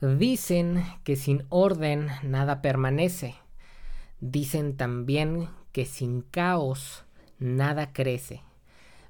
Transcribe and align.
Dicen 0.00 0.82
que 1.04 1.14
sin 1.14 1.44
orden 1.50 2.08
nada 2.22 2.62
permanece. 2.62 3.34
Dicen 4.20 4.78
también 4.78 5.50
que 5.72 5.84
sin 5.84 6.22
caos 6.22 7.04
nada 7.38 7.92
crece. 7.92 8.42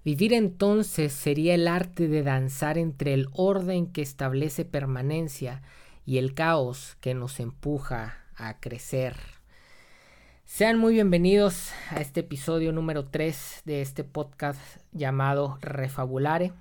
Vivir 0.04 0.32
entonces 0.32 1.12
sería 1.12 1.54
el 1.54 1.68
arte 1.68 2.08
de 2.08 2.24
danzar 2.24 2.76
entre 2.76 3.14
el 3.14 3.28
orden 3.32 3.86
que 3.92 4.02
establece 4.02 4.64
permanencia 4.64 5.62
y 6.04 6.18
el 6.18 6.34
caos 6.34 6.96
que 7.00 7.14
nos 7.14 7.38
empuja 7.38 8.24
a 8.34 8.58
crecer. 8.58 9.16
Sean 10.44 10.76
muy 10.76 10.94
bienvenidos 10.94 11.70
a 11.90 12.00
este 12.00 12.20
episodio 12.20 12.72
número 12.72 13.04
3 13.04 13.62
de 13.64 13.80
este 13.80 14.02
podcast 14.02 14.60
llamado 14.90 15.56
Refabulare. 15.60 16.52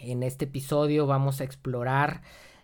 En 0.00 0.22
este 0.22 0.44
episodio 0.44 1.06
vamos 1.06 1.40
a 1.40 1.44
explorar 1.44 2.20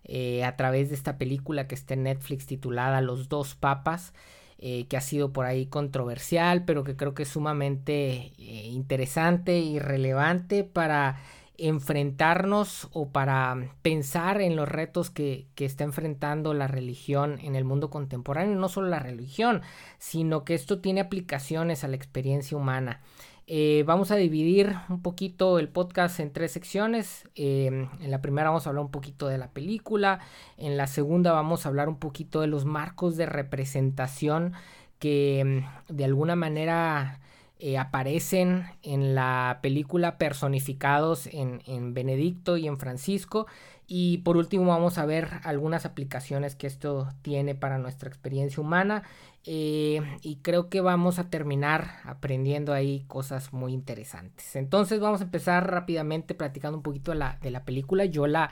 eh, 0.09 0.43
a 0.43 0.56
través 0.56 0.88
de 0.88 0.95
esta 0.95 1.18
película 1.18 1.68
que 1.68 1.75
está 1.75 1.93
en 1.93 2.04
Netflix 2.04 2.46
titulada 2.46 3.03
Los 3.03 3.29
dos 3.29 3.54
papas, 3.54 4.14
eh, 4.58 4.86
que 4.89 4.96
ha 4.96 5.03
sido 5.03 5.32
por 5.35 5.44
ahí 5.44 5.66
controversial, 5.66 6.64
pero 6.64 6.82
que 6.82 6.96
creo 6.96 7.14
que 7.14 7.25
es 7.25 7.29
sumamente 7.29 8.32
eh, 8.39 8.68
interesante 8.72 9.58
y 9.58 9.79
relevante 9.79 10.64
para 10.64 11.21
enfrentarnos 11.58 12.89
o 12.93 13.11
para 13.11 13.75
pensar 13.82 14.40
en 14.40 14.57
los 14.57 14.68
retos 14.68 15.11
que, 15.11 15.46
que, 15.54 15.64
está 15.64 15.85
enfrentando 15.85 16.54
la 16.54 16.68
religión 16.68 17.38
en 17.43 17.54
el 17.54 17.64
mundo 17.64 17.90
contemporáneo, 17.90 18.57
no 18.57 18.68
solo 18.68 18.88
la 18.88 19.00
religión, 19.00 19.63
sino 19.99 20.44
que 20.44 20.54
esto 20.54 20.80
tiene 20.80 21.00
aplicaciones 21.00 21.85
a 21.85 21.88
la 21.88 21.96
experiencia 21.96 22.57
humana. 22.57 23.02
Eh, 23.50 23.82
vamos 23.86 24.11
a 24.11 24.16
dividir 24.16 24.76
un 24.90 25.00
poquito 25.00 25.58
el 25.58 25.70
podcast 25.70 26.20
en 26.20 26.34
tres 26.34 26.52
secciones. 26.52 27.26
Em, 27.34 27.88
en 27.98 28.11
la 28.11 28.21
primera 28.21 28.50
vamos 28.50 28.66
a 28.66 28.71
hablar 28.71 28.84
un 28.84 28.90
poquito 28.90 29.26
de 29.26 29.38
la 29.38 29.52
película. 29.52 30.21
En 30.58 30.76
la 30.76 30.86
segunda 30.86 31.32
vamos 31.32 31.64
a 31.64 31.71
hablar 31.71 31.88
un 31.88 31.98
poquito 31.98 32.42
de 32.42 32.47
los 32.47 32.66
marcos 32.66 33.16
de 33.16 33.24
representación 33.24 34.52
que 34.98 35.40
em, 35.40 35.64
de 35.88 36.05
alguna 36.05 36.36
manera 36.36 37.20
eh, 37.58 37.78
aparecen 37.78 38.66
en 38.82 39.14
la 39.14 39.60
película 39.62 40.18
personificados 40.18 41.27
en, 41.27 41.62
en 41.66 41.94
Benedicto 41.94 42.58
y 42.58 42.66
en 42.66 42.78
Francisco. 42.78 43.46
Y 43.86 44.18
por 44.18 44.36
último 44.36 44.66
vamos 44.66 44.98
a 44.98 45.06
ver 45.06 45.40
algunas 45.44 45.86
aplicaciones 45.86 46.55
que 46.55 46.66
esto 46.66 47.08
tiene 47.22 47.55
para 47.55 47.78
nuestra 47.78 48.10
experiencia 48.10 48.62
humana 48.62 49.05
eh, 49.50 50.02
y 50.20 50.36
creo 50.42 50.68
que 50.68 50.82
vamos 50.82 51.18
a 51.18 51.30
terminar 51.30 52.02
aprendiendo 52.04 52.74
ahí 52.74 53.04
cosas 53.06 53.55
muy 53.55 53.72
interesantes. 53.72 54.55
Entonces 54.56 55.00
vamos 55.00 55.22
a 55.22 55.24
empezar 55.24 55.70
rápidamente 55.70 56.34
platicando 56.34 56.77
un 56.77 56.82
poquito 56.82 57.12
de 57.12 57.18
la, 57.18 57.38
de 57.40 57.50
la 57.50 57.64
película. 57.64 58.05
Yo 58.05 58.27
la, 58.27 58.50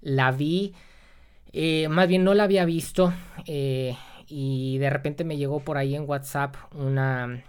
la 0.00 0.30
vi, 0.30 0.74
eh, 1.52 1.88
más 1.88 2.06
bien 2.06 2.22
no 2.22 2.34
la 2.34 2.44
había 2.44 2.64
visto 2.64 3.12
eh, 3.46 3.96
y 4.28 4.78
de 4.78 4.90
repente 4.90 5.24
me 5.24 5.36
llegó 5.36 5.58
por 5.58 5.76
ahí 5.76 5.96
en 5.96 6.08
WhatsApp 6.08 6.54
una, 6.72 7.42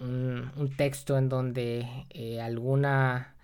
un, 0.00 0.52
un 0.56 0.76
texto 0.76 1.16
en 1.16 1.30
donde 1.30 1.86
alguna, 2.42 3.34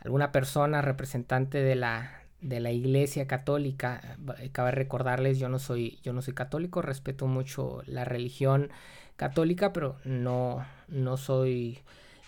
alguna 0.00 0.32
persona 0.32 0.82
representante 0.82 1.62
de 1.62 1.76
la, 1.76 2.24
de 2.40 2.60
la 2.60 2.70
iglesia 2.70 3.26
católica 3.26 4.16
eh, 4.38 4.50
cabe 4.52 4.70
recordarles 4.70 5.38
yo 5.38 5.48
no 5.48 5.58
soy 5.58 5.98
yo 6.02 6.12
no 6.12 6.22
soy 6.22 6.34
católico 6.34 6.82
respeto 6.82 7.26
mucho 7.26 7.82
la 7.86 8.04
religión 8.04 8.70
católica 9.16 9.72
pero 9.72 9.96
no 10.04 10.64
no 10.88 11.16
soy 11.16 11.80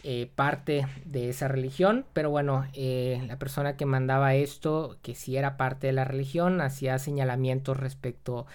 eh, 0.03 0.31
parte 0.35 0.87
de 1.05 1.29
esa 1.29 1.47
religión. 1.47 2.07
Pero 2.15 2.31
bueno 2.31 2.67
eh, 2.73 3.23
la 3.27 3.39
persona 3.39 3.77
que 3.77 3.85
mandaba 3.85 4.35
esto 4.35 4.97
que 5.03 5.15
sí 5.15 5.37
era 5.37 5.57
parte 5.59 5.89
de 5.89 5.93
la 5.93 6.05
religión 6.05 6.61
hacía 6.63 6.99
señalamientos 6.99 7.77
respecto 7.77 8.41
a 8.41 8.47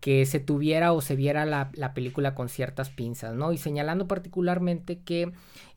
que 0.00 0.26
se 0.26 0.40
tuviera 0.40 0.92
o 0.92 1.00
se 1.00 1.16
viera 1.16 1.44
la, 1.44 1.70
la 1.74 1.92
película 1.92 2.34
con 2.34 2.48
ciertas 2.48 2.90
pinzas 2.90 3.34
no 3.34 3.52
y 3.52 3.58
señalando 3.58 4.06
particularmente 4.06 5.00
que 5.00 5.32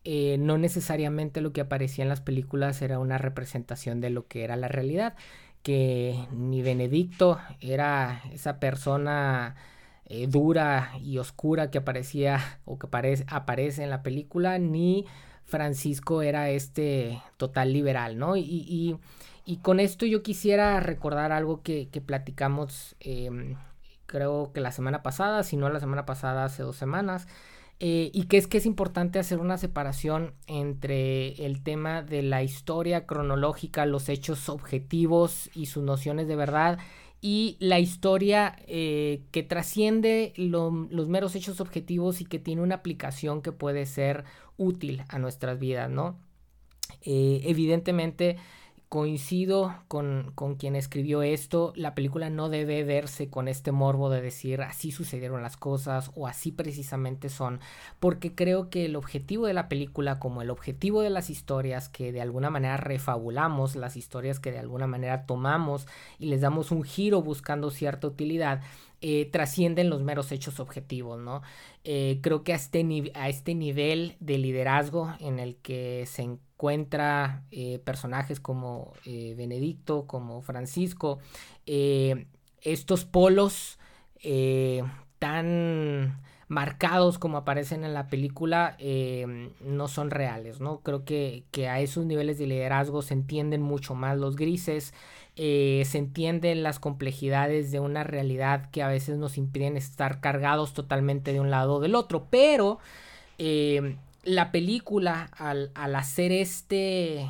eh, 0.05 0.37
no 0.39 0.57
necesariamente 0.57 1.41
lo 1.41 1.51
que 1.51 1.61
aparecía 1.61 2.03
en 2.03 2.09
las 2.09 2.21
películas 2.21 2.81
era 2.81 2.99
una 2.99 3.17
representación 3.17 3.99
de 3.99 4.09
lo 4.09 4.27
que 4.27 4.43
era 4.43 4.55
la 4.55 4.69
realidad, 4.69 5.15
que 5.61 6.15
ni 6.31 6.61
Benedicto 6.61 7.37
era 7.59 8.23
esa 8.31 8.59
persona 8.59 9.55
eh, 10.05 10.27
dura 10.27 10.93
y 11.01 11.17
oscura 11.17 11.69
que 11.69 11.79
aparecía 11.79 12.39
o 12.65 12.79
que 12.79 12.87
aparece 13.27 13.83
en 13.83 13.89
la 13.89 14.01
película, 14.03 14.57
ni 14.57 15.05
Francisco 15.45 16.21
era 16.21 16.49
este 16.49 17.21
total 17.37 17.73
liberal, 17.73 18.17
¿no? 18.17 18.37
Y, 18.37 18.97
con 19.63 19.79
esto 19.79 20.05
yo 20.05 20.21
quisiera 20.21 20.79
recordar 20.79 21.31
algo 21.31 21.63
que, 21.63 21.87
platicamos, 22.05 22.95
em, 22.99 23.55
creo 24.09 24.51
que 24.51 24.59
la 24.59 24.71
semana 24.71 25.03
pasada, 25.03 25.43
si 25.43 25.55
no 25.55 25.69
la 25.69 25.79
semana 25.79 26.05
pasada, 26.05 26.45
hace 26.45 26.63
dos 26.63 26.75
semanas, 26.75 27.27
eh, 27.79 28.11
y 28.13 28.23
que 28.23 28.37
es 28.37 28.47
que 28.47 28.57
es 28.57 28.65
importante 28.65 29.19
hacer 29.19 29.39
una 29.39 29.57
separación 29.57 30.33
entre 30.47 31.45
el 31.45 31.63
tema 31.63 32.01
de 32.01 32.23
la 32.23 32.43
historia 32.43 33.05
cronológica, 33.05 33.85
los 33.85 34.09
hechos 34.09 34.49
objetivos 34.49 35.49
y 35.53 35.67
sus 35.67 35.83
nociones 35.83 36.27
de 36.27 36.35
verdad 36.35 36.79
y 37.21 37.57
la 37.59 37.79
historia 37.79 38.57
eh, 38.67 39.21
que 39.31 39.43
trasciende 39.43 40.33
los 40.35 41.07
meros 41.07 41.35
hechos 41.35 41.61
objetivos 41.61 42.19
y 42.21 42.25
que 42.25 42.39
tiene 42.39 42.61
una 42.61 42.75
aplicación 42.75 43.41
que 43.41 43.51
puede 43.51 43.85
ser 43.85 44.25
útil 44.57 45.03
a 45.07 45.19
nuestras 45.19 45.59
vidas, 45.59 45.89
¿no? 45.89 46.17
Eh, 47.01 47.41
evidentemente 47.45 48.37
coincido 48.89 49.75
con, 49.87 50.31
con, 50.33 50.55
quien 50.55 50.75
escribió 50.75 51.21
esto, 51.21 51.73
la 51.75 51.93
película 51.93 52.31
no 52.31 52.49
debe 52.49 52.83
verse 52.83 53.29
con 53.29 53.47
este 53.47 53.71
morbo 53.71 54.09
de 54.09 54.19
decir 54.19 54.63
así 54.63 54.91
sucedieron 54.91 55.43
las 55.43 55.57
cosas 55.57 56.11
o 56.15 56.25
así 56.25 56.51
precisamente 56.51 57.29
son, 57.29 57.59
porque 57.99 58.33
creo 58.33 58.71
que 58.71 58.85
el 58.85 58.95
objetivo 58.95 59.45
de 59.45 59.53
la 59.53 59.69
película, 59.69 60.17
como 60.17 60.41
el 60.41 60.49
objetivo 60.49 61.03
de 61.03 61.11
las 61.11 61.29
historias 61.29 61.87
que 61.87 62.11
de 62.11 62.21
alguna 62.21 62.49
manera 62.49 62.77
refabulamos, 62.77 63.75
las 63.75 63.95
historias 63.95 64.39
que 64.39 64.51
de 64.51 64.59
alguna 64.59 64.87
manera 64.87 65.27
tomamos 65.27 65.87
y 66.17 66.25
les 66.25 66.41
damos 66.41 66.71
un 66.71 66.83
giro 66.83 67.21
buscando 67.21 67.69
cierta 67.69 68.07
utilidad, 68.07 68.61
eh, 69.01 69.29
trascienden 69.31 69.91
los 69.91 70.01
meros 70.01 70.31
hechos 70.31 70.59
objetivos, 70.59 71.19
¿no? 71.19 71.43
Eh, 71.83 72.19
creo 72.23 72.43
que 72.43 72.53
a 72.53 72.55
este, 72.55 73.11
a 73.13 73.29
este 73.29 73.53
nivel 73.53 74.15
de 74.19 74.39
liderazgo 74.39 75.13
en 75.19 75.37
el 75.37 75.57
que 75.57 76.05
se 76.07 76.23
encuentra 76.23 76.48
eh, 76.61 77.79
personajes 77.83 78.39
como 78.39 78.93
Benedicto, 79.05 80.05
como 80.07 80.41
Francisco, 80.41 81.19
estos 81.65 83.05
polos 83.05 83.79
tan 85.19 86.21
marcados 86.47 87.19
como 87.19 87.37
aparecen 87.37 87.83
en 87.83 87.93
la 87.93 88.07
película 88.07 88.75
no 89.61 89.87
son 89.87 90.11
reales, 90.11 90.59
¿no? 90.59 90.81
Creo 90.81 91.05
que, 91.05 91.43
que, 91.51 91.69
a 91.69 91.79
esos 91.79 92.05
niveles 92.05 92.37
de 92.37 92.47
liderazgo 92.47 93.01
se 93.01 93.13
entienden 93.13 93.61
mucho 93.61 93.95
más 93.95 94.17
los 94.17 94.35
grises, 94.35 94.93
eh, 95.41 95.83
se 95.85 95.99
entienden 95.99 96.63
las 96.63 96.79
complejidades 96.79 97.71
de 97.71 97.79
una 97.79 98.03
realidad 98.03 98.69
que 98.71 98.83
a 98.83 98.89
veces 98.89 99.17
nos 99.17 99.37
impiden 99.37 99.77
estar 99.77 100.19
cargados 100.19 100.73
totalmente 100.73 101.31
de 101.31 101.39
un 101.39 101.49
lado 101.49 101.75
o 101.75 101.79
del 101.79 101.95
otro. 101.95 102.27
Pero 102.29 102.79
eh, 103.37 103.95
la 104.23 104.51
película, 104.51 105.29
al, 105.35 105.71
hacer 105.95 106.31
este, 106.31 107.21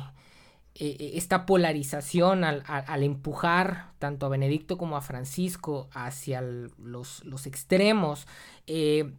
eh, 0.74 1.12
esta 1.14 1.46
polarización, 1.46 2.44
al, 2.44 3.02
empujar 3.02 3.92
tanto 3.98 4.26
a 4.26 4.30
Benedicto 4.30 4.78
como 4.78 4.96
a 4.96 5.00
Francisco 5.00 5.88
hacia 5.92 6.40
los, 6.42 7.24
los 7.24 7.46
extremos, 7.46 8.26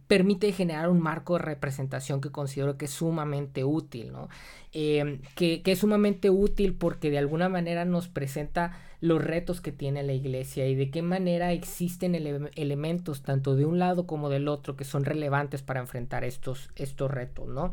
permite 0.06 0.52
generar 0.52 0.88
un 0.88 1.00
marco 1.00 1.34
de 1.34 1.40
representación 1.40 2.20
que 2.20 2.30
considero 2.30 2.78
que 2.78 2.86
es 2.86 2.90
sumamente 2.90 3.64
útil, 3.64 4.10
¿no? 4.12 4.28
Em, 4.72 5.20
que, 5.34 5.60
es 5.64 5.78
sumamente 5.80 6.30
útil 6.30 6.74
porque 6.74 7.10
de 7.10 7.18
alguna 7.18 7.50
manera 7.50 7.84
nos 7.84 8.08
presenta 8.08 8.72
los 9.02 9.22
retos 9.22 9.60
que 9.60 9.72
tiene 9.72 10.04
la 10.04 10.12
iglesia 10.12 10.68
y 10.68 10.76
de 10.76 10.88
qué 10.92 11.02
manera 11.02 11.50
existen 11.50 12.14
elementos 12.14 13.22
tanto 13.22 13.56
de 13.56 13.66
un 13.66 13.80
lado 13.80 14.06
como 14.06 14.28
del 14.28 14.46
otro 14.46 14.76
que 14.76 14.84
son 14.84 15.04
relevantes 15.04 15.60
para 15.60 15.80
enfrentar 15.80 16.22
estos, 16.22 16.70
estos 16.76 17.10
retos, 17.10 17.48
¿no? 17.48 17.72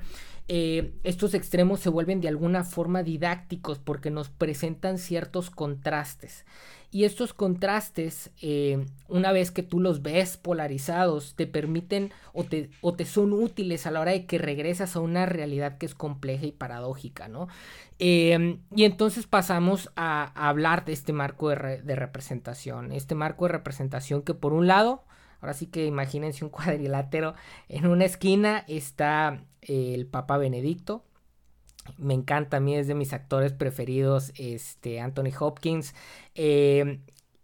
Eh, 0.51 0.95
estos 1.03 1.35
extremos 1.35 1.79
se 1.79 1.89
vuelven 1.89 2.21
de 2.21 2.27
alguna 2.27 2.63
forma 2.63 3.03
didácticos 3.03 3.77
porque 3.77 4.09
nos 4.09 4.29
presentan 4.29 4.97
ciertos 4.97 5.51
contrastes. 5.51 6.43
Y 6.89 7.03
estos 7.03 7.33
contrastes, 7.33 8.31
eh, 8.41 8.83
una 9.07 9.31
vez 9.31 9.51
que 9.51 9.61
tú 9.61 9.79
los 9.79 10.01
ves 10.01 10.37
polarizados, 10.37 11.35
te 11.35 11.45
permiten 11.45 12.11
o 12.33 12.45
te, 12.45 12.71
o 12.81 12.95
te, 12.95 13.05
son 13.05 13.31
útiles 13.31 13.85
a 13.85 13.91
la 13.91 13.99
hora 13.99 14.11
de 14.11 14.25
que 14.25 14.39
regresas 14.39 14.95
a 14.95 15.01
una 15.01 15.27
realidad 15.27 15.77
que 15.77 15.85
es 15.85 15.93
compleja 15.93 16.47
y 16.47 16.51
paradójica, 16.51 17.27
¿no? 17.27 17.47
Em, 17.99 18.61
y 18.75 18.85
entonces 18.85 19.27
pasamos 19.27 19.91
a, 19.95 20.31
hablar 20.49 20.83
de 20.83 20.93
este 20.93 21.13
marco 21.13 21.49
de, 21.49 21.83
de, 21.83 21.95
representación. 21.95 22.91
Este 22.91 23.13
marco 23.13 23.45
de 23.45 23.51
representación 23.51 24.23
que 24.23 24.33
por 24.33 24.53
un 24.53 24.65
lado, 24.65 25.03
ahora 25.41 25.53
sí 25.53 25.67
que 25.67 25.85
imagínense 25.85 26.43
un 26.43 26.49
cuadrilátero, 26.51 27.35
en 27.67 27.87
una 27.87 28.05
esquina 28.05 28.63
está 28.67 29.43
el 29.61 30.07
Papa 30.07 30.37
Benedicto, 30.37 31.03
me 31.97 32.13
encanta, 32.13 32.57
a 32.57 32.59
mí 32.59 32.75
es 32.75 32.87
de 32.87 32.95
mis 32.95 33.13
actores 33.13 33.51
preferidos, 33.53 34.31
este, 34.37 34.99
Anthony 34.99 35.31
Hopkins. 35.39 35.95
Eh, 36.35 36.99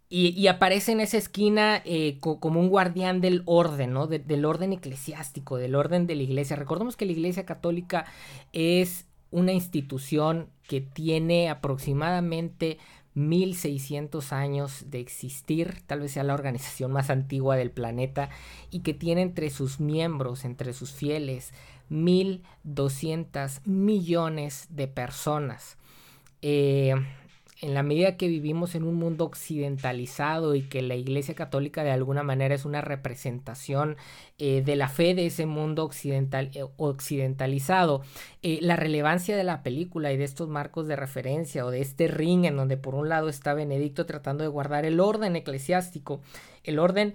y, 0.08 0.46
aparece 0.46 0.92
en 0.92 1.00
esa 1.00 1.18
esquina 1.18 1.82
eh, 1.84 2.20
como 2.20 2.60
un 2.60 2.68
guardián 2.68 3.20
del 3.20 3.42
orden, 3.44 3.92
¿no? 3.92 4.06
del 4.06 4.44
orden 4.44 4.72
eclesiástico, 4.72 5.56
del 5.56 5.74
orden 5.74 6.06
de 6.06 6.14
la 6.14 6.22
iglesia. 6.22 6.54
Recordemos 6.54 6.96
que 6.96 7.06
la 7.06 7.12
iglesia 7.12 7.44
católica 7.44 8.06
es 8.52 9.06
una 9.32 9.52
institución 9.52 10.48
que 10.68 10.80
tiene 10.80 11.50
aproximadamente 11.50 12.78
1600 13.16 14.32
años 14.32 14.84
de 14.90 15.00
existir, 15.00 15.82
tal 15.86 16.00
vez 16.00 16.12
sea 16.12 16.22
la 16.22 16.34
organización 16.34 16.92
más 16.92 17.08
antigua 17.10 17.56
del 17.56 17.70
planeta, 17.70 18.28
y 18.70 18.80
que 18.80 18.94
tiene 18.94 19.22
entre 19.22 19.50
sus 19.50 19.80
miembros, 19.80 20.44
entre 20.44 20.74
sus 20.74 20.92
fieles, 20.92 21.52
1200 21.88 23.62
millones 23.64 24.66
de 24.68 24.86
personas. 24.86 25.78
Eh, 26.42 26.94
en 27.60 27.74
la 27.74 27.82
medida 27.82 28.16
que 28.16 28.28
vivimos 28.28 28.74
en 28.74 28.84
un 28.84 28.96
mundo 28.96 29.24
occidentalizado 29.24 30.54
y 30.54 30.62
que 30.62 30.82
la 30.82 30.94
Iglesia 30.94 31.34
Católica 31.34 31.84
de 31.84 31.90
alguna 31.90 32.22
manera 32.22 32.54
es 32.54 32.64
una 32.64 32.82
representación 32.82 33.96
eh, 34.38 34.62
de 34.62 34.76
la 34.76 34.88
fe 34.88 35.14
de 35.14 35.26
ese 35.26 35.46
mundo 35.46 35.84
occidental, 35.84 36.50
eh, 36.54 36.66
occidentalizado, 36.76 38.02
eh, 38.42 38.58
la 38.60 38.76
relevancia 38.76 39.36
de 39.36 39.44
la 39.44 39.62
película 39.62 40.12
y 40.12 40.18
de 40.18 40.24
estos 40.24 40.48
marcos 40.48 40.86
de 40.86 40.96
referencia 40.96 41.64
o 41.64 41.70
de 41.70 41.80
este 41.80 42.08
ring 42.08 42.44
en 42.44 42.56
donde 42.56 42.76
por 42.76 42.94
un 42.94 43.08
lado 43.08 43.28
está 43.28 43.54
Benedicto 43.54 44.04
tratando 44.04 44.44
de 44.44 44.48
guardar 44.48 44.84
el 44.84 45.00
orden 45.00 45.36
eclesiástico, 45.36 46.20
el 46.64 46.78
orden 46.78 47.14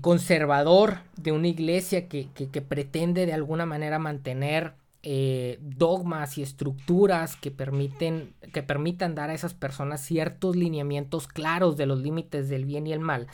conservador 0.00 1.00
de 1.18 1.30
una 1.30 1.48
iglesia 1.48 2.08
que, 2.08 2.28
que 2.32 2.62
pretende 2.62 3.26
de 3.26 3.34
alguna 3.34 3.66
manera 3.66 3.98
mantener 3.98 4.72
eh, 5.10 5.58
dogmas 5.62 6.36
y 6.36 6.42
estructuras 6.42 7.34
que 7.34 7.50
permiten 7.50 8.34
que 8.52 8.62
permitan 8.62 9.14
dar 9.14 9.30
a 9.30 9.32
esas 9.32 9.54
personas 9.54 10.02
ciertos 10.02 10.54
lineamientos 10.54 11.28
claros 11.28 11.78
de 11.78 11.86
los 11.86 12.00
límites 12.00 12.50
del 12.50 12.66
bien 12.66 12.86
y 12.86 12.92
el 12.92 13.00
mal 13.00 13.26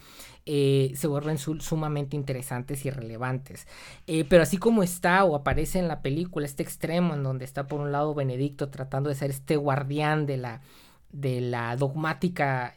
eh, 0.46 0.92
se 0.94 1.08
vuelven 1.08 1.36
sumamente 1.36 2.14
interesantes 2.14 2.86
y 2.86 2.90
relevantes. 2.90 3.66
Eh, 4.06 4.24
pero 4.28 4.44
así 4.44 4.56
como 4.56 4.84
está 4.84 5.24
o 5.24 5.34
aparece 5.34 5.80
en 5.80 5.88
la 5.88 6.00
película 6.00 6.46
este 6.46 6.62
extremo 6.62 7.12
en 7.12 7.24
donde 7.24 7.44
está 7.44 7.66
por 7.66 7.80
un 7.80 7.90
lado 7.90 8.14
Benedicto 8.14 8.68
tratando 8.68 9.08
de 9.08 9.16
ser 9.16 9.30
este 9.30 9.56
guardián 9.56 10.26
de 10.26 10.36
la 10.36 10.60
de 11.10 11.40
la 11.40 11.74
dogmática 11.74 12.76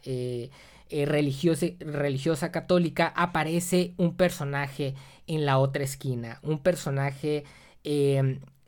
religiosa, 0.90 1.66
religiosa 1.78 2.50
católica 2.50 3.12
aparece 3.14 3.94
un 3.96 4.16
personaje 4.16 4.96
en 5.28 5.46
la 5.46 5.58
otra 5.58 5.84
esquina 5.84 6.40
un 6.42 6.58
personaje 6.58 7.44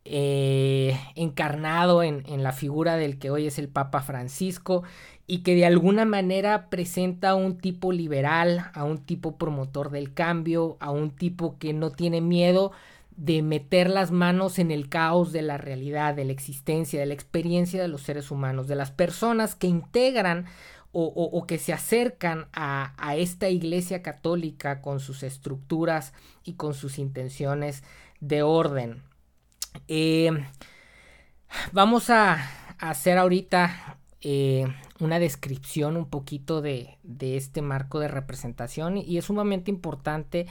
eh, 0.04 0.98
encarnado 1.14 2.02
en, 2.02 2.24
la 2.42 2.52
figura 2.52 2.96
del 2.96 3.18
que 3.18 3.30
hoy 3.30 3.46
es 3.46 3.58
el 3.58 3.68
Papa 3.68 4.00
Francisco 4.00 4.82
y 5.26 5.42
que 5.42 5.54
de 5.54 5.66
alguna 5.66 6.04
manera 6.04 6.70
presenta 6.70 7.30
a 7.30 7.34
un 7.34 7.58
tipo 7.58 7.92
liberal, 7.92 8.70
a 8.72 8.84
un 8.84 8.98
tipo 8.98 9.36
promotor 9.36 9.90
del 9.90 10.14
cambio, 10.14 10.78
a 10.80 10.90
un 10.90 11.10
tipo 11.10 11.58
que 11.58 11.72
no 11.74 11.90
tiene 11.90 12.20
miedo 12.20 12.72
de 13.16 13.42
meter 13.42 13.90
las 13.90 14.10
manos 14.10 14.58
en 14.58 14.70
el 14.70 14.88
caos 14.88 15.32
de 15.32 15.42
la 15.42 15.58
realidad, 15.58 16.14
de 16.14 16.24
la 16.24 16.32
existencia, 16.32 16.98
de 16.98 17.06
la 17.06 17.14
experiencia 17.14 17.82
de 17.82 17.88
los 17.88 18.02
seres 18.02 18.30
humanos, 18.30 18.66
de 18.68 18.76
las 18.76 18.90
personas 18.90 19.54
que 19.54 19.66
integran 19.66 20.46
o, 20.92 21.44
que 21.46 21.58
se 21.58 21.72
acercan 21.72 22.46
a, 22.52 22.94
a, 22.96 23.14
esta 23.14 23.48
iglesia 23.48 24.02
católica 24.02 24.80
con 24.82 24.98
sus 24.98 25.22
estructuras 25.22 26.12
y 26.42 26.54
con 26.54 26.74
sus 26.74 26.98
intenciones 26.98 27.84
de 28.20 28.42
orden. 28.42 29.02
Eh, 29.88 30.30
vamos 31.72 32.10
a, 32.10 32.38
hacer 32.78 33.18
ahorita 33.18 33.98
eh, 34.22 34.66
una 35.00 35.18
descripción 35.18 35.96
un 35.96 36.08
poquito 36.08 36.62
de, 36.62 36.98
este 37.20 37.60
marco 37.62 38.00
de 38.00 38.08
representación 38.08 38.96
y 38.96 39.18
es 39.18 39.26
sumamente 39.26 39.70
importante 39.70 40.46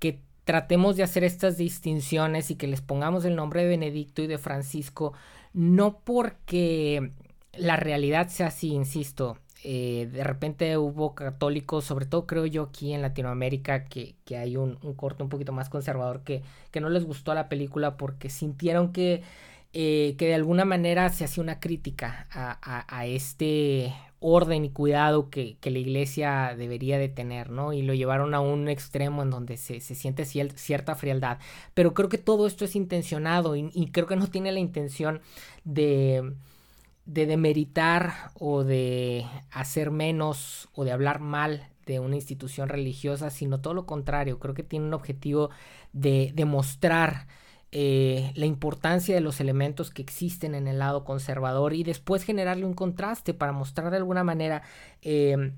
que 0.00 0.20
tratemos 0.44 0.96
de 0.96 1.04
hacer 1.04 1.24
estas 1.24 1.56
distinciones 1.56 2.50
y 2.50 2.56
que 2.56 2.66
les 2.66 2.80
pongamos 2.80 3.24
el 3.24 3.36
nombre 3.36 3.62
de 3.62 3.68
Benedicto 3.68 4.22
y 4.22 4.26
de 4.26 4.38
Francisco, 4.38 5.12
no 5.52 6.00
porque 6.00 7.12
la 7.52 7.76
realidad 7.76 8.28
sea 8.28 8.48
así, 8.48 8.72
insisto, 8.72 9.38
eh, 9.64 10.08
de 10.12 10.22
repente 10.22 10.76
hubo 10.78 11.14
católicos, 11.14 11.84
sobre 11.84 12.06
todo 12.06 12.26
creo 12.26 12.46
yo 12.46 12.64
aquí 12.64 12.92
en 12.92 13.02
Latinoamérica, 13.02 13.84
que, 13.86 14.14
hay 14.36 14.56
un, 14.56 14.76
corte 14.94 15.22
un 15.22 15.28
poquito 15.28 15.52
más 15.52 15.68
conservador 15.68 16.22
que, 16.22 16.42
que 16.70 16.80
no 16.80 16.88
les 16.88 17.04
gustó 17.04 17.34
la 17.34 17.48
película 17.48 17.96
porque 17.96 18.30
sintieron 18.30 18.92
que, 18.92 19.22
eh, 19.72 20.14
que 20.16 20.26
de 20.28 20.34
alguna 20.34 20.64
manera 20.64 21.08
se 21.10 21.24
hacía 21.24 21.42
una 21.42 21.58
crítica 21.58 22.28
a, 22.30 23.06
este 23.06 23.92
orden 24.20 24.64
y 24.64 24.70
cuidado 24.70 25.28
que, 25.28 25.56
la 25.62 25.78
iglesia 25.78 26.54
debería 26.56 26.98
de 26.98 27.08
tener, 27.08 27.50
¿no? 27.50 27.72
Y 27.72 27.82
lo 27.82 27.94
llevaron 27.94 28.34
a 28.34 28.40
un 28.40 28.68
extremo 28.68 29.22
en 29.22 29.30
donde 29.30 29.56
se, 29.56 29.80
siente 29.80 30.24
cierta 30.24 30.94
frialdad. 30.94 31.38
Pero 31.74 31.94
creo 31.94 32.08
que 32.08 32.18
todo 32.18 32.46
esto 32.46 32.64
es 32.64 32.76
intencionado 32.76 33.56
y 33.56 33.90
creo 33.92 34.06
que 34.06 34.16
no 34.16 34.28
tiene 34.28 34.52
la 34.52 34.60
intención 34.60 35.20
de 35.64 36.34
de 37.08 37.24
demeritar 37.24 38.30
o 38.34 38.64
de 38.64 39.24
hacer 39.50 39.90
menos 39.90 40.68
o 40.74 40.84
de 40.84 40.92
hablar 40.92 41.20
mal 41.20 41.66
de 41.86 42.00
una 42.00 42.16
institución 42.16 42.68
religiosa, 42.68 43.30
sino 43.30 43.62
todo 43.62 43.72
lo 43.72 43.86
contrario. 43.86 44.38
Creo 44.38 44.52
que 44.52 44.62
tiene 44.62 44.86
un 44.86 44.92
objetivo 44.92 45.48
de 45.94 46.32
demostrar 46.34 47.26
eh, 47.72 48.30
la 48.34 48.44
importancia 48.44 49.14
de 49.14 49.22
los 49.22 49.40
elementos 49.40 49.90
que 49.90 50.02
existen 50.02 50.54
en 50.54 50.68
el 50.68 50.78
lado 50.78 51.04
conservador 51.04 51.72
y 51.72 51.82
después 51.82 52.24
generarle 52.24 52.66
un 52.66 52.74
contraste 52.74 53.32
para 53.32 53.52
mostrar 53.52 53.90
de 53.90 53.96
alguna 53.96 54.22
manera 54.22 54.62
em, 55.00 55.54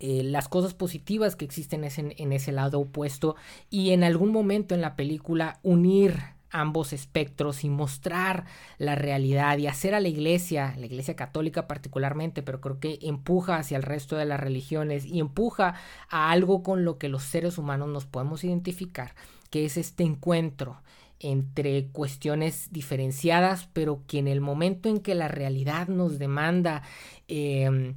eh, 0.00 0.22
las 0.22 0.48
cosas 0.48 0.72
positivas 0.72 1.36
que 1.36 1.44
existen 1.44 1.84
en 1.84 2.32
ese 2.32 2.52
lado 2.52 2.80
opuesto 2.80 3.36
y 3.68 3.90
en 3.90 4.04
algún 4.04 4.32
momento 4.32 4.74
en 4.74 4.80
la 4.80 4.96
película 4.96 5.60
unir 5.62 6.35
ambos 6.50 6.92
espectros 6.92 7.64
y 7.64 7.68
mostrar 7.68 8.44
la 8.78 8.94
realidad 8.94 9.58
y 9.58 9.66
hacer 9.66 9.94
a 9.94 10.00
la 10.00 10.08
iglesia, 10.08 10.74
la 10.78 10.86
iglesia 10.86 11.16
católica 11.16 11.66
particularmente, 11.66 12.42
pero 12.42 12.60
creo 12.60 12.80
que 12.80 12.98
empuja 13.02 13.56
hacia 13.56 13.76
el 13.76 13.82
resto 13.82 14.16
de 14.16 14.24
las 14.24 14.40
religiones 14.40 15.04
y 15.04 15.20
empuja 15.20 15.74
a 16.08 16.30
algo 16.30 16.62
con 16.62 16.84
lo 16.84 16.98
que 16.98 17.08
los 17.08 17.22
seres 17.22 17.58
humanos 17.58 17.88
nos 17.88 18.06
podemos 18.06 18.44
identificar, 18.44 19.14
que 19.50 19.64
es 19.64 19.76
este 19.76 20.04
encuentro 20.04 20.80
entre 21.18 21.86
cuestiones 21.88 22.68
diferenciadas, 22.72 23.68
pero 23.72 24.02
que 24.06 24.18
en 24.18 24.28
el 24.28 24.40
momento 24.40 24.88
en 24.88 25.00
que 25.00 25.14
la 25.14 25.28
realidad 25.28 25.88
nos 25.88 26.18
demanda 26.18 26.82
eh, 27.28 27.94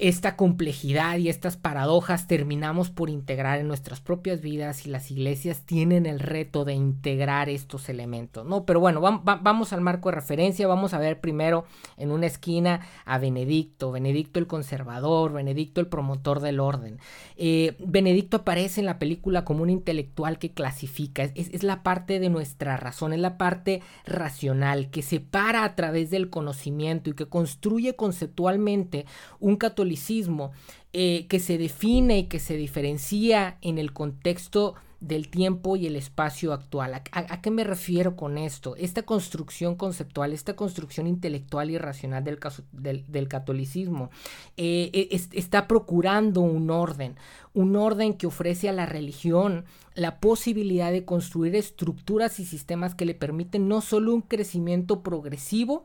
esta 0.00 0.36
complejidad 0.36 1.16
y 1.16 1.30
estas 1.30 1.56
paradojas 1.56 2.26
terminamos 2.26 2.90
por 2.90 3.08
integrar 3.08 3.58
en 3.58 3.68
nuestras 3.68 4.02
propias 4.02 4.42
vidas 4.42 4.84
y 4.84 4.90
las 4.90 5.10
iglesias 5.10 5.62
tienen 5.64 6.04
el 6.04 6.20
reto 6.20 6.66
de 6.66 6.74
integrar 6.74 7.48
estos 7.48 7.88
elementos, 7.88 8.44
¿no? 8.44 8.66
Pero 8.66 8.80
bueno, 8.80 9.00
vamos 9.00 9.72
al 9.72 9.80
marco 9.80 10.10
de 10.10 10.16
referencia, 10.16 10.68
vamos 10.68 10.92
a 10.92 10.98
ver 10.98 11.20
primero 11.20 11.64
en 11.96 12.10
una 12.10 12.26
esquina 12.26 12.80
a 13.06 13.16
Benedicto, 13.16 13.92
Benedicto 13.92 14.38
el 14.38 14.46
conservador, 14.46 15.32
Benedicto 15.32 15.80
el 15.80 15.86
promotor 15.86 16.40
del 16.40 16.60
orden. 16.60 16.98
Eh, 17.36 17.76
Benedicto 17.78 18.38
aparece 18.38 18.80
en 18.80 18.86
la 18.86 18.98
película 18.98 19.46
como 19.46 19.62
un 19.62 19.70
intelectual 19.70 20.38
que 20.38 20.52
clasifica, 20.52 21.22
es, 21.22 21.32
es 21.34 21.62
la 21.62 21.82
parte 21.82 22.20
de 22.20 22.28
nuestra 22.28 22.76
razón, 22.76 23.14
es 23.14 23.20
la 23.20 23.38
parte 23.38 23.80
racional 24.04 24.90
que 24.90 25.00
separa 25.00 25.64
a 25.64 25.74
través 25.74 26.10
del 26.10 26.28
conocimiento 26.28 27.08
y 27.08 27.14
que 27.14 27.26
construye 27.26 27.96
conceptualmente 27.96 29.06
un 29.46 29.56
catolicismo 29.56 30.50
eh, 30.92 31.26
que 31.28 31.38
se 31.38 31.56
define 31.56 32.18
y 32.18 32.24
que 32.24 32.40
se 32.40 32.56
diferencia 32.56 33.58
en 33.62 33.78
el 33.78 33.92
contexto 33.92 34.74
del 35.00 35.28
tiempo 35.28 35.76
y 35.76 35.86
el 35.86 35.96
espacio 35.96 36.52
actual. 36.52 36.94
¿A, 36.94 37.40
qué 37.42 37.50
me 37.50 37.64
refiero 37.64 38.16
con 38.16 38.38
esto? 38.38 38.76
Esta 38.76 39.02
construcción 39.02 39.74
conceptual, 39.76 40.32
esta 40.32 40.56
construcción 40.56 41.06
intelectual 41.06 41.70
y 41.70 41.78
racional 41.78 42.24
del, 42.24 43.28
catolicismo 43.28 44.10
eh, 44.56 44.90
e, 44.92 45.20
está 45.32 45.68
procurando 45.68 46.40
un 46.40 46.70
orden, 46.70 47.16
un 47.52 47.76
orden 47.76 48.14
que 48.14 48.26
ofrece 48.26 48.68
a 48.68 48.72
la 48.72 48.86
religión 48.86 49.64
la 49.94 50.20
posibilidad 50.20 50.92
de 50.92 51.04
construir 51.04 51.56
estructuras 51.56 52.38
y 52.38 52.44
sistemas 52.44 52.94
que 52.94 53.06
le 53.06 53.14
permiten 53.14 53.68
no 53.68 53.80
solo 53.80 54.14
un 54.14 54.22
crecimiento 54.22 55.02
progresivo, 55.02 55.84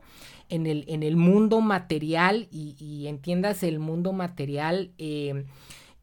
en 0.52 0.66
el, 0.66 0.84
en 0.86 1.02
el 1.02 1.16
mundo 1.16 1.62
material 1.62 2.46
y, 2.50 3.06
entiendas 3.06 3.62
el 3.62 3.78
mundo 3.78 4.12
material, 4.12 4.90
eh, 4.98 5.46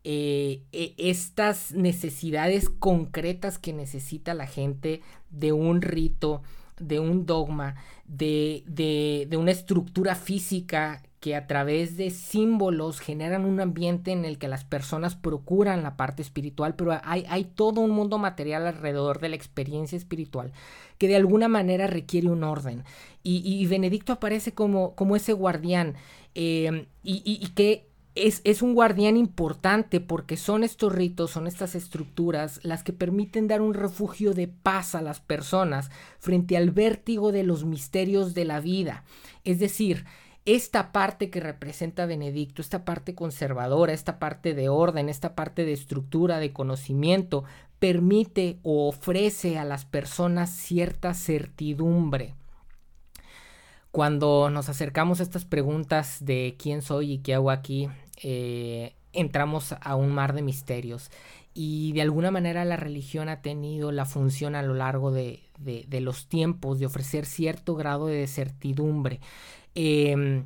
eh, 0.03 0.63
e, 0.72 0.94
estas 0.98 1.72
necesidades 1.74 2.70
concretas 2.70 3.60
que 3.60 3.74
necesita 3.74 4.34
la 4.34 4.48
gente 4.48 5.01
de 5.29 5.51
un 5.51 5.82
rito, 5.82 6.41
de 6.79 7.00
un 7.00 7.25
dogma, 7.25 7.75
de, 8.06 8.63
de, 8.65 9.27
de 9.29 9.38
una 9.38 9.51
estructura 9.51 10.15
física 10.15 11.03
que 11.20 11.36
a 11.36 11.48
través 11.48 11.98
de 11.98 12.12
símbolos 12.12 13.01
generan 13.01 13.44
un 13.44 13.60
ambiente 13.60 14.12
en 14.12 14.24
el 14.24 14.38
que 14.38 14.48
las 14.48 14.63
personas 14.63 15.15
procuran 15.15 15.84
la 15.84 15.98
parte 15.98 16.22
espiritual, 16.22 16.75
pero 16.75 16.98
hay, 17.03 17.25
hay 17.27 17.44
todo 17.44 17.82
un 17.82 17.91
mundo 17.91 18.18
material 18.18 18.65
alrededor 18.65 19.20
de 19.20 19.29
la 19.29 19.36
experiencia 19.36 19.98
espiritual 19.98 20.53
que 20.98 21.08
de 21.08 21.15
alguna 21.15 21.48
manera 21.48 21.88
requiere 21.88 22.29
un 22.29 22.44
orden. 22.44 22.84
Y, 23.24 23.65
Benedicto 23.68 24.13
aparece 24.13 24.53
como, 24.53 24.96
como 24.96 25.15
ese 25.15 25.34
guardián 25.34 25.96
eh, 26.36 26.88
y, 27.03 27.48
que 27.50 27.88
es, 28.15 28.61
un 28.61 28.73
guardián 28.73 29.17
importante 29.17 29.99
porque 29.99 30.35
son 30.35 30.63
estos 30.63 30.93
ritos, 30.93 31.31
son 31.31 31.47
estas 31.47 31.75
estructuras 31.75 32.59
las 32.63 32.83
que 32.83 32.93
permiten 32.93 33.47
dar 33.47 33.61
un 33.61 33.73
refugio 33.73 34.33
de 34.33 34.47
paz 34.47 34.95
a 34.95 35.01
las 35.01 35.19
personas 35.19 35.89
frente 36.19 36.57
al 36.57 36.71
vértigo 36.71 37.31
de 37.31 37.43
los 37.43 37.65
misterios 37.65 38.33
de 38.33 38.45
la 38.45 38.59
vida. 38.59 39.03
Es 39.43 39.59
decir, 39.59 40.05
esta 40.45 40.91
parte 40.91 41.29
que 41.29 41.39
representa 41.39 42.05
Benedicto, 42.05 42.61
esta 42.61 42.83
parte 42.83 43.13
conservadora, 43.13 43.93
esta 43.93 44.19
parte 44.19 44.53
de 44.53 44.67
orden, 44.69 45.07
esta 45.07 45.35
parte 45.35 45.63
de 45.63 45.73
estructura, 45.73 46.39
de 46.39 46.51
conocimiento, 46.51 47.43
permite 47.77 48.59
o 48.63 48.87
ofrece 48.89 49.57
a 49.57 49.63
las 49.63 49.85
personas 49.85 50.49
cierta 50.49 51.13
certidumbre. 51.13 52.35
Cuando 53.91 54.50
nos 54.50 54.69
acercamos 54.69 55.19
a 55.19 55.24
estas 55.24 55.46
preguntas 55.46 56.17
de 56.24 56.55
quién 56.60 56.81
soy 56.81 57.13
y 57.13 57.17
qué 57.19 57.34
hago 57.34 57.50
aquí, 57.50 57.89
eh, 58.22 58.93
entramos 59.13 59.74
a 59.81 59.96
un 59.96 60.12
mar 60.12 60.34
de 60.34 60.43
misterios. 60.43 61.10
Y 61.53 61.93
de 61.93 62.03
alguna 62.03 62.29
manera 62.31 62.63
la 62.65 62.77
religión 62.77 63.27
ha 63.29 63.41
tenido 63.41 63.91
la 63.91 64.05
función 64.05 64.55
a 64.55 64.62
lo 64.62 64.75
largo 64.75 65.12
de, 65.12 65.41
los 65.89 66.27
tiempos 66.27 66.79
de 66.79 66.86
ofrecer 66.86 67.25
cierto 67.25 67.75
grado 67.75 68.08
de 68.08 68.27
certidumbre. 68.27 69.19
Em, 69.74 70.46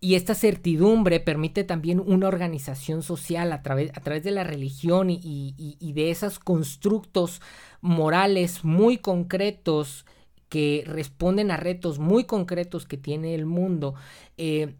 y 0.00 0.16
esta 0.16 0.34
certidumbre 0.34 1.20
permite 1.20 1.64
también 1.64 2.00
una 2.00 2.28
organización 2.28 3.02
social 3.02 3.52
a 3.52 3.62
través, 3.62 3.90
a 3.96 4.00
través 4.00 4.24
de 4.24 4.32
la 4.32 4.44
religión 4.44 5.08
y, 5.10 5.92
de 5.94 6.10
esos 6.10 6.38
constructos 6.38 7.40
morales 7.80 8.64
muy 8.64 8.98
concretos 8.98 10.04
que 10.54 10.84
responden 10.86 11.50
a 11.50 11.56
retos 11.56 11.98
muy 11.98 12.26
concretos 12.26 12.86
que 12.86 12.96
tiene 12.96 13.34
el 13.34 13.44
mundo. 13.44 13.96
Eh, 14.36 14.76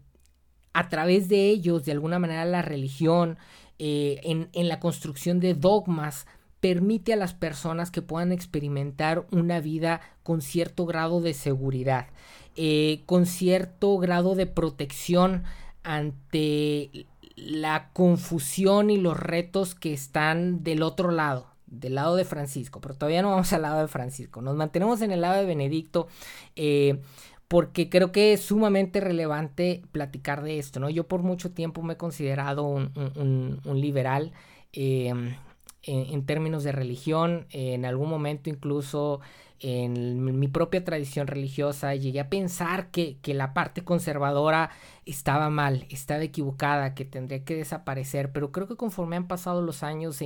a 0.71 0.87
través 0.87 1.27
de 1.27 1.49
ellos, 1.49 1.83
de 1.83 1.91
alguna 1.91 2.17
manera, 2.17 2.45
la 2.45 2.61
religión, 2.61 3.37
eh, 3.77 4.21
en, 4.23 4.69
la 4.69 4.79
construcción 4.79 5.41
de 5.41 5.53
dogmas, 5.53 6.27
permite 6.61 7.11
a 7.11 7.17
las 7.17 7.33
personas 7.33 7.91
que 7.91 8.01
puedan 8.01 8.31
experimentar 8.31 9.27
una 9.33 9.59
vida 9.59 9.99
con 10.23 10.41
cierto 10.41 10.85
grado 10.85 11.19
de 11.19 11.33
seguridad, 11.33 12.07
eh, 12.55 13.03
con 13.05 13.25
cierto 13.25 13.97
grado 13.97 14.33
de 14.35 14.45
protección 14.47 15.43
ante 15.83 17.05
la 17.35 17.89
confusión 17.91 18.89
y 18.89 18.95
los 18.95 19.19
retos 19.19 19.75
que 19.75 19.91
están 19.91 20.63
del 20.63 20.83
otro 20.83 21.11
lado, 21.11 21.54
del 21.67 21.95
lado 21.95 22.15
de 22.15 22.25
Francisco, 22.25 22.81
pero 22.81 22.95
todavía 22.95 23.21
no 23.21 23.31
vamos 23.31 23.51
al 23.53 23.63
lado 23.63 23.81
de 23.81 23.87
Francisco, 23.87 24.41
nos 24.41 24.55
mantenemos 24.55 25.01
en 25.01 25.11
el 25.11 25.21
lado 25.21 25.39
de 25.39 25.45
Benedicto. 25.45 26.07
Eh, 26.55 26.99
porque 27.47 27.89
creo 27.89 28.11
que 28.11 28.33
es 28.33 28.41
sumamente 28.41 28.99
relevante 28.99 29.83
platicar 29.91 30.41
de 30.41 30.57
esto, 30.57 30.79
¿no? 30.79 30.89
Yo 30.89 31.07
por 31.07 31.21
mucho 31.21 31.51
tiempo 31.51 31.83
me 31.83 31.93
he 31.93 31.97
considerado 31.97 32.63
un, 32.65 33.61
liberal 33.75 34.31
em, 34.73 35.35
en, 35.83 36.25
términos 36.25 36.63
de 36.63 36.71
religión, 36.71 37.45
en 37.51 37.85
algún 37.85 38.09
momento 38.09 38.49
incluso 38.49 39.21
en 39.59 40.39
mi 40.39 40.47
propia 40.47 40.83
tradición 40.83 41.27
religiosa 41.27 41.95
llegué 41.95 42.19
a 42.19 42.29
pensar 42.29 42.91
que, 42.91 43.17
la 43.25 43.53
parte 43.53 43.83
conservadora 43.83 44.69
estaba 45.05 45.49
mal, 45.49 45.85
estaba 45.89 46.23
equivocada, 46.23 46.93
que 46.93 47.05
tendría 47.05 47.43
que 47.43 47.55
desaparecer, 47.55 48.31
pero 48.31 48.51
creo 48.51 48.67
que 48.67 48.75
conforme 48.75 49.15
han 49.15 49.27
pasado 49.27 49.61
los 49.61 49.83
años 49.83 50.21
he, 50.21 50.25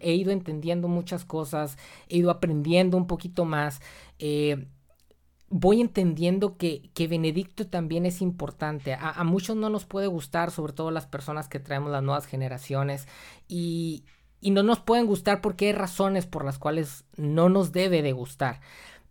he 0.00 0.14
ido 0.14 0.32
entendiendo 0.32 0.88
muchas 0.88 1.24
cosas, 1.24 1.78
he 2.08 2.18
ido 2.18 2.30
aprendiendo 2.30 2.96
un 2.96 3.06
poquito 3.06 3.44
más. 3.44 3.80
Eh, 4.18 4.66
voy 5.50 5.80
entendiendo 5.80 6.56
que, 6.56 6.90
que, 6.94 7.08
Benedicto 7.08 7.66
también 7.66 8.06
es 8.06 8.20
importante. 8.20 8.94
A, 8.94 9.22
muchos 9.24 9.56
no 9.56 9.70
nos 9.70 9.86
puede 9.86 10.06
gustar, 10.06 10.50
sobre 10.50 10.72
todo 10.72 10.90
las 10.90 11.06
personas 11.06 11.48
que 11.48 11.60
traemos 11.60 11.90
las 11.90 12.02
nuevas 12.02 12.26
generaciones. 12.26 13.06
Y, 13.48 14.04
no 14.42 14.62
nos 14.62 14.78
pueden 14.80 15.06
gustar 15.06 15.40
porque 15.40 15.66
hay 15.66 15.72
razones 15.72 16.26
por 16.26 16.44
las 16.44 16.58
cuales 16.58 17.04
no 17.16 17.48
nos 17.48 17.72
debe 17.72 18.02
de 18.02 18.12
gustar. 18.12 18.60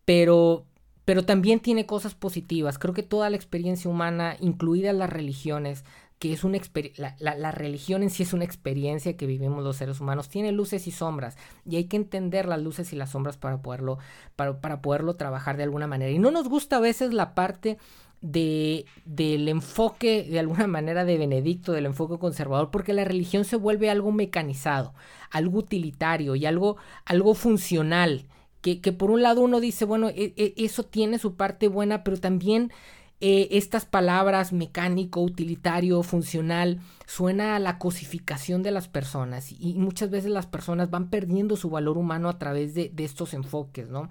Pero, 0.05 0.65
pero 1.05 1.25
también 1.25 1.59
tiene 1.59 1.86
cosas 1.86 2.15
positivas. 2.15 2.79
Creo 2.79 2.93
que 2.93 3.03
toda 3.03 3.29
la 3.29 3.36
experiencia 3.36 3.89
humana, 3.89 4.38
incluidas 4.39 4.95
las 4.95 5.09
religiones, 5.09 5.83
que 6.19 6.33
es 6.33 6.43
una 6.43 6.57
la, 6.97 7.36
la, 7.36 7.51
religión 7.51 8.01
en 8.01 8.09
sí 8.09 8.24
es 8.24 8.33
una 8.33 8.43
experiencia 8.43 9.15
que 9.15 9.27
vivimos 9.27 9.63
los 9.63 9.77
seres 9.77 10.00
humanos, 10.00 10.29
tiene 10.29 10.51
luces 10.51 10.88
y 10.88 10.91
sombras 10.91 11.38
y 11.65 11.75
hay 11.75 11.86
que 11.86 11.97
entender 11.97 12.47
las 12.47 12.62
luces 12.62 12.91
y 12.91 12.95
las 12.95 13.12
sombras 13.12 13.38
para 13.38 13.62
poderlo, 13.62 14.00
para, 14.36 14.59
para 14.59 14.81
poderlo 14.81 15.15
trabajar 15.15 15.57
de 15.57 15.63
alguna 15.63 15.86
manera. 15.86 16.12
Y 16.12 16.19
no 16.19 16.31
nos 16.31 16.50
gusta 16.50 16.77
a 16.77 16.81
veces 16.81 17.13
la 17.13 17.36
parte 17.36 17.77
de, 18.21 18.86
del 19.05 19.47
enfoque 19.47 20.24
de 20.24 20.39
alguna 20.39 20.67
manera 20.67 21.05
de 21.05 21.17
Benedicto, 21.17 21.71
del 21.71 21.86
enfoque 21.86 22.17
conservador, 22.17 22.71
porque 22.71 22.93
la 22.93 23.05
religión 23.05 23.45
se 23.45 23.55
vuelve 23.55 23.89
algo 23.89 24.12
mecanizado, 24.12 24.93
algo 25.29 25.59
utilitario 25.59 26.36
y 26.36 26.45
algo, 26.45 26.77
algo 27.05 27.33
funcional. 27.36 28.25
Que, 28.62 28.81
que 28.81 28.91
por 28.91 29.12
un 29.12 29.21
lado 29.21 29.41
uno 29.41 29.59
dice, 29.59 29.86
bueno, 29.86 30.09
e, 30.09 30.33
e, 30.36 30.53
eso 30.57 30.83
tiene 30.83 31.19
su 31.19 31.36
parte 31.36 31.67
buena, 31.67 32.03
pero 32.03 32.17
también 32.17 32.71
eh, 33.19 33.47
estas 33.51 33.86
palabras 33.86 34.53
mecánico, 34.53 35.21
utilitario, 35.21 36.03
funcional, 36.03 36.81
suena 37.07 37.55
a 37.55 37.59
la 37.59 37.79
cosificación 37.79 38.62
de 38.62 38.69
las 38.69 38.88
personas 38.88 39.51
y 39.51 39.74
muchas 39.74 40.12
veces 40.12 40.29
las 40.29 40.45
personas 40.45 40.91
van 40.91 41.09
perdiendo 41.09 41.55
su 41.55 41.71
valor 41.71 41.97
humano 41.97 42.29
a 42.29 42.38
través 42.38 42.75
de, 42.75 42.91
estos 42.97 43.33
enfoques, 43.33 43.89
¿no? 43.89 44.09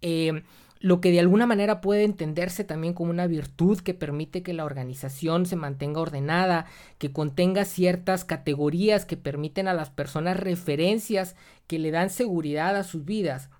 Eh, 0.00 0.42
lo 0.80 1.00
que 1.02 1.10
de 1.10 1.20
alguna 1.20 1.46
manera 1.46 1.82
puede 1.82 2.04
entenderse 2.04 2.64
también 2.64 2.94
como 2.94 3.10
una 3.10 3.26
virtud 3.26 3.80
que 3.80 3.92
permite 3.92 4.42
que 4.42 4.54
la 4.54 4.64
organización 4.64 5.44
se 5.44 5.56
mantenga 5.56 6.00
ordenada, 6.00 6.66
que 6.98 7.12
contenga 7.12 7.64
ciertas 7.66 8.24
categorías 8.24 9.04
que 9.04 9.16
permiten 9.18 9.68
a 9.68 9.74
las 9.74 9.90
personas 9.90 10.38
referencias 10.38 11.34
que 11.66 11.78
le 11.78 11.90
dan 11.90 12.08
seguridad 12.08 12.76
a 12.76 12.84
sus 12.84 13.04
vidas. 13.04 13.50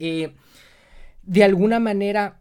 Eh, 0.00 0.34
de 1.22 1.44
alguna 1.44 1.78
manera, 1.78 2.40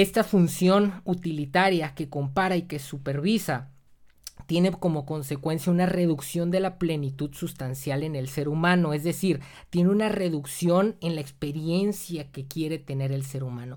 esta 0.00 0.22
función 0.22 1.02
utilitaria 1.04 1.92
que 1.96 2.08
compara 2.08 2.54
y 2.54 2.62
que 2.62 2.78
supervisa 2.78 3.72
tiene 4.46 4.70
como 4.70 5.04
consecuencia 5.04 5.72
una 5.72 5.86
reducción 5.86 6.52
de 6.52 6.60
la 6.60 6.78
plenitud 6.78 7.34
sustancial 7.34 8.04
en 8.04 8.14
el 8.14 8.28
ser 8.28 8.48
humano, 8.48 8.94
es 8.94 9.02
decir, 9.02 9.40
tiene 9.70 9.90
una 9.90 10.08
reducción 10.08 10.94
en 11.00 11.16
la 11.16 11.20
experiencia 11.20 12.30
que 12.30 12.46
quiere 12.46 12.78
tener 12.78 13.10
el 13.10 13.24
ser 13.24 13.42
humano. 13.42 13.76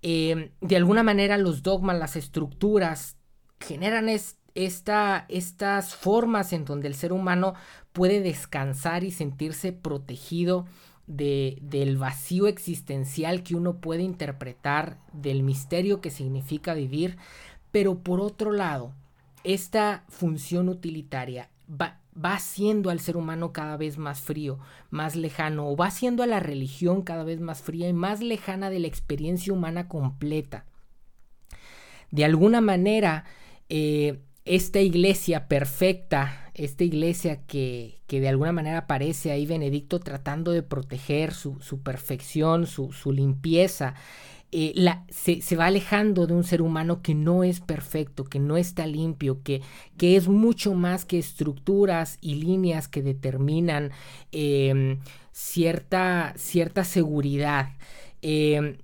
Eh, 0.00 0.52
de 0.62 0.76
alguna 0.76 1.02
manera 1.02 1.36
los 1.36 1.62
dogmas, 1.62 1.98
las 1.98 2.16
estructuras 2.16 3.18
generan 3.60 4.08
esta, 4.54 5.26
estas 5.28 5.94
formas 5.94 6.54
en 6.54 6.64
donde 6.64 6.88
el 6.88 6.94
ser 6.94 7.12
humano 7.12 7.52
puede 7.92 8.22
descansar 8.22 9.04
y 9.04 9.10
sentirse 9.10 9.72
protegido 9.72 10.64
de, 11.08 11.58
del 11.62 11.96
vacío 11.96 12.46
existencial 12.46 13.42
que 13.42 13.56
uno 13.56 13.78
puede 13.78 14.02
interpretar, 14.02 14.98
del 15.12 15.42
misterio 15.42 16.00
que 16.00 16.10
significa 16.10 16.74
vivir, 16.74 17.16
pero 17.72 17.98
por 17.98 18.20
otro 18.20 18.52
lado, 18.52 18.92
esta 19.42 20.04
función 20.08 20.68
utilitaria 20.68 21.48
va, 21.68 21.98
va 22.14 22.34
haciendo 22.34 22.90
al 22.90 23.00
ser 23.00 23.16
humano 23.16 23.52
cada 23.52 23.76
vez 23.76 23.98
más 23.98 24.20
frío, 24.20 24.58
más 24.90 25.16
lejano, 25.16 25.68
o 25.68 25.76
va 25.76 25.86
haciendo 25.86 26.22
a 26.22 26.26
la 26.26 26.40
religión 26.40 27.02
cada 27.02 27.24
vez 27.24 27.40
más 27.40 27.62
fría 27.62 27.88
y 27.88 27.92
más 27.92 28.20
lejana 28.20 28.70
de 28.70 28.78
la 28.78 28.86
experiencia 28.86 29.52
humana 29.52 29.88
completa. 29.88 30.66
De 32.10 32.24
alguna 32.24 32.60
manera, 32.60 33.24
eh, 33.68 34.20
esta 34.44 34.80
iglesia 34.80 35.46
perfecta, 35.48 36.47
esta 36.58 36.84
iglesia 36.84 37.40
que, 37.46 38.00
que, 38.06 38.20
de 38.20 38.28
alguna 38.28 38.52
manera 38.52 38.78
aparece 38.78 39.30
ahí 39.30 39.46
Benedicto 39.46 40.00
tratando 40.00 40.52
de 40.52 40.62
proteger 40.62 41.32
su, 41.32 41.60
su 41.60 41.80
perfección, 41.80 42.66
su, 42.66 42.92
su 42.92 43.12
limpieza, 43.12 43.94
eh, 44.50 44.72
la, 44.74 45.04
se, 45.10 45.42
se, 45.42 45.56
va 45.56 45.66
alejando 45.66 46.26
de 46.26 46.34
un 46.34 46.42
ser 46.42 46.62
humano 46.62 47.02
que 47.02 47.14
no 47.14 47.44
es 47.44 47.60
perfecto, 47.60 48.24
que 48.24 48.38
no 48.38 48.56
está 48.56 48.86
limpio, 48.86 49.42
que, 49.42 49.60
que 49.96 50.16
es 50.16 50.26
mucho 50.28 50.74
más 50.74 51.04
que 51.04 51.18
estructuras 51.18 52.18
y 52.20 52.36
líneas 52.36 52.88
que 52.88 53.02
determinan 53.02 53.92
eh, 54.32 54.98
cierta, 55.32 56.32
cierta 56.36 56.84
seguridad. 56.84 57.70
Eh, 58.22 58.78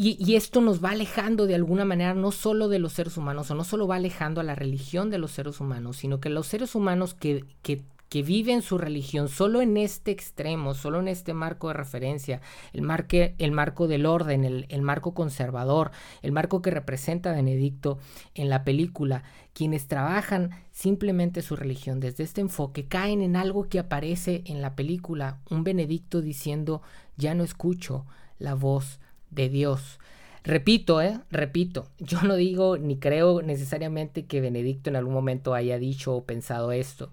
y, 0.00 0.36
esto 0.36 0.60
nos 0.60 0.82
va 0.82 0.90
alejando 0.90 1.46
de 1.46 1.56
alguna 1.56 1.84
manera 1.84 2.14
no 2.14 2.30
solo 2.30 2.68
de 2.68 2.78
los 2.78 2.92
seres 2.92 3.16
humanos, 3.16 3.50
o 3.50 3.56
no 3.56 3.64
solo 3.64 3.88
va 3.88 3.96
alejando 3.96 4.40
a 4.40 4.44
la 4.44 4.54
religión 4.54 5.10
de 5.10 5.18
los 5.18 5.32
seres 5.32 5.58
humanos, 5.60 5.96
sino 5.96 6.20
que 6.20 6.30
los 6.30 6.46
seres 6.46 6.76
humanos 6.76 7.14
que, 7.14 7.44
que, 7.62 7.82
que 8.08 8.22
viven 8.22 8.62
su 8.62 8.78
religión 8.78 9.28
solo 9.28 9.60
en 9.60 9.76
este 9.76 10.12
extremo, 10.12 10.74
solo 10.74 11.00
en 11.00 11.08
este 11.08 11.34
marco 11.34 11.66
de 11.66 11.74
referencia, 11.74 12.40
el, 12.72 12.82
marque, 12.82 13.34
el 13.38 13.50
marco 13.50 13.88
del 13.88 14.06
orden, 14.06 14.44
el, 14.44 14.66
el 14.68 14.82
marco 14.82 15.14
conservador, 15.14 15.90
el 16.22 16.30
marco 16.30 16.62
que 16.62 16.70
representa 16.70 17.30
a 17.30 17.34
Benedicto 17.34 17.98
en 18.36 18.50
la 18.50 18.62
película, 18.62 19.24
quienes 19.52 19.88
trabajan 19.88 20.50
simplemente 20.70 21.42
su 21.42 21.56
religión 21.56 21.98
desde 21.98 22.22
este 22.22 22.40
enfoque, 22.40 22.86
caen 22.86 23.20
en 23.20 23.34
algo 23.34 23.68
que 23.68 23.80
aparece 23.80 24.42
en 24.46 24.62
la 24.62 24.76
película, 24.76 25.38
un 25.50 25.64
Benedicto 25.64 26.22
diciendo, 26.22 26.82
ya 27.16 27.34
no 27.34 27.42
escucho 27.42 28.06
la 28.38 28.54
voz 28.54 29.00
de 29.30 29.48
Dios. 29.48 29.98
Repito, 30.44 31.02
¿eh? 31.02 31.20
Repito, 31.30 31.88
yo 31.98 32.22
no 32.22 32.36
digo 32.36 32.78
ni 32.78 32.98
creo 32.98 33.42
necesariamente 33.42 34.26
que 34.26 34.40
Benedicto 34.40 34.90
en 34.90 34.96
algún 34.96 35.14
momento 35.14 35.54
haya 35.54 35.78
dicho 35.78 36.14
o 36.14 36.24
pensado 36.24 36.72
esto. 36.72 37.10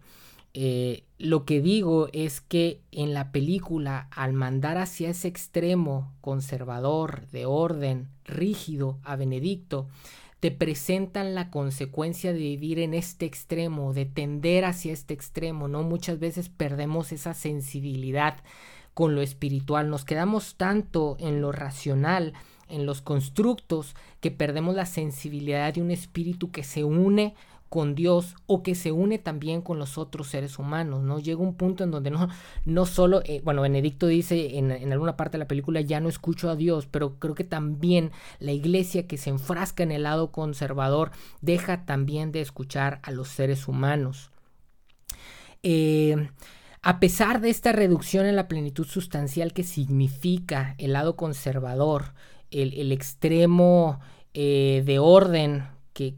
Eh, 0.53 1.03
lo 1.17 1.43
que 1.43 1.59
digo 1.59 2.07
es 2.13 2.39
que 2.39 2.79
en 2.91 3.13
la 3.13 3.33
película, 3.33 4.07
al 4.11 4.31
mandar 4.31 4.77
hacia 4.77 5.09
ese 5.09 5.27
extremo 5.27 6.13
conservador, 6.21 7.27
de 7.31 7.45
orden, 7.45 8.07
rígido 8.23 8.97
a 9.03 9.17
Benedicto, 9.17 9.89
te 10.39 10.51
presentan 10.51 11.35
la 11.35 11.49
consecuencia 11.49 12.31
de 12.31 12.39
vivir 12.39 12.79
en 12.79 12.93
este 12.93 13.25
extremo, 13.25 13.93
de 13.93 14.05
tender 14.05 14.63
hacia 14.63 14.93
este 14.93 15.13
extremo, 15.13 15.67
¿no? 15.67 15.83
Muchas 15.83 16.19
veces 16.19 16.47
perdemos 16.47 17.11
esa 17.11 17.33
sensibilidad 17.33 18.37
con 18.95 19.13
lo 19.13 19.21
espiritual, 19.21 19.89
nos 19.89 20.05
quedamos 20.05 20.55
tanto 20.55 21.17
en 21.19 21.41
lo 21.41 21.51
racional, 21.51 22.33
en 22.69 22.87
los 22.87 23.01
constructos, 23.01 23.93
que 24.21 24.31
perdemos 24.31 24.73
la 24.73 24.87
sensibilidad 24.87 25.73
de 25.73 25.81
un 25.81 25.91
espíritu 25.91 26.49
que 26.49 26.63
se 26.63 26.83
une 26.83 27.35
con 27.67 27.93
Dios 27.93 28.35
o 28.47 28.63
que 28.63 28.73
se 28.73 28.93
une 28.93 29.19
también 29.19 29.61
con 29.61 29.79
los 29.79 29.97
otros 29.97 30.27
seres 30.27 30.59
humanos, 30.59 31.03
¿no? 31.03 31.19
Llega 31.19 31.41
un 31.41 31.55
punto 31.55 31.83
en 31.83 31.91
donde 31.91 32.09
no, 32.09 32.29
no 32.63 32.85
solo, 32.85 33.21
eh, 33.25 33.41
bueno, 33.43 33.63
Benedicto 33.63 34.07
dice 34.07 34.57
en, 34.57 34.71
en, 34.71 34.93
alguna 34.93 35.17
parte 35.17 35.33
de 35.33 35.39
la 35.39 35.47
película, 35.49 35.81
ya 35.81 35.99
no 35.99 36.07
escucho 36.07 36.49
a 36.49 36.55
Dios, 36.55 36.87
pero 36.89 37.19
creo 37.19 37.35
que 37.35 37.43
también 37.43 38.11
la 38.39 38.53
iglesia 38.53 39.07
que 39.07 39.17
se 39.17 39.29
enfrasca 39.29 39.83
en 39.83 39.91
el 39.91 40.03
lado 40.03 40.31
conservador 40.31 41.11
deja 41.41 41.85
también 41.85 42.31
de 42.31 42.39
escuchar 42.39 43.01
a 43.03 43.11
los 43.11 43.27
seres 43.27 43.67
humanos. 43.67 44.31
Eh, 45.61 46.29
a 46.85 46.99
pesar 46.99 47.41
de 47.41 47.49
esta 47.49 47.71
reducción 47.71 48.27
en 48.27 48.35
la 48.35 48.47
plenitud 48.47 48.85
sustancial 48.85 49.53
que 49.53 49.63
significa 49.63 50.75
el 50.77 50.93
lado 50.93 51.15
conservador, 51.15 52.13
el, 52.51 52.91
extremo 52.91 53.99
eh, 54.35 54.83
de 54.85 54.99
orden 54.99 55.63
que, 55.93 56.13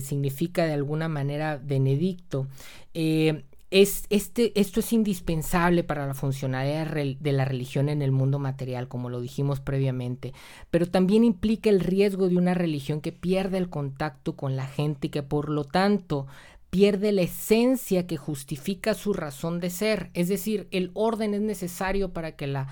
significa 0.00 0.66
de 0.66 0.72
alguna 0.72 1.08
manera 1.08 1.60
Benedicto, 1.60 2.46
eh, 2.94 3.42
es, 3.72 4.04
este, 4.08 4.52
esto 4.60 4.78
es 4.78 4.92
indispensable 4.92 5.82
para 5.82 6.06
la 6.06 6.14
funcionalidad 6.14 6.86
de 6.94 7.32
la 7.32 7.44
religión 7.44 7.88
en 7.88 8.00
el 8.00 8.12
mundo 8.12 8.38
material, 8.38 8.86
como 8.86 9.10
lo 9.10 9.20
dijimos 9.20 9.58
previamente, 9.58 10.32
pero 10.70 10.86
también 10.86 11.24
implica 11.24 11.70
el 11.70 11.80
riesgo 11.80 12.28
de 12.28 12.36
una 12.36 12.54
religión 12.54 13.00
que 13.00 13.10
pierde 13.10 13.58
el 13.58 13.68
contacto 13.68 14.36
con 14.36 14.54
la 14.54 14.68
gente 14.68 15.08
y 15.08 15.10
que 15.10 15.24
por 15.24 15.48
lo 15.48 15.64
tanto 15.64 16.28
pierde 16.74 17.12
la 17.12 17.22
esencia 17.22 18.04
que 18.08 18.16
justifica 18.16 18.94
su 18.94 19.12
razón 19.12 19.60
de 19.60 19.70
ser, 19.70 20.10
es 20.12 20.26
decir, 20.26 20.66
el 20.72 20.90
orden 20.94 21.32
es 21.32 21.40
necesario 21.40 22.12
para 22.12 22.34
que 22.34 22.48
la 22.48 22.66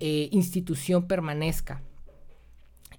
eh, 0.00 0.28
institución 0.32 1.08
permanezca. 1.08 1.80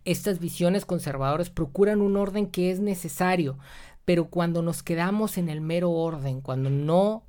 Estas 0.06 0.40
visiones 0.40 0.86
conservadoras 0.86 1.52
procuran 1.52 2.02
un 2.02 2.18
orden 2.18 2.48
que 2.48 2.72
es 2.72 2.80
necesario, 2.80 3.60
pero 4.06 4.32
cuando 4.32 4.64
nos 4.64 4.82
quedamos 4.82 5.38
en 5.38 5.50
el 5.50 5.62
mero 5.62 5.92
orden, 5.92 6.42
cuando 6.42 6.72
no 6.72 7.28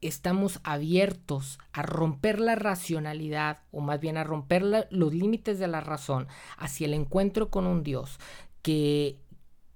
estamos 0.00 0.60
abiertos 0.62 1.58
a 1.72 1.82
romper 1.82 2.38
la 2.38 2.54
racionalidad, 2.54 3.62
o 3.72 3.80
más 3.80 3.98
bien 3.98 4.16
a 4.16 4.22
romper 4.22 4.62
los 4.90 5.12
límites 5.12 5.58
de 5.58 5.66
la 5.66 5.80
razón, 5.80 6.28
hacia 6.56 6.86
el 6.86 6.94
encuentro 6.94 7.50
con 7.50 7.66
un 7.66 7.82
Dios 7.82 8.20
que, 8.62 9.18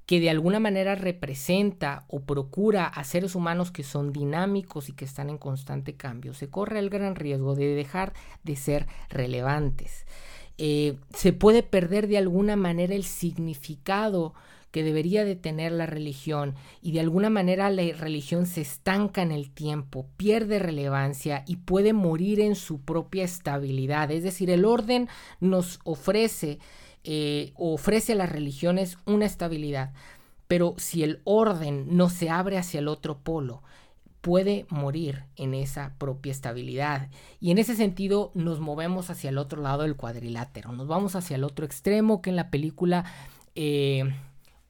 que 0.07 0.21
de 0.21 0.31
alguna 0.31 0.61
manera 0.61 0.95
representa 0.95 2.05
o 2.09 2.21
procura 2.21 2.87
a 2.87 3.05
seres 3.05 3.35
humanos 3.35 3.71
que 3.71 3.83
son 3.83 4.13
dinámicos 4.13 4.89
y 4.89 4.93
que 4.93 5.05
están 5.05 5.31
en 5.31 5.39
constante 5.39 5.95
cambio, 5.95 6.35
se 6.35 6.51
corre 6.51 6.79
el 6.79 6.91
gran 6.91 7.15
riesgo 7.15 7.55
de 7.55 7.75
dejar 7.75 8.13
de 8.43 8.57
ser 8.57 8.87
relevantes. 9.09 10.07
Eh, 10.59 10.97
se 11.15 11.33
puede 11.33 11.63
perder 11.63 12.07
de 12.07 12.19
alguna 12.19 12.55
manera 12.55 12.95
el 12.95 13.05
significado 13.05 14.35
que 14.75 14.83
debería 14.83 15.25
de 15.25 15.37
tener 15.37 15.71
la 15.71 15.87
religión 15.87 16.57
y 16.83 16.91
de 16.91 16.99
alguna 16.99 17.31
manera 17.31 17.71
la 17.71 17.85
religión 17.93 18.45
se 18.47 18.61
estanca 18.61 19.23
en 19.23 19.31
el 19.31 19.51
tiempo, 19.51 20.09
pierde 20.17 20.59
relevancia 20.59 21.45
y 21.47 21.59
puede 21.59 21.93
morir 21.93 22.40
en 22.40 22.57
su 22.57 22.81
propia 22.81 23.23
estabilidad. 23.23 24.11
Es 24.11 24.25
decir, 24.25 24.51
el 24.51 24.64
orden 24.64 25.09
nos 25.38 25.79
ofrece, 25.85 26.59
eh, 27.05 27.53
ofrece 27.57 28.12
a 28.12 28.17
las 28.17 28.33
religiones 28.33 28.97
una 29.05 29.27
estabilidad, 29.27 29.93
pero 30.49 30.75
si 30.79 31.03
el 31.03 31.21
orden 31.25 31.97
no 31.97 32.09
se 32.09 32.31
abre 32.31 32.59
hacia 32.59 32.81
el 32.81 32.88
otro 32.88 33.19
polo, 33.19 33.62
puede 34.23 34.64
morir 34.71 35.25
en 35.37 35.53
esa 35.53 35.93
propia 35.99 36.33
estabilidad. 36.33 37.11
Y 37.40 37.51
en 37.51 37.59
ese 37.59 37.77
sentido 37.77 38.31
nos 38.35 38.59
movemos 38.59 39.11
hacia 39.11 39.29
el 39.29 39.37
otro 39.37 39.61
lado 39.61 39.83
del 39.83 39.97
cuadrilátero, 39.97 40.73
nos 40.73 40.88
vamos 40.88 41.14
hacia 41.14 41.37
el 41.37 41.45
otro 41.45 41.67
extremo 41.67 42.23
que 42.23 42.31
en 42.31 42.37
la 42.37 42.51
película 42.51 43.05
eh, 43.55 44.14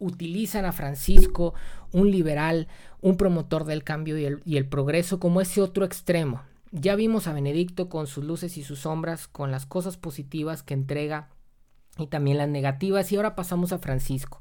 utilizan 0.01 0.65
a 0.65 0.73
Francisco, 0.73 1.55
un 1.93 2.11
liberal, 2.11 2.67
un 3.01 3.17
promotor 3.17 3.65
del 3.65 3.85
cambio 3.85 4.19
y 4.19 4.25
el, 4.25 4.43
y 4.45 4.57
el 4.57 4.67
progreso 4.67 5.21
como 5.21 5.41
ese 5.41 5.61
otro 5.61 5.85
extremo. 5.85 6.43
Ya 6.73 6.97
vimos 6.97 7.29
a 7.29 7.33
Benedicto 7.33 7.89
con 7.89 8.09
sus 8.09 8.25
luces 8.25 8.57
y 8.57 8.65
sus 8.65 8.81
sombras, 8.81 9.29
con 9.29 9.53
las 9.53 9.67
cosas 9.67 9.97
positivas 9.97 10.65
que 10.65 10.75
entrega 10.75 11.29
y 11.99 12.07
también 12.07 12.39
las 12.39 12.49
negativas, 12.49 13.11
y 13.13 13.17
ahora 13.17 13.35
pasamos 13.35 13.73
a 13.73 13.79
Francisco. 13.79 14.41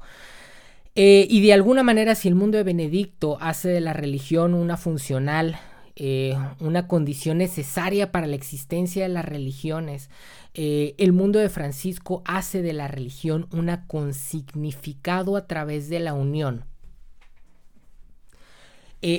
Eh, 0.95 1.27
y 1.29 1.41
de 1.41 1.53
alguna 1.53 1.83
manera, 1.83 2.15
si 2.15 2.27
el 2.27 2.35
mundo 2.35 2.57
de 2.57 2.63
Benedicto 2.63 3.37
hace 3.41 3.69
de 3.69 3.81
la 3.81 3.93
religión 3.93 4.53
una 4.53 4.77
funcional, 4.77 5.57
eh, 5.95 6.35
una 6.59 6.87
condición 6.87 7.39
necesaria 7.39 8.11
para 8.11 8.27
la 8.27 8.35
existencia 8.35 9.03
de 9.03 9.09
las 9.09 9.25
religiones, 9.25 10.09
eh, 10.53 10.93
el 10.99 11.13
mundo 11.13 11.39
de 11.39 11.49
Francisco 11.49 12.21
hace 12.25 12.61
de 12.61 12.73
la 12.73 12.87
religión 12.87 13.47
una 13.51 13.87
con 13.87 14.13
significado 14.13 15.35
a 15.35 15.47
través 15.47 15.89
de 15.89 15.99
la 15.99 16.13
unión. 16.13 16.65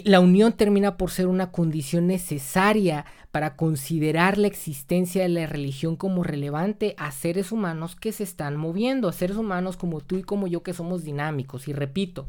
La 0.05 0.21
unión 0.21 0.55
termina 0.55 0.97
por 0.97 1.11
ser 1.11 1.27
una 1.27 1.51
condición 1.51 2.07
necesaria 2.07 3.05
para 3.31 3.55
considerar 3.57 4.39
la 4.39 4.47
existencia 4.47 5.23
de 5.23 5.29
la 5.29 5.47
religión 5.47 5.97
como 5.97 6.23
relevante 6.23 6.95
a 6.97 7.11
seres 7.11 7.53
humanos 7.53 7.95
que 7.95 8.13
se 8.13 8.23
están 8.23 8.57
moviendo, 8.57 9.09
a 9.09 9.13
seres 9.13 9.37
humanos 9.37 9.77
como 9.77 10.01
tú 10.01 10.17
y 10.17 10.23
como 10.23 10.47
yo 10.47 10.63
que 10.63 10.73
somos 10.73 11.05
dinámicos. 11.05 11.69
Y 11.69 11.73
repito, 11.73 12.29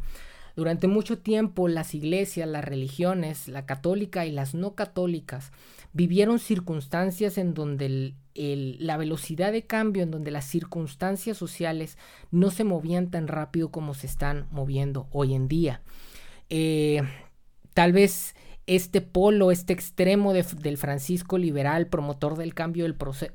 durante 0.55 0.87
mucho 0.87 1.19
tiempo 1.19 1.67
las 1.67 1.93
iglesias, 1.93 2.49
las 2.49 2.65
religiones, 2.65 3.47
la 3.47 3.65
católica 3.65 4.25
y 4.25 4.31
las 4.31 4.53
no 4.53 4.75
católicas, 4.75 5.51
vivieron 5.93 6.39
circunstancias 6.39 7.37
en 7.37 7.53
donde 7.53 8.15
la 8.33 8.97
velocidad 8.97 9.53
de 9.53 9.65
cambio, 9.65 10.03
en 10.03 10.11
donde 10.11 10.31
las 10.31 10.45
circunstancias 10.45 11.37
sociales 11.37 11.97
no 12.31 12.51
se 12.51 12.65
movían 12.65 13.11
tan 13.11 13.27
rápido 13.27 13.69
como 13.69 13.93
se 13.93 14.07
están 14.07 14.47
moviendo 14.51 15.07
hoy 15.11 15.35
en 15.35 15.47
día. 15.47 15.81
Eh, 16.49 17.01
tal 17.75 17.91
vez 17.91 18.35
este 18.67 19.01
polo, 19.01 19.51
este 19.51 19.73
extremo 19.73 20.33
del 20.33 20.77
Francisco 20.77 21.38
liberal, 21.38 21.88
promotor 21.88 22.35
del 22.35 22.55
cambio 22.55 22.85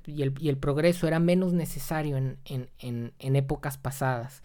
y, 0.07 0.23
el, 0.23 0.57
progreso, 0.57 1.07
era 1.07 1.21
menos 1.21 1.53
necesario 1.53 2.17
en, 2.17 3.13
épocas 3.21 3.79
pasadas. 3.79 4.43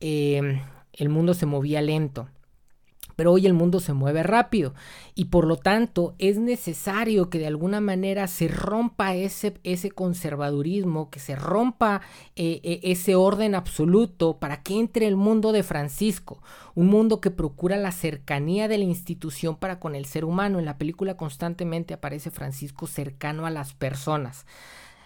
Em, 0.00 0.60
el 0.92 1.08
mundo 1.08 1.34
se 1.34 1.46
movía 1.46 1.82
lento. 1.82 2.28
Pero 3.16 3.32
hoy 3.32 3.46
el 3.46 3.54
mundo 3.54 3.80
se 3.80 3.92
mueve 3.92 4.22
rápido 4.22 4.74
y 5.14 5.26
por 5.26 5.46
lo 5.46 5.56
tanto 5.56 6.14
es 6.18 6.38
necesario 6.38 7.30
que 7.30 7.38
de 7.38 7.46
alguna 7.46 7.80
manera 7.80 8.26
se 8.26 8.48
rompa 8.48 9.14
ese, 9.14 9.54
ese 9.64 9.90
conservadurismo, 9.90 11.10
que 11.10 11.20
se 11.20 11.36
rompa 11.36 12.00
eh, 12.36 12.60
eh, 12.62 12.80
ese 12.82 13.14
orden 13.14 13.54
absoluto 13.54 14.38
para 14.38 14.62
que 14.62 14.78
entre 14.78 15.06
el 15.06 15.16
mundo 15.16 15.52
de 15.52 15.62
Francisco, 15.62 16.42
un 16.74 16.88
mundo 16.88 17.20
que 17.20 17.30
procura 17.30 17.76
la 17.76 17.92
cercanía 17.92 18.68
de 18.68 18.78
la 18.78 18.84
institución 18.84 19.56
para 19.56 19.78
con 19.78 19.94
el 19.94 20.06
ser 20.06 20.24
humano. 20.24 20.58
En 20.58 20.64
la 20.64 20.78
película 20.78 21.16
constantemente 21.16 21.94
aparece 21.94 22.30
Francisco 22.30 22.86
cercano 22.86 23.46
a 23.46 23.50
las 23.50 23.74
personas 23.74 24.46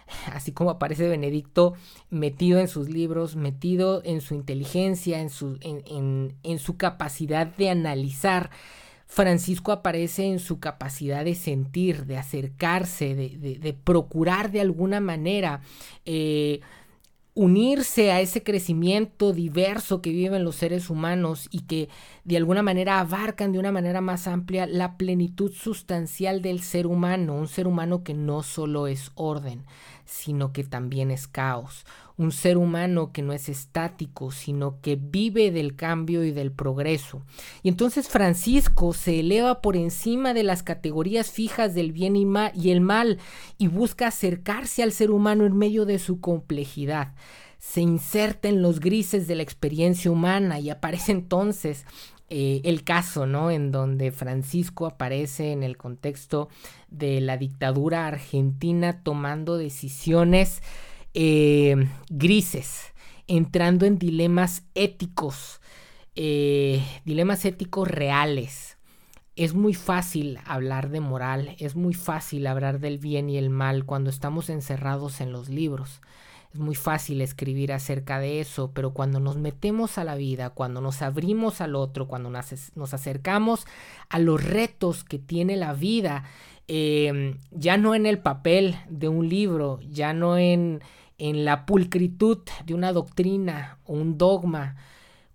así 0.33 0.51
como 0.51 0.71
aparece 0.71 1.07
Benedicto 1.07 1.73
metido 2.09 2.59
en 2.59 2.67
sus 2.67 2.89
libros, 2.89 3.35
metido 3.35 4.01
en 4.03 4.21
su 4.21 4.35
inteligencia, 4.35 5.19
en 5.19 5.29
su, 5.29 5.57
en, 5.61 6.59
su 6.59 6.77
capacidad 6.77 7.47
de 7.47 7.69
analizar. 7.69 8.49
Francisco 9.07 9.71
aparece 9.71 10.25
en 10.25 10.37
su 10.37 10.59
capacidad 10.59 11.25
de 11.25 11.33
sentir, 11.33 12.05
de 12.05 12.17
acercarse, 12.17 13.15
de, 13.15 13.73
procurar 13.83 14.51
de 14.51 14.61
alguna 14.61 14.99
manera 14.99 15.61
eh, 16.05 16.61
unirse 17.39 18.11
a 18.11 18.19
ese 18.19 18.43
crecimiento 18.43 19.31
diverso 19.31 20.01
que 20.01 20.09
viven 20.09 20.43
los 20.43 20.57
seres 20.57 20.89
humanos 20.89 21.47
y 21.51 21.61
que 21.61 21.87
de 22.25 22.35
alguna 22.35 22.61
manera 22.61 22.99
abarcan 22.99 23.53
de 23.53 23.59
una 23.59 23.71
manera 23.71 24.01
más 24.01 24.27
amplia 24.27 24.65
la 24.65 24.97
plenitud 24.97 25.53
sustancial 25.53 26.41
del 26.41 26.61
ser 26.61 26.85
humano, 26.85 27.35
un 27.35 27.47
ser 27.47 27.65
humano 27.65 28.03
que 28.03 28.13
no 28.13 28.43
solo 28.43 28.87
es 28.87 29.11
orden, 29.15 29.63
sino 30.09 30.51
que 30.51 30.63
también 30.63 31.11
es 31.11 31.27
caos, 31.27 31.85
un 32.17 32.31
ser 32.31 32.57
humano 32.57 33.11
que 33.13 33.21
no 33.21 33.31
es 33.31 33.47
estático, 33.47 34.31
sino 34.31 34.81
que 34.81 34.95
vive 34.95 35.51
del 35.51 35.75
cambio 35.75 36.23
y 36.23 36.31
del 36.31 36.51
progreso. 36.51 37.21
Y 37.61 37.69
entonces 37.69 38.09
Francisco 38.09 38.93
se 38.93 39.19
eleva 39.19 39.61
por 39.61 39.77
encima 39.77 40.33
de 40.33 40.43
las 40.43 40.63
categorías 40.63 41.31
fijas 41.31 41.75
del 41.75 41.91
bien 41.91 42.15
y, 42.15 42.27
y 42.55 42.71
el 42.71 42.81
mal 42.81 43.19
y 43.57 43.67
busca 43.67 44.07
acercarse 44.07 44.83
al 44.83 44.91
ser 44.91 45.11
humano 45.11 45.45
en 45.45 45.55
medio 45.55 45.85
de 45.85 45.99
su 45.99 46.19
complejidad 46.19 47.13
se 47.59 47.81
inserta 47.81 48.47
en 48.47 48.61
los 48.61 48.79
grises 48.79 49.27
de 49.27 49.35
la 49.35 49.43
experiencia 49.43 50.09
humana 50.09 50.61
y 50.61 50.69
aparece 50.69 51.11
entonces 51.11 51.85
eh, 52.29 52.61
el 52.63 52.83
caso, 52.83 53.25
¿no? 53.25 53.49
En 53.49 53.71
donde 53.71 54.11
Francisco 54.11 54.85
aparece 54.85 55.51
en 55.51 55.63
el 55.63 55.77
contexto 55.77 56.49
de 56.87 57.21
la 57.21 57.37
dictadura 57.37 58.05
argentina 58.05 59.01
tomando 59.01 59.57
decisiones 59.57 60.61
eh, 61.15 61.87
grises, 62.09 62.93
entrando 63.25 63.87
en 63.87 63.97
dilemas 63.97 64.61
éticos, 64.75 65.59
eh, 66.15 66.83
dilemas 67.03 67.45
éticos 67.45 67.87
reales. 67.87 68.77
Es 69.35 69.55
muy 69.55 69.73
fácil 69.73 70.37
hablar 70.45 70.89
de 70.89 70.99
moral, 70.99 71.55
es 71.57 71.75
muy 71.75 71.95
fácil 71.95 72.45
hablar 72.45 72.79
del 72.79 72.99
bien 72.99 73.29
y 73.31 73.37
el 73.37 73.49
mal 73.49 73.85
cuando 73.85 74.11
estamos 74.11 74.51
encerrados 74.51 75.19
en 75.19 75.31
los 75.31 75.49
libros. 75.49 76.01
Es 76.53 76.59
muy 76.59 76.73
fácil 76.73 77.21
escribir 77.21 77.71
acerca 77.71 78.19
de 78.19 78.39
eso, 78.39 78.71
pero 78.73 78.91
cuando 78.91 79.19
nos 79.19 79.37
metemos 79.37 79.99
a 79.99 80.03
la 80.03 80.15
vida, 80.15 80.49
cuando 80.49 80.81
nos 80.81 81.03
abrimos 81.03 81.61
al 81.61 81.75
otro, 81.75 82.07
cuando 82.07 82.31
nos, 82.31 82.93
acercamos 82.93 83.67
a 84.09 84.17
los 84.17 84.43
retos 84.43 85.03
que 85.03 85.19
tiene 85.19 85.57
la 85.57 85.73
vida, 85.73 86.23
em, 86.67 87.37
ya 87.51 87.77
no 87.77 87.93
en 87.93 88.07
el 88.07 88.17
papel 88.19 88.75
de 88.89 89.09
un 89.09 89.29
libro, 89.29 89.79
ya 89.81 90.13
no 90.13 90.39
en, 90.39 90.81
en 91.19 91.45
la 91.45 91.67
pulcritud 91.67 92.39
de 92.65 92.73
una 92.73 92.93
doctrina 92.93 93.77
o 93.85 93.93
un 93.93 94.17
dogma, 94.17 94.75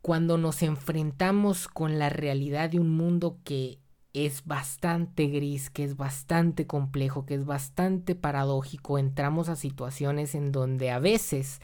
cuando 0.03 0.37
nos 0.37 0.63
enfrentamos 0.63 1.69
con 1.69 1.99
la 1.99 2.09
realidad 2.09 2.71
de 2.71 2.81
un 2.81 2.91
mundo 2.91 3.39
que 3.45 3.79
es 4.15 4.47
bastante 4.47 5.27
gris, 5.27 5.71
que 5.71 5.85
es 5.85 5.97
bastante 5.97 6.67
complejo, 6.67 7.27
que 7.27 7.35
es 7.35 7.45
bastante 7.45 8.15
paradójico, 8.15 8.99
entramos 8.99 9.49
a 9.49 9.57
situaciones 9.57 10.35
en 10.37 10.53
donde 10.53 10.91
a 10.91 11.01
veces 11.01 11.61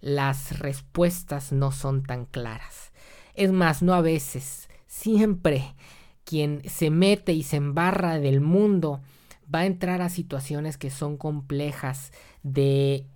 las 0.00 0.58
respuestas 0.58 1.52
no 1.52 1.72
son 1.72 2.02
tan 2.02 2.26
claras. 2.26 2.92
Es 3.34 3.52
más, 3.52 3.80
no 3.80 3.94
a 3.94 4.00
veces, 4.00 4.68
siempre 4.86 5.74
quien 6.24 6.62
se 6.68 6.90
mete 6.90 7.32
y 7.32 7.44
se 7.44 7.56
embarra 7.56 8.18
del 8.18 8.40
mundo 8.40 9.00
va 9.52 9.60
a 9.60 9.66
entrar 9.66 10.02
a 10.02 10.08
situaciones 10.08 10.76
que 10.76 10.90
son 10.90 11.16
complejas 11.16 12.12
de 12.42 13.06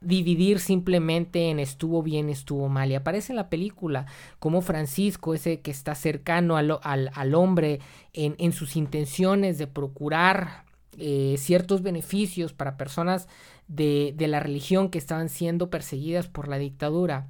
dividir 0.00 0.60
simplemente 0.60 1.50
en 1.50 1.58
estuvo 1.58 2.02
bien, 2.02 2.28
estuvo 2.28 2.68
mal. 2.68 2.90
Y 2.90 2.94
aparece 2.94 3.32
en 3.32 3.36
la 3.36 3.50
película 3.50 4.06
como 4.38 4.60
Francisco, 4.60 5.34
ese 5.34 5.60
que 5.60 5.70
está 5.70 5.94
cercano 5.94 6.56
al, 6.56 6.78
al, 6.82 7.34
hombre 7.34 7.80
en, 8.12 8.34
en, 8.38 8.52
sus 8.52 8.76
intenciones 8.76 9.58
de 9.58 9.66
procurar 9.66 10.64
eh, 10.98 11.36
ciertos 11.38 11.82
beneficios 11.82 12.52
para 12.52 12.76
personas 12.76 13.28
de, 13.66 14.14
de 14.16 14.28
la 14.28 14.40
religión 14.40 14.88
que 14.88 14.98
estaban 14.98 15.28
siendo 15.28 15.70
perseguidas 15.70 16.28
por 16.28 16.48
la 16.48 16.58
dictadura, 16.58 17.28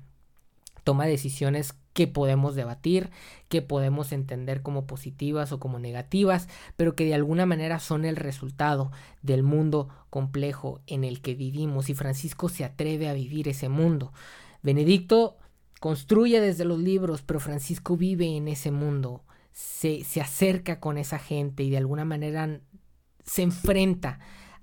toma 0.84 1.06
decisiones 1.06 1.74
que 1.98 2.06
podemos 2.06 2.54
debatir, 2.54 3.10
que 3.48 3.60
podemos 3.60 4.12
entender 4.12 4.62
como 4.62 4.86
positivas 4.86 5.50
o 5.50 5.58
como 5.58 5.80
negativas, 5.80 6.46
pero 6.76 6.94
que 6.94 7.04
de 7.04 7.14
alguna 7.14 7.44
manera 7.44 7.80
son 7.80 8.04
el 8.04 8.14
resultado 8.14 8.92
del 9.20 9.42
mundo 9.42 9.88
complejo 10.08 10.80
en 10.86 11.02
el 11.02 11.20
que 11.20 11.34
vivimos 11.34 11.90
y 11.90 11.94
Francisco 11.94 12.48
se 12.48 12.64
atreve 12.64 13.08
a 13.08 13.14
vivir 13.14 13.48
ese 13.48 13.68
mundo. 13.68 14.12
Benedicto 14.62 15.38
construye 15.80 16.40
desde 16.40 16.64
los 16.64 16.78
libros, 16.78 17.22
pero 17.22 17.40
Francisco 17.40 17.96
vive 17.96 18.36
en 18.36 18.46
ese 18.46 18.70
mundo, 18.70 19.24
se, 19.50 20.04
se 20.04 20.20
acerca 20.20 20.78
con 20.78 20.98
esa 20.98 21.18
gente 21.18 21.64
y 21.64 21.70
de 21.70 21.78
alguna 21.78 22.04
manera 22.04 22.60
se 23.24 23.42
enfrenta 23.42 24.20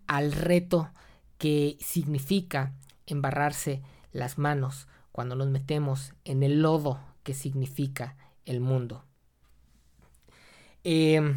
al 0.08 0.32
reto 0.32 0.90
que 1.38 1.78
significa 1.82 2.72
embarrarse 3.08 3.82
las 4.14 4.38
manos 4.38 4.88
cuando 5.12 5.36
nos 5.36 5.50
metemos 5.50 6.14
en 6.24 6.42
el 6.42 6.62
lodo 6.62 6.98
que 7.26 7.34
significa 7.34 8.16
el 8.46 8.62
mundo. 8.62 9.04
Em, 10.86 11.36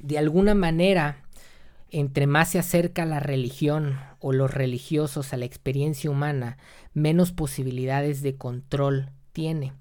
de 0.00 0.18
alguna 0.18 0.54
manera, 0.54 1.24
entre 1.90 2.26
más 2.26 2.50
se 2.50 2.58
acerca 2.58 3.06
la 3.06 3.20
religión 3.20 3.98
o 4.18 4.32
los 4.32 4.52
religiosos 4.52 5.32
a 5.32 5.36
la 5.36 5.44
experiencia 5.44 6.10
humana, 6.10 6.58
menos 6.92 7.30
posibilidades 7.30 8.20
de 8.22 8.36
control 8.36 9.10
tiene. 9.32 9.72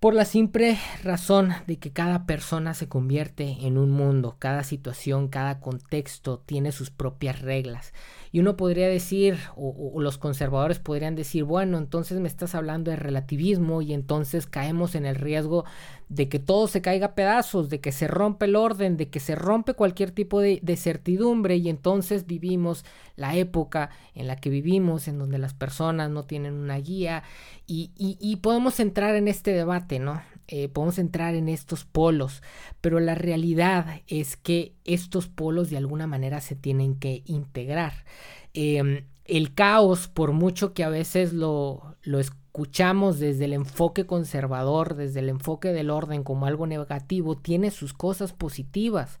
Por 0.00 0.14
la 0.14 0.24
simple 0.24 0.78
razón 1.02 1.52
de 1.66 1.78
que 1.78 1.92
cada 1.92 2.24
persona 2.24 2.74
se 2.74 2.88
convierte 2.88 3.66
en 3.66 3.78
un 3.78 3.90
mundo, 3.90 4.36
cada 4.38 4.62
situación, 4.62 5.28
cada 5.28 5.60
contexto 5.60 6.38
tiene 6.38 6.70
sus 6.70 6.90
propias 6.90 7.40
reglas. 7.40 7.92
Y 8.32 8.40
uno 8.40 8.56
podría 8.56 8.88
decir, 8.88 9.38
o, 9.56 10.00
los 10.00 10.18
conservadores 10.18 10.78
podrían 10.78 11.14
decir, 11.14 11.44
bueno, 11.44 11.78
entonces 11.78 12.20
me 12.20 12.28
estás 12.28 12.54
hablando 12.54 12.90
de 12.90 12.96
relativismo 12.96 13.82
y 13.82 13.92
entonces 13.92 14.46
caemos 14.46 14.94
en 14.94 15.06
el 15.06 15.14
riesgo 15.14 15.64
de 16.08 16.28
que 16.28 16.38
todo 16.38 16.68
se 16.68 16.80
caiga 16.80 17.08
a 17.08 17.14
pedazos, 17.14 17.68
de 17.68 17.80
que 17.80 17.92
se 17.92 18.08
rompe 18.08 18.46
el 18.46 18.56
orden, 18.56 18.96
de 18.96 19.08
que 19.08 19.20
se 19.20 19.34
rompe 19.34 19.74
cualquier 19.74 20.10
tipo 20.10 20.40
de, 20.40 20.60
certidumbre 20.76 21.56
y 21.56 21.68
entonces 21.68 22.26
vivimos 22.26 22.84
la 23.16 23.36
época 23.36 23.90
en 24.14 24.26
la 24.26 24.36
que 24.36 24.50
vivimos, 24.50 25.08
en 25.08 25.18
donde 25.18 25.38
las 25.38 25.54
personas 25.54 26.10
no 26.10 26.24
tienen 26.24 26.54
una 26.54 26.76
guía 26.78 27.22
y, 27.66 27.90
y 27.96 28.36
podemos 28.36 28.80
entrar 28.80 29.14
en 29.16 29.28
este 29.28 29.52
debate, 29.52 29.98
¿no? 29.98 30.22
Eh, 30.48 30.68
podemos 30.68 30.98
entrar 30.98 31.34
en 31.34 31.48
estos 31.48 31.84
polos, 31.84 32.42
pero 32.80 33.00
la 33.00 33.14
realidad 33.14 34.00
es 34.06 34.36
que 34.36 34.72
estos 34.84 35.28
polos 35.28 35.68
de 35.68 35.76
alguna 35.76 36.06
manera 36.06 36.40
se 36.40 36.56
tienen 36.56 36.94
que 36.94 37.22
integrar. 37.26 38.04
Em, 38.54 39.04
el 39.26 39.54
caos, 39.54 40.08
por 40.08 40.32
mucho 40.32 40.72
que 40.72 40.84
a 40.84 40.88
veces 40.88 41.34
lo, 41.34 41.94
lo 42.02 42.18
escuchamos 42.18 43.18
desde 43.18 43.44
el 43.44 43.52
enfoque 43.52 44.06
conservador, 44.06 44.96
desde 44.96 45.20
el 45.20 45.28
enfoque 45.28 45.68
del 45.68 45.90
orden 45.90 46.24
como 46.24 46.46
algo 46.46 46.66
negativo, 46.66 47.36
tiene 47.36 47.70
sus 47.70 47.92
cosas 47.92 48.32
positivas. 48.32 49.20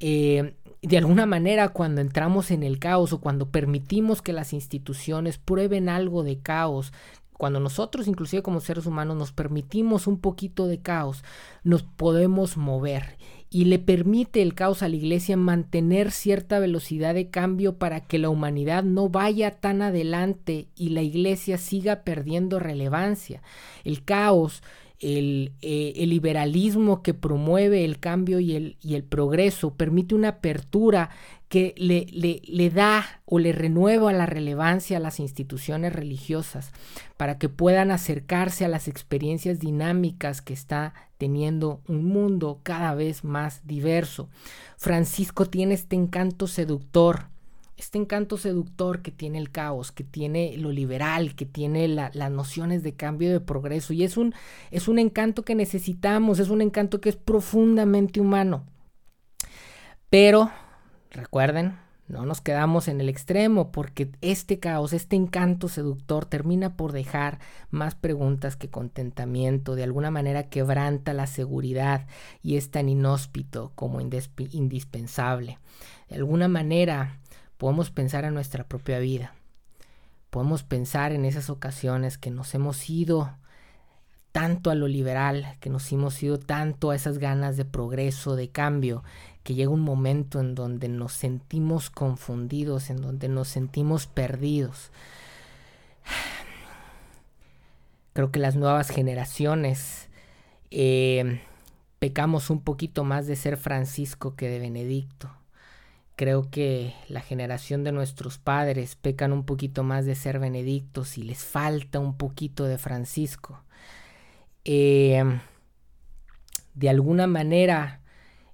Eh, 0.00 0.54
de 0.82 0.98
alguna 0.98 1.26
manera 1.26 1.70
cuando 1.70 2.00
entramos 2.00 2.50
en 2.50 2.62
el 2.62 2.78
caos 2.78 3.12
o 3.12 3.20
cuando 3.20 3.50
permitimos 3.50 4.22
que 4.22 4.32
las 4.32 4.52
instituciones 4.52 5.38
prueben 5.38 5.88
algo 5.88 6.22
de 6.22 6.38
caos, 6.38 6.92
cuando 7.38 7.60
nosotros, 7.60 8.08
inclusive 8.08 8.42
como 8.42 8.60
seres 8.60 8.84
humanos, 8.84 9.16
nos 9.16 9.32
permitimos 9.32 10.08
un 10.08 10.18
poquito 10.18 10.66
de 10.66 10.80
caos, 10.80 11.22
nos 11.62 11.84
podemos 11.84 12.56
mover 12.56 13.16
y 13.48 13.64
le 13.66 13.78
permite 13.78 14.42
el 14.42 14.54
caos 14.54 14.82
a 14.82 14.88
la 14.88 14.96
iglesia 14.96 15.36
mantener 15.36 16.10
cierta 16.10 16.58
velocidad 16.58 17.14
de 17.14 17.30
cambio 17.30 17.78
para 17.78 18.00
que 18.00 18.18
la 18.18 18.28
humanidad 18.28 18.82
no 18.82 19.08
vaya 19.08 19.52
tan 19.52 19.82
adelante 19.82 20.66
y 20.74 20.90
la 20.90 21.02
iglesia 21.02 21.58
siga 21.58 22.02
perdiendo 22.02 22.58
relevancia. 22.58 23.40
El 23.84 24.04
caos 24.04 24.62
el, 24.98 25.52
eh, 25.62 26.04
liberalismo 26.08 27.04
que 27.04 27.14
promueve 27.14 27.84
el 27.84 28.00
cambio 28.00 28.40
y 28.40 28.74
el 28.82 29.04
progreso 29.04 29.72
permite 29.74 30.16
una 30.16 30.30
apertura 30.30 31.10
que 31.48 31.74
le, 31.76 32.06
le, 32.12 32.42
le, 32.44 32.70
da 32.70 33.22
o 33.24 33.38
le 33.38 33.52
renueva 33.52 34.12
la 34.12 34.26
relevancia 34.26 34.98
a 34.98 35.00
las 35.00 35.18
instituciones 35.18 35.92
religiosas 35.92 36.72
para 37.16 37.38
que 37.38 37.48
puedan 37.48 37.90
acercarse 37.90 38.64
a 38.64 38.68
las 38.68 38.86
experiencias 38.86 39.58
dinámicas 39.58 40.42
que 40.42 40.52
está 40.52 40.92
teniendo 41.16 41.80
un 41.88 42.04
mundo 42.04 42.60
cada 42.62 42.94
vez 42.94 43.24
más 43.24 43.66
diverso. 43.66 44.28
Francisco 44.76 45.46
tiene 45.46 45.74
este 45.74 45.96
encanto 45.96 46.46
seductor 46.46 47.26
este 47.78 47.96
encanto 47.96 48.36
seductor 48.36 49.02
que 49.02 49.12
tiene 49.12 49.38
el 49.38 49.50
caos, 49.50 49.92
que 49.92 50.02
tiene 50.02 50.56
lo 50.58 50.72
liberal, 50.72 51.36
que 51.36 51.46
tiene 51.46 51.86
las 51.86 52.30
nociones 52.30 52.82
de 52.82 52.94
cambio 52.94 53.28
y 53.28 53.32
de 53.32 53.40
progreso. 53.40 53.92
Y 53.92 54.02
es 54.02 54.16
un, 54.16 54.34
es 54.72 54.88
un 54.88 54.98
encanto 54.98 55.44
que 55.44 55.54
necesitamos, 55.54 56.40
es 56.40 56.50
un 56.50 56.60
encanto 56.60 57.00
que 57.00 57.08
es 57.08 57.16
profundamente 57.16 58.20
humano. 58.20 58.66
Pero, 60.10 60.50
recuerden, 61.10 61.78
no 62.08 62.24
nos 62.24 62.40
quedamos 62.40 62.88
en 62.88 63.02
el 63.02 63.10
extremo 63.10 63.70
porque 63.70 64.10
este 64.22 64.58
caos, 64.58 64.94
este 64.94 65.14
encanto 65.14 65.68
seductor 65.68 66.24
termina 66.24 66.74
por 66.74 66.92
dejar 66.92 67.38
más 67.70 67.94
preguntas 67.94 68.56
que 68.56 68.70
contentamiento, 68.70 69.74
de 69.74 69.84
alguna 69.84 70.10
manera 70.10 70.48
quebranta 70.48 71.12
la 71.12 71.26
seguridad 71.26 72.06
y 72.42 72.56
es 72.56 72.70
tan 72.70 72.88
inhóspito 72.88 73.72
como 73.74 74.00
indispensable. 74.00 75.58
De 76.08 76.16
alguna 76.16 76.48
manera 76.48 77.18
podemos 77.58 77.90
pensar 77.90 78.24
en 78.24 78.32
nuestra 78.32 78.64
propia 78.64 78.98
vida. 79.00 79.34
Podemos 80.30 80.62
pensar 80.62 81.12
en 81.12 81.26
esas 81.26 81.50
ocasiones 81.50 82.16
que 82.16 82.30
nos 82.30 82.54
hemos 82.54 82.88
ido 82.88 83.34
tanto 84.32 84.70
a 84.70 84.74
lo 84.74 84.88
liberal, 84.88 85.56
que 85.60 85.68
nos 85.68 85.90
hemos 85.92 86.22
ido 86.22 86.38
tanto 86.38 86.90
a 86.90 86.96
esas 86.96 87.18
ganas 87.18 87.56
de 87.56 87.64
progreso, 87.64 88.36
de 88.36 88.50
cambio, 88.50 89.02
que 89.48 89.54
llega 89.54 89.70
un 89.70 89.80
momento 89.80 90.40
en 90.40 90.54
donde 90.54 90.90
nos 90.90 91.14
sentimos 91.14 91.88
confundidos, 91.88 92.90
en 92.90 93.00
donde 93.00 93.30
nos 93.30 93.48
sentimos 93.48 94.06
perdidos. 94.06 94.90
Creo 98.12 98.30
que 98.30 98.40
las 98.40 98.56
nuevas 98.56 98.90
generaciones 98.90 100.10
eh, 100.70 101.40
pecamos 101.98 102.50
un 102.50 102.60
poquito 102.60 103.04
más 103.04 103.26
de 103.26 103.36
ser 103.36 103.56
Francisco 103.56 104.36
que 104.36 104.50
de 104.50 104.58
Benedicto 104.58 105.30
Creo 106.14 106.50
que 106.50 106.92
la 107.08 107.22
generación 107.22 107.84
de 107.84 107.92
nuestros 107.92 108.36
padres 108.36 108.96
pecan 108.96 109.32
un 109.32 109.44
poquito 109.44 109.82
más 109.82 110.04
de 110.04 110.14
ser 110.14 110.38
benedictos 110.38 111.16
y 111.16 111.22
les 111.22 111.42
falta 111.42 112.00
un 112.00 112.18
poquito 112.18 112.64
de 112.64 112.76
Francisco. 112.76 113.62
Eh, 114.66 115.24
de 116.74 116.88
alguna 116.90 117.26
manera, 117.26 118.02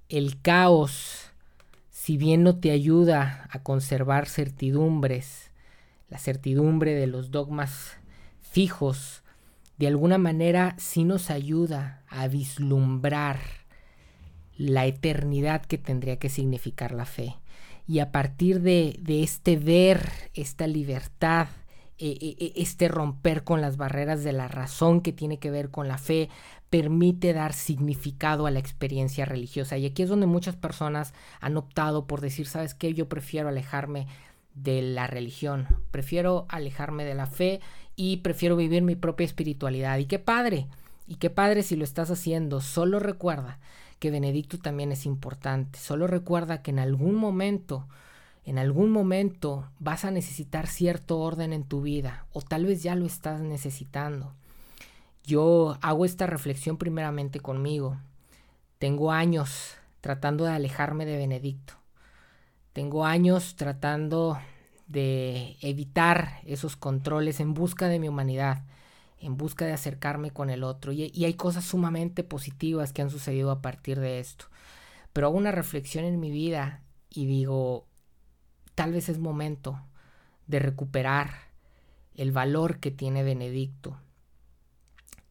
el 0.08 0.40
caos, 0.40 1.30
si 1.90 2.16
bien 2.16 2.42
no 2.42 2.56
te 2.56 2.70
ayuda 2.70 3.48
a 3.50 3.62
conservar 3.62 4.28
certidumbres, 4.28 5.50
la 6.08 6.18
certidumbre 6.18 6.94
de 6.94 7.06
los 7.06 7.30
dogmas 7.30 7.96
fijos, 8.40 9.22
de 9.78 9.88
alguna 9.88 10.18
manera 10.18 10.74
sí 10.78 11.04
nos 11.04 11.30
ayuda 11.30 12.02
a 12.08 12.28
vislumbrar 12.28 13.40
la 14.56 14.86
eternidad 14.86 15.62
que 15.62 15.78
tendría 15.78 16.18
que 16.18 16.28
significar 16.28 16.92
la 16.92 17.06
fe. 17.06 17.36
Y 17.86 17.98
a 17.98 18.12
partir 18.12 18.60
de, 18.60 19.00
este 19.06 19.56
ver, 19.56 20.08
esta 20.34 20.66
libertad, 20.66 21.48
eh, 21.98 22.16
eh, 22.20 22.36
eh, 22.38 22.52
este 22.56 22.88
romper 22.88 23.44
con 23.44 23.60
las 23.60 23.76
barreras 23.76 24.24
de 24.24 24.32
la 24.32 24.48
razón 24.48 25.00
que 25.00 25.12
tiene 25.12 25.38
que 25.38 25.50
ver 25.50 25.70
con 25.70 25.88
la 25.88 25.98
fe, 25.98 26.28
permite 26.74 27.32
dar 27.32 27.52
significado 27.52 28.46
a 28.46 28.50
la 28.50 28.58
experiencia 28.58 29.24
religiosa. 29.24 29.78
Y 29.78 29.86
aquí 29.86 30.02
es 30.02 30.08
donde 30.08 30.26
muchas 30.26 30.56
personas 30.56 31.14
han 31.40 31.56
optado 31.56 32.08
por 32.08 32.20
decir, 32.20 32.48
¿sabes 32.48 32.74
qué? 32.74 32.92
Yo 32.94 33.08
prefiero 33.08 33.48
alejarme 33.48 34.08
de 34.56 34.82
la 34.82 35.06
religión, 35.06 35.68
prefiero 35.92 36.46
alejarme 36.48 37.04
de 37.04 37.14
la 37.14 37.28
fe 37.28 37.60
y 37.94 38.16
prefiero 38.16 38.56
vivir 38.56 38.82
mi 38.82 38.96
propia 38.96 39.24
espiritualidad. 39.24 39.98
Y 39.98 40.06
qué 40.06 40.18
padre, 40.18 40.66
y 41.06 41.14
qué 41.14 41.30
padre 41.30 41.62
si 41.62 41.76
lo 41.76 41.84
estás 41.84 42.10
haciendo. 42.10 42.60
Solo 42.60 42.98
recuerda 42.98 43.60
que 44.00 44.10
Benedicto 44.10 44.58
también 44.58 44.90
es 44.90 45.06
importante. 45.06 45.78
Solo 45.78 46.08
recuerda 46.08 46.60
que 46.62 46.72
en 46.72 46.80
algún 46.80 47.14
momento, 47.14 47.86
en 48.44 48.58
algún 48.58 48.90
momento 48.90 49.68
vas 49.78 50.04
a 50.04 50.10
necesitar 50.10 50.66
cierto 50.66 51.20
orden 51.20 51.52
en 51.52 51.62
tu 51.62 51.82
vida 51.82 52.26
o 52.32 52.42
tal 52.42 52.66
vez 52.66 52.82
ya 52.82 52.96
lo 52.96 53.06
estás 53.06 53.42
necesitando. 53.42 54.34
Yo 55.24 55.78
hago 55.80 56.04
esta 56.04 56.26
reflexión 56.26 56.76
primeramente 56.76 57.40
conmigo. 57.40 57.98
Tengo 58.78 59.10
años 59.10 59.74
tratando 60.00 60.44
de 60.44 60.52
alejarme 60.52 61.06
de 61.06 61.16
Benedicto. 61.16 61.74
Tengo 62.72 63.04
años 63.06 63.56
tratando 63.56 64.38
de 64.86 65.56
evitar 65.60 66.40
esos 66.44 66.76
controles 66.76 67.40
en 67.40 67.54
busca 67.54 67.88
de 67.88 67.98
mi 67.98 68.08
humanidad 68.08 68.62
en 69.24 69.36
busca 69.38 69.64
de 69.64 69.72
acercarme 69.72 70.30
con 70.30 70.50
el 70.50 70.62
otro. 70.62 70.92
Y, 70.92 71.24
hay 71.24 71.34
cosas 71.34 71.64
sumamente 71.64 72.24
positivas 72.24 72.92
que 72.92 73.02
han 73.02 73.10
sucedido 73.10 73.50
a 73.50 73.62
partir 73.62 73.98
de 73.98 74.20
esto. 74.20 74.46
Pero 75.12 75.28
hago 75.28 75.38
una 75.38 75.52
reflexión 75.52 76.04
en 76.04 76.20
mi 76.20 76.30
vida 76.30 76.82
y 77.10 77.26
digo, 77.26 77.86
tal 78.74 78.92
vez 78.92 79.08
es 79.08 79.18
momento 79.18 79.80
de 80.46 80.58
recuperar 80.58 81.30
el 82.14 82.32
valor 82.32 82.80
que 82.80 82.90
tiene 82.90 83.22
Benedicto. 83.22 83.96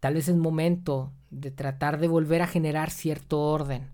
Tal 0.04 0.16
vez 0.16 0.28
es 0.28 0.36
momento 0.36 1.14
de 1.30 1.50
tratar 1.50 1.98
de 1.98 2.10
volver 2.10 2.42
a 2.42 2.48
generar 2.48 2.92
cierto 2.92 3.40
orden. 3.40 3.90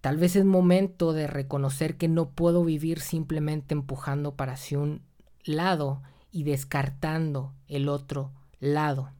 Tal 0.00 0.16
vez 0.16 0.34
es 0.34 0.46
momento 0.46 1.12
de 1.12 1.26
reconocer 1.26 1.98
que 1.98 2.08
no 2.08 2.30
puedo 2.30 2.64
vivir 2.64 3.00
simplemente 3.00 3.74
empujando 3.74 4.34
para 4.34 4.54
hacia 4.54 4.78
un 4.78 5.02
lado 5.44 6.00
y 6.32 6.44
descartando 6.44 7.52
el 7.66 7.86
otro 7.86 8.32
lado. 8.60 9.10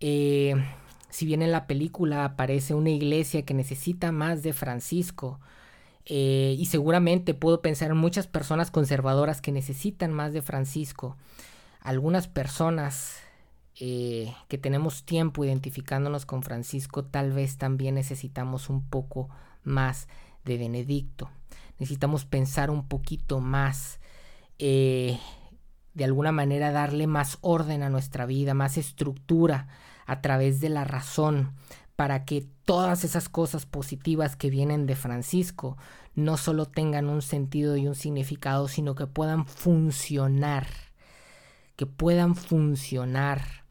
Eh, 0.00 0.54
si 1.10 1.26
bien 1.26 1.42
en 1.42 1.52
la 1.52 1.66
película 1.66 2.24
aparece 2.24 2.72
una 2.72 2.88
iglesia 2.88 3.44
que 3.44 3.52
necesita 3.52 4.12
más 4.12 4.42
de 4.42 4.54
Francisco, 4.54 5.40
eh, 6.06 6.56
y 6.58 6.64
seguramente 6.64 7.34
puedo 7.34 7.60
pensar 7.60 7.90
en 7.90 7.98
muchas 7.98 8.28
personas 8.28 8.70
conservadoras 8.70 9.42
que 9.42 9.52
necesitan 9.52 10.10
más 10.10 10.32
de 10.32 10.40
Francisco, 10.40 11.18
algunas 11.82 12.28
personas 12.28 13.23
eh, 13.80 14.34
que 14.48 14.58
tenemos 14.58 15.04
tiempo 15.04 15.44
identificándonos 15.44 16.26
con 16.26 16.42
Francisco, 16.42 17.04
tal 17.04 17.32
vez 17.32 17.56
también 17.56 17.96
necesitamos 17.96 18.68
un 18.68 18.82
poco 18.88 19.28
más 19.62 20.08
de 20.44 20.58
Benedicto. 20.58 21.30
Necesitamos 21.78 22.24
pensar 22.24 22.70
un 22.70 22.86
poquito 22.86 23.40
más 23.40 24.00
de 25.94 26.04
alguna 26.04 26.32
manera 26.32 26.72
darle 26.72 27.06
más 27.06 27.38
orden 27.40 27.82
a 27.82 27.88
nuestra 27.88 28.26
vida, 28.26 28.54
más 28.54 28.76
estructura 28.76 29.68
a 30.06 30.20
través 30.20 30.60
de 30.60 30.68
la 30.68 30.84
razón, 30.84 31.54
para 31.96 32.24
que 32.24 32.46
todas 32.64 33.04
esas 33.04 33.28
cosas 33.28 33.66
positivas 33.66 34.36
que 34.36 34.50
vienen 34.50 34.86
de 34.86 34.96
Francisco 34.96 35.76
no 36.14 36.36
solo 36.36 36.66
tengan 36.66 37.08
un 37.08 37.22
sentido 37.22 37.76
y 37.76 37.86
un 37.86 37.94
significado, 37.94 38.68
sino 38.68 38.94
que 38.94 39.06
puedan 39.06 39.46
funcionar, 39.46 40.66
que 41.76 41.86
puedan 41.86 42.34
funcionar, 42.34 43.63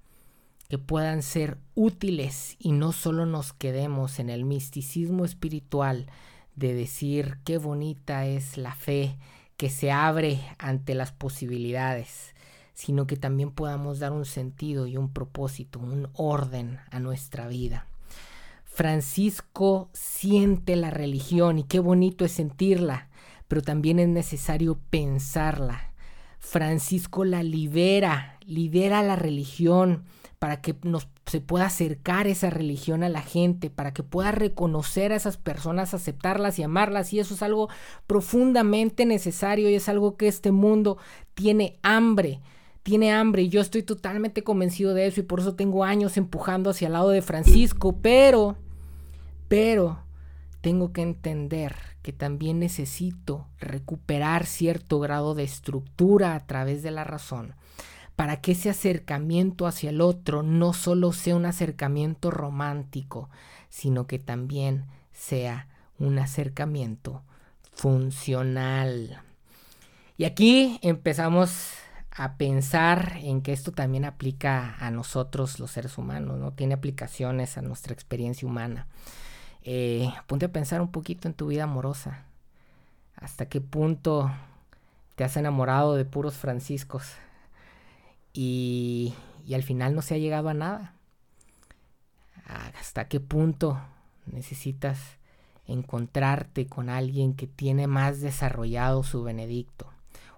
que 0.73 0.79
puedan 0.79 1.21
ser 1.21 1.59
útiles 1.75 2.55
y 2.57 2.71
no 2.71 2.93
solo 2.93 3.27
nos 3.27 3.53
quedemos 3.53 4.17
en 4.17 4.31
el 4.31 4.43
misticismo 4.43 5.23
espiritual 5.23 6.07
de 6.55 6.73
decir 6.73 7.37
qué 7.43 7.59
bonita 7.59 8.25
es 8.25 8.57
la 8.57 8.73
fe, 8.73 9.19
que 9.55 9.69
se 9.69 9.91
abre 9.91 10.41
ante 10.57 10.95
las 10.95 11.11
posibilidades, 11.11 12.33
sino 12.73 13.05
que 13.05 13.17
también 13.17 13.51
podamos 13.51 13.99
dar 13.99 14.13
un 14.13 14.25
sentido 14.25 14.87
y 14.87 14.97
un 14.97 15.13
propósito, 15.13 15.77
un 15.77 16.09
orden 16.13 16.79
a 16.89 16.99
nuestra 16.99 17.47
vida. 17.47 17.85
Francisco 18.65 19.91
siente 19.93 20.75
la 20.75 20.89
religión 20.89 21.59
y 21.59 21.65
qué 21.65 21.79
bonito 21.79 22.25
es 22.25 22.31
sentirla, 22.31 23.09
pero 23.47 23.61
también 23.61 23.99
es 23.99 24.07
necesario 24.07 24.79
pensarla. 24.89 25.93
Francisco 26.39 27.25
la 27.25 27.43
libera, 27.43 28.39
libera 28.43 29.03
la 29.03 29.15
religión 29.15 30.05
para 30.43 30.59
que 30.59 30.75
nos 30.83 31.07
se 31.25 31.39
pueda 31.39 31.67
acercar 31.67 32.27
esa 32.27 32.49
religión 32.49 33.01
a 33.01 33.07
la 33.07 33.21
gente, 33.21 33.69
para 33.69 33.93
que 33.93 34.03
pueda 34.03 34.33
reconocer 34.33 35.13
a 35.13 35.15
esas 35.15 35.37
personas, 35.37 35.93
aceptarlas 35.93 36.59
y 36.59 36.63
amarlas. 36.63 37.13
Y 37.13 37.19
eso 37.21 37.33
es 37.35 37.41
algo 37.41 37.69
profundamente 38.07 39.05
necesario 39.05 39.69
y 39.69 39.75
es 39.75 39.87
algo 39.87 40.17
que 40.17 40.27
este 40.27 40.51
mundo 40.51 40.97
tiene 41.33 41.79
hambre. 41.81 42.41
Tiene 42.83 43.13
hambre 43.13 43.43
y 43.43 43.47
yo 43.47 43.61
estoy 43.61 43.83
totalmente 43.83 44.43
convencido 44.43 44.93
de 44.93 45.07
eso 45.07 45.21
y 45.21 45.23
por 45.23 45.39
eso 45.39 45.55
tengo 45.55 45.85
años 45.85 46.17
empujando 46.17 46.71
hacia 46.71 46.87
el 46.87 46.93
lado 46.93 47.11
de 47.11 47.21
Francisco, 47.21 47.95
pero, 48.01 48.57
pero, 49.47 49.99
tengo 50.59 50.91
que 50.91 51.03
entender 51.03 51.73
que 52.01 52.11
también 52.11 52.59
necesito 52.59 53.47
recuperar 53.61 54.45
cierto 54.45 54.99
grado 54.99 55.35
de 55.35 55.45
estructura 55.45 56.35
a 56.35 56.45
través 56.45 56.83
de 56.83 56.91
la 56.91 57.05
razón 57.05 57.55
para 58.15 58.41
que 58.41 58.51
ese 58.51 58.69
acercamiento 58.69 59.67
hacia 59.67 59.89
el 59.89 60.01
otro 60.01 60.43
no 60.43 60.73
solo 60.73 61.13
sea 61.13 61.35
un 61.35 61.45
acercamiento 61.45 62.31
romántico, 62.31 63.29
sino 63.69 64.07
que 64.07 64.19
también 64.19 64.85
sea 65.11 65.67
un 65.97 66.19
acercamiento 66.19 67.23
funcional. 67.71 69.21
Y 70.17 70.25
aquí 70.25 70.79
empezamos 70.83 71.73
a 72.15 72.37
pensar 72.37 73.17
en 73.21 73.41
que 73.41 73.51
esto 73.51 73.71
también 73.71 74.05
aplica 74.05 74.75
a 74.79 74.91
nosotros 74.91 75.59
los 75.59 75.71
seres 75.71 75.97
humanos, 75.97 76.37
¿no? 76.39 76.53
Tiene 76.53 76.75
aplicaciones 76.75 77.57
a 77.57 77.63
nuestra 77.63 77.93
experiencia 77.93 78.47
humana. 78.47 78.87
Eh, 79.63 80.13
ponte 80.27 80.45
a 80.45 80.51
pensar 80.51 80.81
un 80.81 80.91
poquito 80.91 81.27
en 81.27 81.33
tu 81.33 81.47
vida 81.47 81.63
amorosa. 81.63 82.25
¿Hasta 83.15 83.47
qué 83.47 83.61
punto 83.61 84.31
te 85.15 85.23
has 85.23 85.35
enamorado 85.37 85.95
de 85.95 86.05
puros 86.05 86.35
franciscos? 86.35 87.13
Y, 88.33 89.13
al 89.53 89.63
final 89.63 89.93
no 89.93 90.01
se 90.01 90.15
ha 90.15 90.17
llegado 90.17 90.49
a 90.49 90.53
nada. 90.53 90.95
¿Hasta 92.79 93.07
qué 93.07 93.19
punto 93.19 93.79
necesitas 94.25 94.99
encontrarte 95.65 96.67
con 96.67 96.89
alguien 96.89 97.35
que 97.35 97.47
tiene 97.47 97.87
más 97.87 98.19
desarrollado 98.19 99.03
su 99.03 99.23
benedicto? 99.23 99.87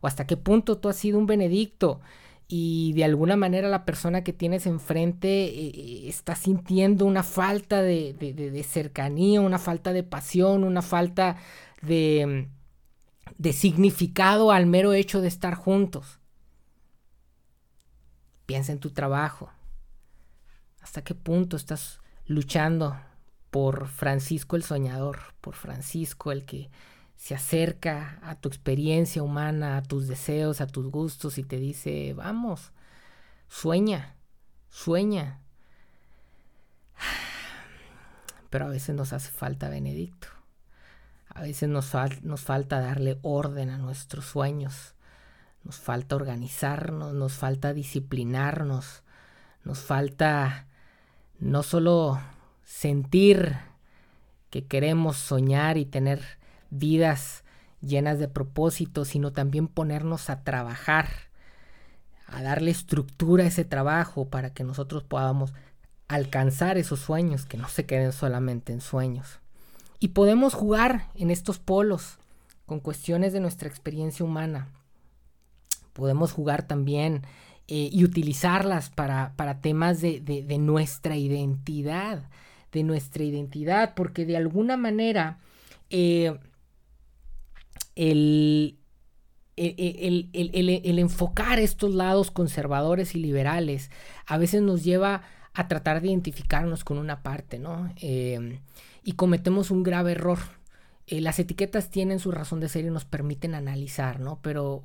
¿O 0.01 0.07
hasta 0.07 0.27
qué 0.27 0.37
punto 0.37 0.77
tú 0.77 0.89
has 0.89 0.97
sido 0.97 1.17
un 1.17 1.25
benedicto 1.25 2.01
y 2.47 2.93
de 2.93 3.05
alguna 3.05 3.35
manera 3.37 3.69
la 3.69 3.85
persona 3.85 4.23
que 4.23 4.33
tienes 4.33 4.67
enfrente 4.67 5.45
eh, 5.45 5.71
eh, 5.73 6.03
está 6.07 6.35
sintiendo 6.35 7.05
una 7.05 7.23
falta 7.23 7.81
de, 7.81 8.65
cercanía, 8.69 9.41
una 9.41 9.57
falta 9.57 9.93
de 9.93 10.03
pasión, 10.03 10.63
una 10.63 10.83
falta 10.83 11.37
de, 11.81 12.47
de 13.37 13.53
significado 13.53 14.51
al 14.51 14.67
mero 14.67 14.93
hecho 14.93 15.21
de 15.21 15.27
estar 15.27 15.55
juntos? 15.55 16.19
Piensa 18.45 18.71
en 18.71 18.79
tu 18.79 18.91
trabajo. 18.91 19.49
¿Hasta 20.81 21.03
qué 21.03 21.15
punto 21.15 21.57
estás 21.57 21.99
luchando 22.25 22.99
por 23.49 23.87
Francisco 23.87 24.55
el 24.55 24.63
soñador, 24.63 25.19
por 25.41 25.55
Francisco 25.55 26.31
el 26.31 26.45
que 26.45 26.69
se 27.15 27.33
acerca 27.33 28.19
a 28.21 28.35
tu 28.35 28.49
experiencia 28.49 29.23
humana, 29.23 29.77
a 29.77 29.83
tus 29.83 30.07
deseos, 30.07 30.61
a 30.61 30.67
tus 30.67 30.89
gustos 30.91 31.37
y 31.37 31.43
te 31.43 31.57
dice, 31.57 32.13
vamos, 32.13 32.71
sueña, 33.47 34.15
sueña. 34.69 35.39
Pero 38.49 38.65
a 38.65 38.69
veces 38.69 38.95
nos 38.95 39.13
hace 39.13 39.31
falta 39.31 39.69
Benedicto. 39.69 40.27
A 41.29 41.41
veces 41.41 41.67
nos, 41.67 41.91
nos 42.23 42.41
falta 42.41 42.79
darle 42.79 43.19
orden 43.21 43.69
a 43.69 43.77
nuestros 43.77 44.25
sueños, 44.25 44.94
nos 45.65 45.77
falta 45.77 46.15
organizarnos, 46.15 47.13
nos 47.13 47.33
falta 47.33 47.73
disciplinarnos, 47.73 49.03
nos 49.63 49.79
falta 49.79 50.67
no 51.39 51.63
solo 51.63 52.19
sentir 52.63 53.57
que 54.51 54.65
queremos 54.65 55.17
soñar 55.17 55.77
y 55.77 55.85
tener 55.85 56.21
vidas 56.69 57.43
llenas 57.81 58.19
de 58.19 58.27
propósito, 58.27 59.05
sino 59.05 59.33
también 59.33 59.67
ponernos 59.67 60.29
a 60.29 60.43
trabajar, 60.43 61.09
a 62.27 62.41
darle 62.41 62.71
estructura 62.71 63.43
a 63.43 63.47
ese 63.47 63.65
trabajo 63.65 64.29
para 64.29 64.51
que 64.51 64.63
nosotros 64.63 65.03
podamos 65.03 65.53
alcanzar 66.07 66.77
esos 66.77 66.99
sueños, 66.99 67.45
que 67.45 67.57
no 67.57 67.67
se 67.67 67.85
queden 67.85 68.13
solamente 68.13 68.71
en 68.71 68.81
sueños. 68.81 69.39
Y 69.99 70.09
podemos 70.09 70.53
jugar 70.53 71.09
en 71.15 71.31
estos 71.31 71.57
polos 71.57 72.19
con 72.67 72.79
cuestiones 72.79 73.33
de 73.33 73.39
nuestra 73.39 73.67
experiencia 73.67 74.23
humana. 74.23 74.69
Podemos 75.95 76.33
jugar 76.33 76.67
también 76.67 77.23
eh, 77.67 77.89
y 77.89 78.03
utilizarlas 78.03 78.89
para, 78.89 79.33
temas 79.61 80.01
de, 80.01 80.57
nuestra 80.59 81.15
identidad, 81.15 82.29
de 82.73 82.83
nuestra 82.83 83.23
identidad, 83.23 83.95
porque 83.95 84.25
de 84.25 84.35
alguna 84.35 84.75
manera 84.75 85.39
eh, 85.89 86.37
el, 87.95 88.77
el, 89.55 90.99
enfocar 90.99 91.59
estos 91.59 91.95
lados 91.95 92.29
conservadores 92.29 93.15
y 93.15 93.19
liberales 93.19 93.89
a 94.25 94.37
veces 94.37 94.61
nos 94.61 94.83
lleva 94.83 95.21
a 95.53 95.67
tratar 95.69 96.01
de 96.01 96.09
identificarnos 96.09 96.83
con 96.83 96.97
una 96.97 97.23
parte, 97.23 97.57
¿no? 97.57 97.89
Eh, 98.01 98.59
y 99.03 99.13
cometemos 99.13 99.71
un 99.71 99.83
grave 99.83 100.11
error. 100.11 100.39
Eh, 101.07 101.21
las 101.21 101.39
etiquetas 101.39 101.89
tienen 101.89 102.19
su 102.19 102.31
razón 102.31 102.59
de 102.59 102.67
ser 102.67 102.83
y 102.85 102.89
nos 102.89 103.05
permiten 103.05 103.55
analizar, 103.55 104.19
¿no? 104.19 104.39
Pero 104.41 104.83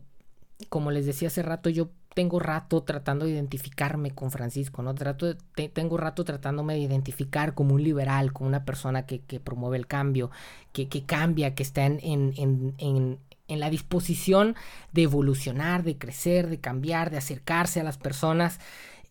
como 0.69 0.91
les 0.91 1.07
decía 1.07 1.29
hace 1.29 1.43
rato, 1.43 1.71
yo 1.71 1.91
tengo 2.15 2.41
rato 2.41 2.83
tratando 2.83 3.25
de 3.25 3.33
identificarme 3.33 4.11
con 4.11 4.31
Francisco, 4.31 4.83
¿no? 4.83 4.95
Tengo 4.95 5.97
rato 5.97 6.25
tratándome 6.25 6.75
de 6.75 6.81
identificar 6.81 7.55
como 7.55 7.75
un 7.75 7.85
liberal, 7.85 8.33
como 8.33 8.49
una 8.49 8.65
persona 8.65 9.07
que, 9.07 9.21
promueve 9.41 9.77
el 9.77 9.87
cambio, 9.87 10.31
que, 10.73 10.89
cambia, 11.07 11.55
que 11.55 11.63
está 11.63 11.87
en, 11.87 12.01
en, 12.37 13.19
la 13.49 13.71
disposición 13.71 14.57
de 14.93 15.03
evolucionar, 15.03 15.83
de 15.83 15.99
crecer, 15.99 16.49
de 16.49 16.59
cambiar, 16.59 17.11
de 17.11 17.19
acercarse 17.19 17.81
a 17.81 17.85
las 17.85 17.99
personas. 17.99 18.59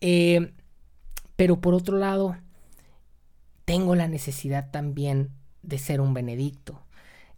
Eh, 0.00 0.52
pero 1.36 1.60
por 1.60 1.74
otro 1.74 1.96
lado, 1.96 2.36
tengo 3.64 3.94
la 3.94 4.08
necesidad 4.08 4.70
también 4.70 5.30
de 5.62 5.78
ser 5.78 6.00
un 6.00 6.12
benedicto. 6.12 6.82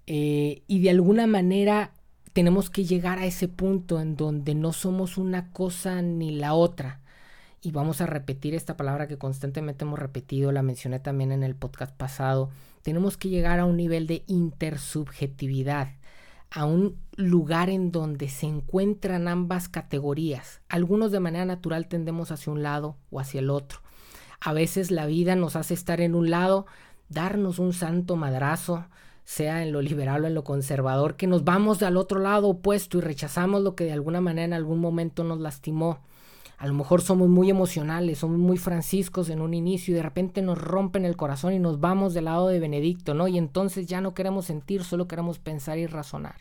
Eh, 0.07 0.63
y 0.67 0.81
de 0.81 0.91
alguna 0.91 1.27
manera 1.27 1.93
tenemos 2.33 2.71
que 2.71 2.85
llegar 2.85 3.19
a 3.19 3.27
ese 3.27 3.49
punto 3.49 4.01
en 4.01 4.17
donde 4.17 4.55
no 4.55 4.73
somos 4.73 5.19
una 5.19 5.51
cosa 5.51 6.01
ni 6.03 6.33
la 6.33 6.55
otra. 6.55 7.01
Y 7.61 7.71
vamos 7.71 8.01
a 8.01 8.07
repetir 8.07 8.55
esta 8.55 8.77
palabra 8.77 9.07
que 9.07 9.19
constantemente 9.19 9.85
hemos 9.85 9.99
repetido, 9.99 10.51
la 10.51 10.63
mencioné 10.63 10.99
también 10.99 11.31
en 11.31 11.43
el 11.43 11.55
podcast 11.55 11.95
pasado. 11.95 12.51
Tenemos 12.83 13.17
que 13.17 13.29
llegar 13.29 13.61
a 13.61 13.67
un 13.67 13.77
nivel 13.77 14.07
de 14.07 14.25
intersubjetividad, 14.27 15.93
a 16.51 16.65
un 16.65 16.99
lugar 17.17 17.71
en 17.71 17.93
donde 17.93 18.29
se 18.29 18.47
encuentran 18.47 19.29
ambas 19.29 19.69
categorías. 19.69 20.61
Algunos 20.69 21.13
de 21.13 21.21
manera 21.21 21.45
natural 21.45 21.87
tendemos 21.87 22.33
hacia 22.33 22.53
un 22.53 22.63
lado 22.63 22.97
o 23.11 23.21
hacia 23.21 23.41
el 23.41 23.51
otro. 23.51 23.81
A 24.41 24.53
veces 24.53 24.91
la 24.91 25.07
vida 25.07 25.37
nos 25.37 25.55
hace 25.55 25.75
estar 25.75 26.01
en 26.01 26.17
un 26.17 26.31
lado, 26.31 26.67
darnos 27.09 27.61
un 27.61 27.73
santo 27.73 28.17
madrazo, 28.17 28.87
sea 29.25 29.63
en 29.63 29.73
lo 29.73 29.83
liberal 29.83 30.25
o 30.25 30.27
en 30.27 30.35
lo 30.35 30.45
conservador, 30.45 31.17
que 31.17 31.27
nos 31.27 31.45
vamos 31.45 31.83
al 31.83 31.97
otro 31.97 32.21
lado 32.21 32.49
opuesto 32.49 32.99
y 32.99 33.01
rechazamos 33.01 33.63
lo 33.63 33.75
que 33.75 33.85
de 33.85 33.93
alguna 33.93 34.21
manera 34.21 34.45
en 34.45 34.53
algún 34.53 34.81
momento 34.81 35.25
nos 35.25 35.41
lastimó. 35.41 36.01
A 36.59 36.67
lo 36.67 36.75
mejor 36.75 37.03
somos 37.03 37.29
muy 37.29 37.51
emocionales, 37.51 38.19
somos 38.19 38.39
muy 38.39 38.57
franciscos 38.57 39.31
en 39.31 39.41
un 39.41 39.53
inicio 39.53 39.93
y 39.93 39.97
de 39.97 40.03
repente 40.03 40.43
nos 40.43 40.59
rompen 40.59 41.05
el 41.05 41.17
corazón 41.17 41.55
y 41.55 41.59
nos 41.59 41.81
vamos 41.81 42.15
del 42.15 42.27
lado 42.27 42.49
de 42.49 42.61
Benedicto, 42.61 43.15
¿no? 43.15 43.27
Y 43.27 43.37
entonces 43.37 43.87
ya 43.87 44.01
no 44.01 44.15
queremos 44.15 44.47
sentir, 44.47 44.85
solo 44.85 45.09
queremos 45.09 45.39
pensar 45.41 45.79
y 45.79 45.87
razonar. 45.87 46.37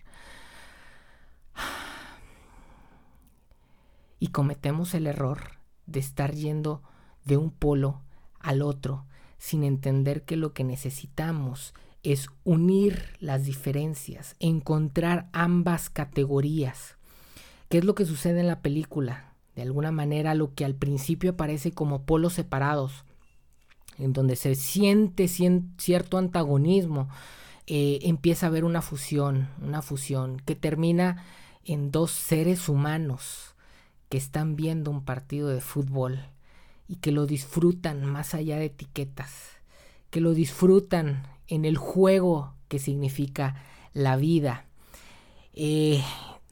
Y 4.19 4.27
cometemos 4.27 4.93
el 4.93 5.07
error 5.07 5.57
de 5.87 5.99
estar 5.99 6.33
yendo 6.33 6.83
de 7.25 7.37
un 7.37 7.49
polo 7.49 8.01
al 8.39 8.61
otro 8.61 9.05
sin 9.39 9.63
entender 9.63 10.23
que 10.23 10.35
lo 10.35 10.53
que 10.53 10.63
necesitamos 10.63 11.73
es 12.03 12.29
unir 12.43 13.03
las 13.19 13.45
diferencias, 13.45 14.35
encontrar 14.39 15.29
ambas 15.33 15.89
categorías. 15.89 16.97
¿Qué 17.69 17.77
es 17.77 17.85
lo 17.85 17.95
que 17.95 18.05
sucede 18.05 18.39
en 18.39 18.47
la 18.47 18.61
película? 18.61 19.33
De 19.55 19.61
alguna 19.61 19.91
manera 19.91 20.33
lo 20.35 20.53
que 20.53 20.65
al 20.65 20.75
principio 20.75 21.31
aparece 21.31 21.71
como 21.71 22.03
polos 22.03 22.33
separados, 22.33 23.05
en 23.97 24.13
donde 24.13 24.35
se 24.35 24.55
siente 24.55 25.27
cierto 25.27 26.17
antagonismo, 26.17 27.09
eh, 27.67 27.99
empieza 28.03 28.45
a 28.45 28.49
haber 28.49 28.65
una 28.65 28.81
fusión, 28.81 29.49
una 29.61 29.81
fusión 29.81 30.41
que 30.45 30.55
termina 30.55 31.23
en 31.63 31.91
dos 31.91 32.11
seres 32.11 32.67
humanos 32.67 33.55
que 34.09 34.17
están 34.17 34.55
viendo 34.55 34.91
un 34.91 35.05
partido 35.05 35.49
de 35.49 35.61
fútbol 35.61 36.19
y 36.87 36.97
que 36.97 37.11
lo 37.11 37.25
disfrutan 37.25 38.03
más 38.03 38.33
allá 38.33 38.57
de 38.57 38.65
etiquetas, 38.65 39.60
que 40.11 40.21
lo 40.21 40.33
disfrutan 40.33 41.23
en 41.47 41.65
el 41.65 41.77
juego 41.77 42.53
que 42.67 42.77
significa 42.77 43.55
la 43.93 44.15
vida. 44.15 44.65
Eh, 45.53 46.01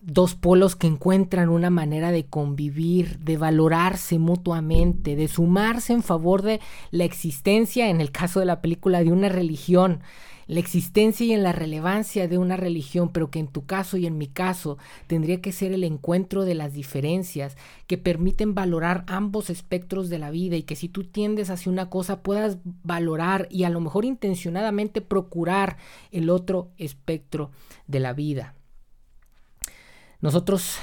dos 0.01 0.35
polos 0.35 0.75
que 0.75 0.87
encuentran 0.87 1.49
una 1.49 1.69
manera 1.69 2.11
de 2.11 2.25
convivir, 2.25 3.19
de 3.19 3.37
valorarse 3.37 4.17
mutuamente, 4.17 5.15
de 5.15 5.27
sumarse 5.27 5.93
en 5.93 6.03
favor 6.03 6.41
de 6.41 6.59
la 6.91 7.03
existencia, 7.03 7.89
en 7.89 8.01
el 8.01 8.11
caso 8.11 8.39
de 8.39 8.45
la 8.45 8.61
película, 8.61 9.03
de 9.03 9.11
una 9.11 9.29
religión, 9.29 10.01
la 10.49 10.59
existencia 10.59 11.27
y 11.27 11.31
en 11.31 11.43
la 11.43 11.51
relevancia 11.51 12.27
de 12.27 12.39
una 12.39 12.57
religión, 12.57 13.09
pero 13.09 13.29
que 13.29 13.37
en 13.37 13.47
tu 13.47 13.67
caso 13.67 13.97
y 13.97 14.07
en 14.07 14.17
mi 14.17 14.25
caso 14.25 14.79
tendría 15.05 15.41
que 15.41 15.51
ser 15.51 15.73
el 15.73 15.83
encuentro 15.83 16.43
de 16.43 16.55
las 16.55 16.73
diferencias 16.73 17.55
que 17.85 17.99
permiten 17.99 18.55
valorar 18.55 19.03
ambos 19.05 19.51
espectros 19.51 20.09
de 20.09 20.17
la 20.17 20.31
vida 20.31 20.55
y 20.55 20.63
que 20.63 20.75
si 20.75 20.89
tú 20.89 21.03
tiendes 21.03 21.51
hacia 21.51 21.71
una 21.71 21.91
cosa 21.91 22.23
puedas 22.23 22.57
valorar 22.63 23.47
y 23.51 23.65
a 23.65 23.69
lo 23.69 23.79
mejor 23.79 24.05
intencionadamente 24.05 25.01
procurar 25.01 25.77
el 26.11 26.31
otro 26.31 26.71
espectro 26.79 27.51
de 27.85 27.99
la 27.99 28.13
vida. 28.13 28.55
Nosotros, 30.19 30.77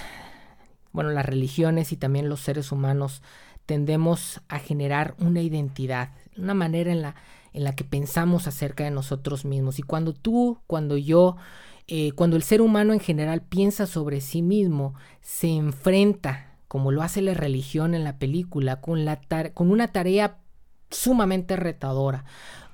bueno, 0.93 1.11
las 1.11 1.27
religiones 1.27 1.91
y 1.91 1.97
también 1.97 2.29
los 2.29 2.39
seres 2.39 2.71
humanos 2.71 3.21
tendemos 3.67 4.43
a 4.47 4.61
generar 4.61 5.17
una 5.19 5.41
identidad, 5.41 6.11
una 6.37 6.55
manera 6.55 6.93
en 6.93 7.03
la 7.03 7.17
en 7.57 7.65
la 7.65 7.75
que 7.75 7.85
pensamos 7.85 8.47
acerca 8.47 8.85
de 8.85 8.91
nosotros 8.91 9.45
mismos. 9.45 9.79
Y 9.79 9.83
cuando 9.83 10.13
tú, 10.13 10.59
cuando 10.67 10.97
yo, 10.99 11.37
eh, 11.89 12.13
cuando 12.13 12.37
el 12.37 12.43
ser 12.43 12.61
humano 12.61 12.93
en 12.93 13.01
general 13.01 13.41
piensa 13.41 13.87
sobre 13.87 14.21
sí 14.21 14.43
mismo, 14.43 14.95
se 15.23 15.49
enfrenta, 15.49 16.55
como 16.69 16.93
lo 16.93 17.03
hace 17.03 17.23
la 17.23 17.33
religión 17.33 17.95
en 17.95 18.05
la 18.05 18.19
película, 18.19 18.83
con, 18.83 19.07
la 19.07 19.21
con 19.55 19.71
una 19.71 19.89
tarea 19.89 20.39
sumamente 20.91 21.57
retadora 21.57 22.25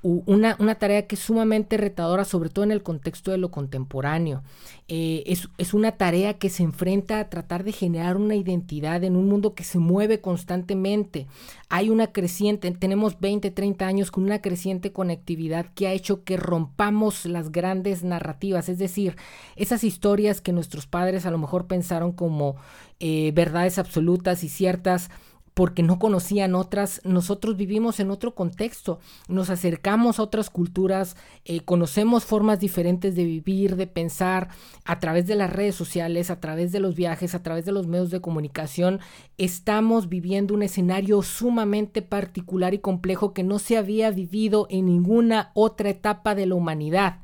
una, 0.02 0.74
tarea 0.74 1.06
que 1.06 1.14
es 1.14 1.20
sumamente 1.20 1.76
retadora, 1.76 2.24
sobre 2.24 2.50
todo 2.50 2.64
en 2.64 2.72
el 2.72 2.82
contexto 2.82 3.30
de 3.30 3.38
lo 3.38 3.52
contemporáneo. 3.52 4.42
Eh, 4.88 5.22
es, 5.26 5.74
una 5.74 5.92
tarea 5.92 6.34
que 6.34 6.50
se 6.50 6.64
enfrenta 6.64 7.20
a 7.20 7.30
tratar 7.30 7.62
de 7.62 7.70
generar 7.70 8.16
una 8.16 8.34
identidad 8.34 9.04
en 9.04 9.16
un 9.16 9.28
mundo 9.28 9.54
que 9.54 9.62
se 9.62 9.78
mueve 9.78 10.20
constantemente. 10.20 11.28
Hay 11.68 11.88
una 11.88 12.08
creciente, 12.08 12.70
tenemos 12.72 13.20
20, 13.20 13.52
30 13.52 13.86
años 13.86 14.10
con 14.10 14.24
una 14.24 14.40
creciente 14.40 14.92
conectividad 14.92 15.66
que 15.74 15.86
ha 15.86 15.92
hecho 15.92 16.24
que 16.24 16.36
rompamos 16.36 17.24
las 17.24 17.52
grandes 17.52 18.02
narrativas, 18.02 18.68
es 18.68 18.78
decir, 18.78 19.16
esas 19.54 19.84
historias 19.84 20.40
que 20.40 20.52
nuestros 20.52 20.86
padres 20.86 21.26
a 21.26 21.30
lo 21.30 21.38
mejor 21.38 21.68
pensaron 21.68 22.12
como 22.12 22.56
eh, 22.98 23.30
verdades 23.34 23.78
absolutas 23.78 24.42
y 24.42 24.48
ciertas 24.48 25.10
porque 25.54 25.82
no 25.82 25.98
conocían 25.98 26.54
otras, 26.54 27.00
nosotros 27.04 27.56
vivimos 27.56 28.00
en 28.00 28.10
otro 28.10 28.34
contexto, 28.34 29.00
nos 29.28 29.50
acercamos 29.50 30.18
a 30.18 30.22
otras 30.22 30.50
culturas, 30.50 31.16
eh, 31.44 31.60
conocemos 31.60 32.24
formas 32.24 32.58
diferentes 32.58 33.14
de 33.14 33.24
vivir, 33.24 33.76
de 33.76 33.86
pensar, 33.86 34.48
a 34.84 34.98
través 34.98 35.26
de 35.26 35.36
las 35.36 35.52
redes 35.52 35.74
sociales, 35.74 36.30
a 36.30 36.40
través 36.40 36.72
de 36.72 36.80
los 36.80 36.94
viajes, 36.94 37.34
a 37.34 37.42
través 37.42 37.64
de 37.64 37.72
los 37.72 37.86
medios 37.86 38.10
de 38.10 38.20
comunicación, 38.20 39.00
estamos 39.36 40.08
viviendo 40.08 40.54
un 40.54 40.62
escenario 40.62 41.22
sumamente 41.22 42.02
particular 42.02 42.74
y 42.74 42.78
complejo 42.78 43.34
que 43.34 43.42
no 43.42 43.58
se 43.58 43.76
había 43.76 44.10
vivido 44.10 44.66
en 44.70 44.86
ninguna 44.86 45.50
otra 45.54 45.90
etapa 45.90 46.34
de 46.34 46.46
la 46.46 46.54
humanidad. 46.54 47.18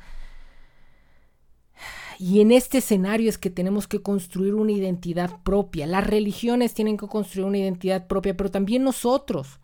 Y 2.19 2.41
en 2.41 2.51
este 2.53 2.79
escenario 2.79 3.31
es 3.31 3.39
que 3.39 3.49
tenemos 3.51 3.87
que 3.87 4.03
construir 4.03 4.55
una 4.55 4.73
identidad 4.73 5.41
propia. 5.45 5.87
Las 5.87 6.07
religiones 6.07 6.75
tienen 6.75 6.97
que 6.97 7.07
construir 7.07 7.47
una 7.47 7.59
identidad 7.59 8.07
propia, 8.09 8.37
pero 8.37 8.51
también 8.51 8.83
nosotros. 8.85 9.61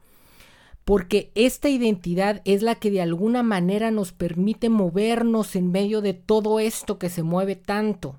porque 0.84 1.32
esta 1.34 1.68
identidad 1.68 2.42
es 2.44 2.62
la 2.62 2.74
que 2.74 2.90
de 2.90 3.00
alguna 3.00 3.42
manera 3.42 3.90
nos 3.90 4.12
permite 4.12 4.68
movernos 4.68 5.56
en 5.56 5.70
medio 5.72 6.02
de 6.02 6.12
todo 6.12 6.60
esto 6.60 6.98
que 6.98 7.08
se 7.08 7.22
mueve 7.22 7.56
tanto. 7.56 8.16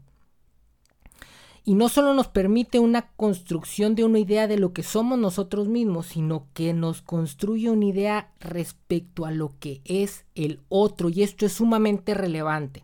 Y 1.63 1.73
no 1.73 1.89
solo 1.89 2.13
nos 2.13 2.27
permite 2.27 2.79
una 2.79 3.09
construcción 3.15 3.95
de 3.95 4.03
una 4.03 4.19
idea 4.19 4.47
de 4.47 4.57
lo 4.57 4.71
que 4.71 4.83
somos 4.83 5.17
nosotros 5.17 5.67
mismos, 5.67 6.07
sino 6.07 6.47
que 6.53 6.73
nos 6.73 7.01
construye 7.01 7.71
una 7.71 7.86
idea 7.86 8.31
respecto 8.39 9.25
a 9.25 9.31
lo 9.31 9.53
que 9.59 9.81
es 9.83 10.25
el 10.36 10.59
otro. 10.69 11.09
Y 11.09 11.23
esto 11.23 11.45
es 11.45 11.53
sumamente 11.53 12.13
relevante. 12.13 12.83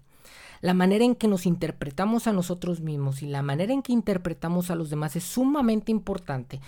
La 0.62 0.74
manera 0.74 1.04
en 1.04 1.16
que 1.16 1.28
nos 1.28 1.46
interpretamos 1.46 2.28
a 2.28 2.34
nosotros 2.34 2.82
mismos 2.82 3.22
y 3.22 3.28
la 3.28 3.42
manera 3.42 3.74
en 3.74 3.82
que 3.82 3.94
interpretamos 3.94 4.72
a 4.72 4.76
los 4.76 4.90
demás 4.90 5.16
es 5.16 5.24
sumamente 5.24 5.92
importante 5.92 6.62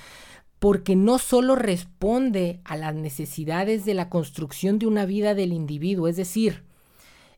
porque 0.64 0.96
no 0.96 1.20
solo 1.20 1.56
responde 1.56 2.62
a 2.64 2.78
las 2.78 2.96
necesidades 2.96 3.84
de 3.84 3.94
la 3.94 4.10
construcción 4.10 4.80
de 4.80 4.88
una 4.88 5.06
vida 5.06 5.36
del 5.36 5.52
individuo, 5.52 6.08
es 6.08 6.16
decir, 6.16 6.64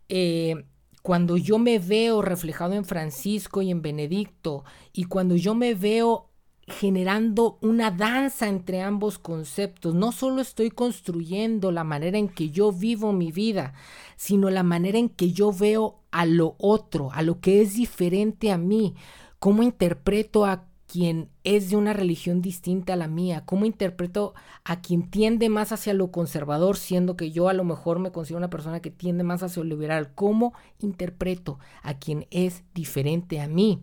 eh, 0.10 0.66
cuando 1.02 1.36
yo 1.36 1.58
me 1.58 1.80
veo 1.80 2.22
reflejado 2.22 2.74
en 2.74 2.86
Francisco 2.86 3.64
y 3.64 3.72
en 3.72 3.82
Benedicto, 3.82 4.64
y 4.94 5.06
cuando 5.06 5.36
yo 5.36 5.56
me 5.56 5.74
veo 5.74 6.30
generando 6.68 7.58
una 7.62 7.92
danza 7.92 8.48
entre 8.48 8.82
ambos 8.82 9.20
conceptos, 9.20 9.94
no 9.94 10.12
solo 10.12 10.42
estoy 10.42 10.72
construyendo 10.72 11.72
la 11.72 11.84
manera 11.84 12.18
en 12.18 12.28
que 12.28 12.50
yo 12.50 12.72
vivo 12.72 13.14
mi 13.14 13.32
vida, 13.32 13.74
sino 14.16 14.50
la 14.50 14.64
manera 14.64 14.98
en 14.98 15.10
que 15.10 15.32
yo 15.32 15.52
veo 15.52 16.00
a 16.12 16.26
lo 16.26 16.56
otro, 16.58 17.12
a 17.12 17.22
lo 17.22 17.40
que 17.40 17.62
es 17.62 17.76
diferente 17.76 18.52
a 18.52 18.58
mí, 18.58 18.96
cómo 19.40 19.62
interpreto 19.62 20.46
a 20.46 20.66
quien 20.88 21.30
es 21.44 21.70
de 21.70 21.76
una 21.76 21.94
religión 21.94 22.42
distinta 22.42 22.94
a 22.94 22.96
la 22.96 23.08
mía? 23.08 23.44
¿Cómo 23.46 23.66
interpreto 23.66 24.34
a 24.64 24.82
quien 24.82 25.10
tiende 25.10 25.50
más 25.50 25.72
hacia 25.72 25.94
lo 25.94 26.12
conservador, 26.12 26.78
siendo 26.78 27.18
que 27.18 27.32
yo 27.32 27.50
a 27.50 27.54
lo 27.54 27.64
mejor 27.64 28.00
me 28.00 28.12
considero 28.12 28.38
una 28.38 28.50
persona 28.50 28.82
que 28.82 28.92
tiende 28.92 29.24
más 29.24 29.44
hacia 29.44 29.64
lo 29.64 29.70
liberal? 29.70 30.14
¿Cómo 30.14 30.54
interpreto 30.80 31.60
a 31.82 31.96
quien 31.96 32.28
es 32.32 32.64
diferente 32.74 33.42
a 33.42 33.48
mí? 33.48 33.82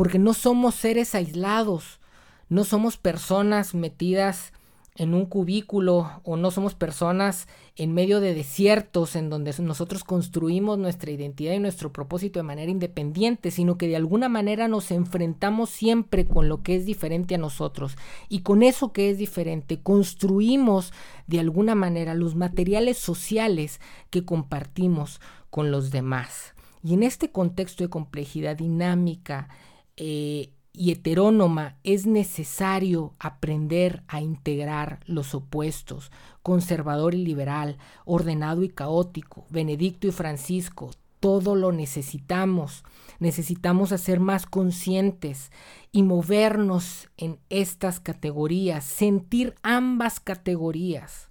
Porque 0.00 0.18
no 0.18 0.32
somos 0.32 0.76
seres 0.76 1.14
aislados, 1.14 2.00
no 2.48 2.64
somos 2.64 2.96
personas 2.96 3.74
metidas 3.74 4.54
en 4.96 5.12
un 5.12 5.26
cubículo 5.26 6.22
o 6.24 6.38
no 6.38 6.50
somos 6.50 6.74
personas 6.74 7.48
en 7.76 7.92
medio 7.92 8.20
de 8.20 8.32
desiertos 8.32 9.14
en 9.14 9.28
donde 9.28 9.54
nosotros 9.58 10.02
construimos 10.02 10.78
nuestra 10.78 11.10
identidad 11.10 11.52
y 11.52 11.58
nuestro 11.58 11.92
propósito 11.92 12.38
de 12.38 12.44
manera 12.44 12.70
independiente, 12.70 13.50
sino 13.50 13.76
que 13.76 13.88
de 13.88 13.96
alguna 13.96 14.30
manera 14.30 14.68
nos 14.68 14.90
enfrentamos 14.90 15.68
siempre 15.68 16.24
con 16.24 16.48
lo 16.48 16.62
que 16.62 16.76
es 16.76 16.86
diferente 16.86 17.34
a 17.34 17.38
nosotros 17.38 17.98
y 18.30 18.40
con 18.40 18.62
eso 18.62 18.94
que 18.94 19.10
es 19.10 19.18
diferente 19.18 19.82
construimos 19.82 20.94
de 21.26 21.40
alguna 21.40 21.74
manera 21.74 22.14
los 22.14 22.36
materiales 22.36 22.96
sociales 22.96 23.82
que 24.08 24.24
compartimos 24.24 25.20
con 25.50 25.70
los 25.70 25.90
demás. 25.90 26.54
Y 26.82 26.94
en 26.94 27.02
este 27.02 27.30
contexto 27.30 27.84
de 27.84 27.90
complejidad 27.90 28.56
dinámica, 28.56 29.50
eh, 29.96 30.50
y 30.72 30.92
heterónoma 30.92 31.76
es 31.82 32.06
necesario 32.06 33.14
aprender 33.18 34.02
a 34.08 34.20
integrar 34.20 35.00
los 35.06 35.34
opuestos, 35.34 36.12
conservador 36.42 37.14
y 37.14 37.24
liberal, 37.24 37.76
ordenado 38.04 38.62
y 38.62 38.68
caótico, 38.68 39.46
Benedicto 39.50 40.06
y 40.06 40.12
Francisco, 40.12 40.90
todo 41.18 41.54
lo 41.54 41.72
necesitamos. 41.72 42.84
Necesitamos 43.18 43.92
hacer 43.92 44.20
más 44.20 44.46
conscientes 44.46 45.52
y 45.92 46.02
movernos 46.02 47.08
en 47.18 47.38
estas 47.50 48.00
categorías, 48.00 48.84
sentir 48.84 49.54
ambas 49.62 50.20
categorías 50.20 51.29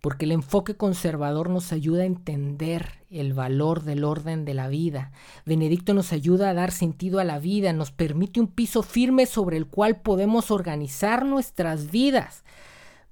porque 0.00 0.24
el 0.24 0.32
enfoque 0.32 0.76
conservador 0.76 1.50
nos 1.50 1.72
ayuda 1.72 2.02
a 2.02 2.06
entender 2.06 3.00
el 3.10 3.34
valor 3.34 3.82
del 3.82 4.04
orden 4.04 4.44
de 4.44 4.54
la 4.54 4.68
vida. 4.68 5.12
Benedicto 5.44 5.94
nos 5.94 6.12
ayuda 6.12 6.50
a 6.50 6.54
dar 6.54 6.70
sentido 6.70 7.18
a 7.18 7.24
la 7.24 7.38
vida, 7.38 7.72
nos 7.72 7.90
permite 7.90 8.40
un 8.40 8.46
piso 8.46 8.82
firme 8.82 9.26
sobre 9.26 9.56
el 9.56 9.66
cual 9.66 10.00
podemos 10.00 10.50
organizar 10.50 11.26
nuestras 11.26 11.90
vidas. 11.90 12.44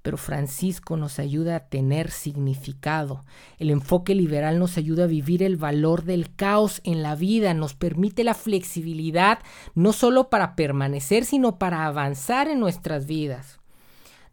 Pero 0.01 0.17
Francisco 0.17 0.97
nos 0.97 1.19
ayuda 1.19 1.57
a 1.57 1.69
tener 1.69 2.11
significado. 2.11 3.25
El 3.59 3.69
enfoque 3.69 4.15
liberal 4.15 4.59
nos 4.59 4.79
ayuda 4.79 5.05
a 5.05 5.09
vivir 5.09 5.43
el 5.43 5.57
valor 5.57 6.05
del 6.05 6.35
caos 6.35 6.81
en 6.85 7.03
la 7.03 7.17
vida, 7.17 7.53
nos 7.53 7.75
permite 7.75 8.25
la 8.25 8.35
flexibilidad 8.35 9.41
no 9.75 9.93
solo 9.93 10.31
para 10.31 10.55
permanecer, 10.55 11.25
sino 11.25 11.59
para 11.59 11.85
avanzar 11.85 12.49
en 12.49 12.61
nuestras 12.61 13.07
vidas 13.07 13.58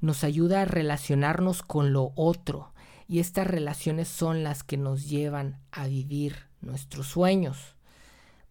nos 0.05 0.23
ayuda 0.23 0.61
a 0.61 0.65
relacionarnos 0.65 1.63
con 1.63 1.91
lo 1.91 2.11
otro 2.15 2.71
y 3.07 3.19
estas 3.19 3.47
relaciones 3.47 4.07
son 4.07 4.43
las 4.43 4.63
que 4.63 4.77
nos 4.77 5.09
llevan 5.09 5.59
a 5.71 5.87
vivir 5.87 6.35
nuestros 6.61 7.07
sueños. 7.07 7.75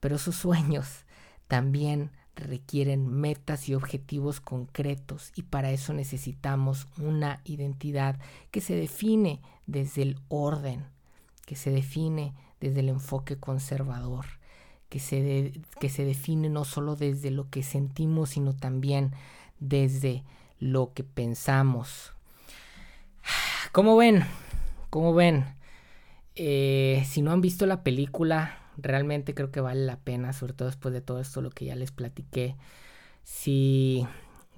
Pero 0.00 0.16
esos 0.16 0.34
sueños 0.34 1.04
también 1.48 2.10
requieren 2.36 3.06
metas 3.08 3.68
y 3.68 3.74
objetivos 3.74 4.40
concretos 4.40 5.32
y 5.36 5.42
para 5.42 5.70
eso 5.70 5.92
necesitamos 5.92 6.88
una 6.98 7.40
identidad 7.44 8.18
que 8.50 8.60
se 8.60 8.74
define 8.74 9.40
desde 9.66 10.02
el 10.02 10.18
orden, 10.28 10.84
que 11.46 11.54
se 11.54 11.70
define 11.70 12.34
desde 12.60 12.80
el 12.80 12.88
enfoque 12.88 13.36
conservador, 13.36 14.26
que 14.88 14.98
se, 14.98 15.52
que 15.78 15.88
se 15.88 16.04
define 16.04 16.48
no 16.48 16.64
solo 16.64 16.96
desde 16.96 17.30
lo 17.30 17.48
que 17.48 17.62
sentimos, 17.62 18.30
sino 18.30 18.54
también 18.54 19.12
desde 19.60 20.24
lo 20.58 20.92
que 20.94 21.04
pensamos. 21.04 22.12
¿Cómo 23.72 23.96
ven? 23.96 24.24
¿Cómo 24.90 25.14
ven? 25.14 25.44
Eh, 26.36 27.04
si 27.06 27.22
no 27.22 27.32
han 27.32 27.40
visto 27.40 27.66
la 27.66 27.82
película, 27.82 28.58
realmente 28.76 29.34
creo 29.34 29.50
que 29.50 29.60
vale 29.60 29.84
la 29.84 29.98
pena, 29.98 30.32
sobre 30.32 30.52
todo 30.52 30.68
después 30.68 30.92
de 30.94 31.00
todo 31.00 31.20
esto, 31.20 31.40
lo 31.40 31.50
que 31.50 31.66
ya 31.66 31.76
les 31.76 31.92
platiqué. 31.92 32.56
Si, 33.22 34.06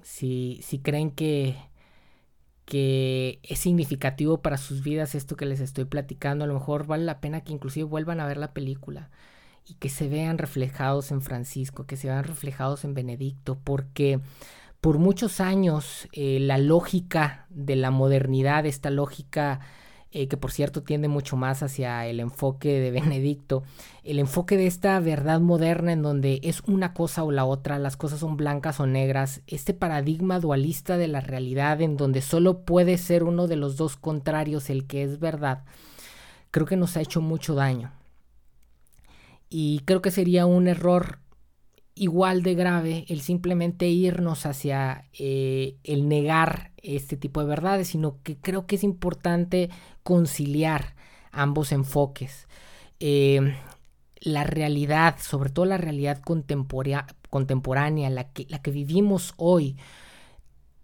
si, 0.01 0.59
si 0.63 0.79
creen 0.79 1.11
que, 1.11 1.55
que 2.65 3.39
es 3.43 3.59
significativo 3.59 4.41
para 4.41 4.57
sus 4.57 4.83
vidas 4.83 5.15
esto 5.15 5.35
que 5.35 5.45
les 5.45 5.59
estoy 5.59 5.85
platicando, 5.85 6.43
a 6.43 6.47
lo 6.47 6.53
mejor 6.53 6.85
vale 6.85 7.05
la 7.05 7.19
pena 7.19 7.41
que 7.41 7.53
inclusive 7.53 7.85
vuelvan 7.85 8.19
a 8.19 8.27
ver 8.27 8.37
la 8.37 8.53
película 8.53 9.09
y 9.67 9.75
que 9.75 9.89
se 9.89 10.07
vean 10.07 10.37
reflejados 10.37 11.11
en 11.11 11.21
Francisco, 11.21 11.85
que 11.85 11.97
se 11.97 12.07
vean 12.07 12.23
reflejados 12.23 12.83
en 12.85 12.93
Benedicto, 12.93 13.57
porque 13.63 14.19
por 14.81 14.99
muchos 14.99 15.39
años 15.39 16.07
eh, 16.11 16.39
la 16.39 16.57
lógica 16.57 17.45
de 17.49 17.75
la 17.75 17.91
modernidad, 17.91 18.65
esta 18.65 18.89
lógica 18.89 19.59
eh, 20.11 20.29
que 20.29 20.37
por 20.37 20.51
cierto 20.51 20.83
tiende 20.83 21.09
mucho 21.09 21.35
más 21.35 21.61
hacia 21.63 22.05
el 22.07 22.21
enfoque 22.21 22.79
de 22.79 22.91
Benedicto, 22.91 23.63
el 24.03 24.19
enfoque 24.19 24.55
de 24.55 24.65
esta 24.65 24.97
verdad 24.99 25.41
moderna 25.41 25.91
en 25.91 26.01
donde 26.01 26.39
es 26.43 26.61
una 26.61 26.93
cosa 26.93 27.23
o 27.23 27.31
la 27.31 27.43
otra, 27.43 27.77
las 27.77 27.97
cosas 27.97 28.21
son 28.21 28.37
blancas 28.37 28.79
o 28.79 28.87
negras, 28.87 29.41
este 29.47 29.73
paradigma 29.73 30.39
dualista 30.39 30.97
de 30.97 31.09
la 31.09 31.19
realidad 31.19 31.81
en 31.81 31.97
donde 31.97 32.21
solo 32.21 32.61
puede 32.61 32.97
ser 32.97 33.23
uno 33.23 33.47
de 33.47 33.57
los 33.57 33.75
dos 33.75 33.97
contrarios 33.97 34.69
el 34.69 34.87
que 34.87 35.03
es 35.03 35.19
verdad, 35.19 35.65
creo 36.51 36.65
que 36.65 36.77
nos 36.77 36.95
ha 36.95 37.01
hecho 37.01 37.19
mucho 37.19 37.53
daño. 37.53 37.91
Y 39.49 39.81
creo 39.85 40.01
que 40.01 40.11
sería 40.11 40.45
un 40.45 40.67
error 40.67 41.19
igual 41.97 42.43
de 42.43 42.55
grave 42.55 43.05
el 43.09 43.21
simplemente 43.21 43.87
irnos 43.87 44.45
hacia 44.45 45.05
eh, 45.17 45.77
el 45.83 46.07
negar 46.07 46.71
este 46.81 47.17
tipo 47.17 47.41
de 47.41 47.47
verdades, 47.47 47.89
sino 47.89 48.21
que 48.23 48.37
creo 48.37 48.65
que 48.65 48.75
es 48.75 48.83
importante 48.83 49.69
conciliar 50.03 50.95
ambos 51.31 51.71
enfoques. 51.71 52.47
Eh, 52.99 53.55
la 54.19 54.43
realidad, 54.43 55.17
sobre 55.19 55.49
todo 55.49 55.65
la 55.65 55.77
realidad 55.77 56.21
contemporánea, 56.21 58.09
la 58.09 58.31
que, 58.31 58.45
la 58.49 58.61
que 58.61 58.71
vivimos 58.71 59.33
hoy, 59.37 59.77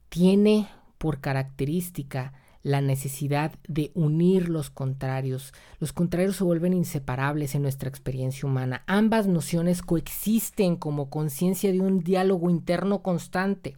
tiene 0.10 0.68
por 0.98 1.20
característica 1.20 2.34
la 2.64 2.82
necesidad 2.82 3.54
de 3.68 3.92
unir 3.94 4.50
los 4.50 4.70
contrarios. 4.70 5.54
Los 5.80 5.94
contrarios 5.94 6.38
se 6.38 6.46
vuelven 6.46 6.74
inseparables 6.74 7.56
en 7.56 7.62
nuestra 7.62 7.90
experiencia 7.90 8.48
humana. 8.48 8.84
Ambas 8.88 9.28
nociones 9.28 9.82
coexisten 9.82 10.78
como 10.78 11.10
conciencia 11.10 11.72
de 11.72 11.82
un 11.82 12.00
diálogo 12.00 12.50
interno 12.50 13.04
constante. 13.04 13.76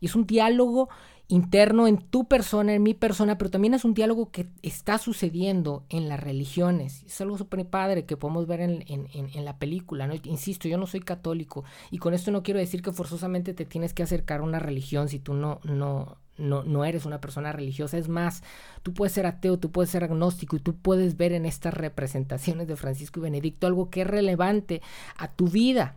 Y 0.00 0.06
es 0.06 0.14
un 0.14 0.26
diálogo 0.26 0.88
interno 1.28 1.86
en 1.86 1.98
tu 1.98 2.26
persona, 2.26 2.74
en 2.74 2.82
mi 2.82 2.94
persona, 2.94 3.36
pero 3.36 3.50
también 3.50 3.74
es 3.74 3.84
un 3.84 3.92
diálogo 3.92 4.30
que 4.30 4.48
está 4.62 4.96
sucediendo 4.96 5.84
en 5.90 6.08
las 6.08 6.20
religiones. 6.20 7.04
Es 7.04 7.20
algo 7.20 7.36
súper 7.36 7.66
padre 7.66 8.06
que 8.06 8.16
podemos 8.16 8.46
ver 8.46 8.60
en, 8.60 8.84
en, 8.86 9.44
la 9.44 9.58
película, 9.58 10.06
¿no? 10.06 10.14
Insisto, 10.24 10.68
yo 10.68 10.78
no 10.78 10.86
soy 10.86 11.00
católico 11.00 11.64
y 11.90 11.98
con 11.98 12.14
esto 12.14 12.30
no 12.30 12.42
quiero 12.42 12.60
decir 12.60 12.82
que 12.82 12.92
forzosamente 12.92 13.52
te 13.52 13.66
tienes 13.66 13.92
que 13.92 14.02
acercar 14.02 14.40
a 14.40 14.44
una 14.44 14.58
religión 14.58 15.08
si 15.08 15.18
tú 15.18 15.34
no, 15.34 15.60
no, 15.64 16.17
no, 16.38 16.62
no 16.62 16.84
eres 16.84 17.04
una 17.04 17.20
persona 17.20 17.52
religiosa. 17.52 17.98
Es 17.98 18.08
más, 18.08 18.42
tú 18.82 18.94
puedes 18.94 19.12
ser 19.12 19.26
ateo, 19.26 19.58
tú 19.58 19.70
puedes 19.70 19.90
ser 19.90 20.04
agnóstico 20.04 20.56
y 20.56 20.60
tú 20.60 20.76
puedes 20.76 21.16
ver 21.16 21.32
en 21.32 21.44
estas 21.44 21.74
representaciones 21.74 22.68
de 22.68 22.76
Francisco 22.76 23.20
y 23.20 23.24
Benedicto 23.24 23.66
algo 23.66 23.90
que 23.90 24.02
es 24.02 24.06
relevante 24.06 24.80
a 25.16 25.28
tu 25.28 25.48
vida. 25.48 25.96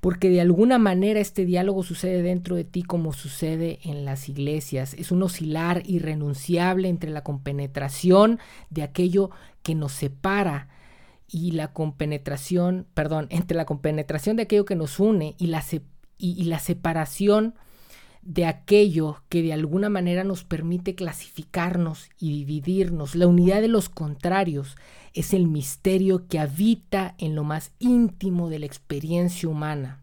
porque 0.00 0.30
de 0.30 0.40
alguna 0.40 0.78
manera 0.78 1.20
este 1.20 1.44
diálogo 1.44 1.84
sucede 1.84 2.22
dentro 2.22 2.56
de 2.56 2.64
ti 2.64 2.82
como 2.82 3.12
sucede 3.12 3.78
en 3.84 4.04
las 4.04 4.28
iglesias. 4.28 4.94
Es 4.94 5.12
un 5.12 5.22
oscilar 5.22 5.84
irrenunciable 5.86 6.88
entre 6.88 7.10
la 7.10 7.22
compenetración 7.22 8.40
de 8.68 8.82
aquello 8.82 9.30
que 9.62 9.76
nos 9.76 9.92
separa 9.92 10.66
y 11.28 11.52
la 11.52 11.72
compenetración, 11.72 12.86
perdón, 12.94 13.28
entre 13.30 13.56
la 13.56 13.64
compenetración 13.64 14.36
de 14.36 14.42
aquello 14.42 14.64
que 14.64 14.74
nos 14.74 14.98
une 14.98 15.36
y 15.38 15.46
la, 15.46 15.62
y 16.22 16.44
la 16.44 16.58
separación 16.58 17.54
de 18.22 18.46
aquello 18.46 19.22
que 19.28 19.42
de 19.42 19.52
alguna 19.52 19.88
manera 19.88 20.22
nos 20.24 20.44
permite 20.44 20.94
clasificarnos 20.94 22.08
y 22.18 22.32
dividirnos. 22.32 23.16
La 23.16 23.26
unidad 23.26 23.60
de 23.60 23.68
los 23.68 23.88
contrarios 23.88 24.76
es 25.12 25.34
el 25.34 25.48
misterio 25.48 26.26
que 26.28 26.38
habita 26.38 27.14
en 27.18 27.34
lo 27.34 27.44
más 27.44 27.72
íntimo 27.80 28.48
de 28.48 28.60
la 28.60 28.66
experiencia 28.66 29.48
humana. 29.48 29.98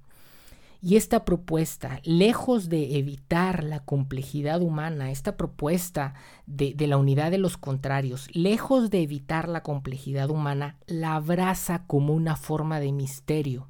Y 0.82 0.95
esta 0.95 1.26
propuesta, 1.26 1.99
lejos 2.03 2.70
de 2.70 2.97
evitar 2.97 3.65
la 3.65 3.82
complejidad 3.82 4.61
humana, 4.61 5.11
esta 5.11 5.36
propuesta 5.36 6.13
de, 6.45 6.74
de, 6.74 6.88
la 6.88 6.97
unidad 6.97 7.32
de 7.32 7.38
los 7.38 7.57
contrarios, 7.57 8.28
lejos 8.34 8.89
de 8.89 9.01
evitar 9.01 9.49
la 9.49 9.61
complejidad 9.61 10.30
humana, 10.30 10.78
la 10.88 11.15
abraza 11.15 11.84
como 11.86 12.13
una 12.13 12.38
forma 12.38 12.80
de 12.80 12.93
misterio 12.93 13.67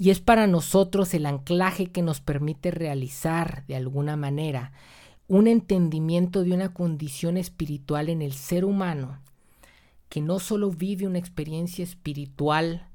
y 0.00 0.08
es 0.08 0.18
para 0.18 0.46
nosotros 0.46 1.12
el 1.12 1.26
anclaje 1.26 1.88
que 1.88 2.00
nos 2.00 2.22
permite 2.22 2.70
realizar 2.70 3.66
de 3.66 3.76
alguna 3.76 4.16
manera 4.16 4.72
un 5.28 5.46
entendimiento 5.46 6.42
de 6.42 6.52
una 6.54 6.72
condición 6.72 7.36
espiritual 7.36 8.08
en 8.08 8.22
el 8.22 8.32
ser 8.32 8.64
humano 8.64 9.20
que 10.08 10.22
no 10.22 10.38
solo 10.38 10.70
vive 10.70 11.06
una 11.06 11.18
experiencia 11.18 11.84
espiritual 11.84 12.88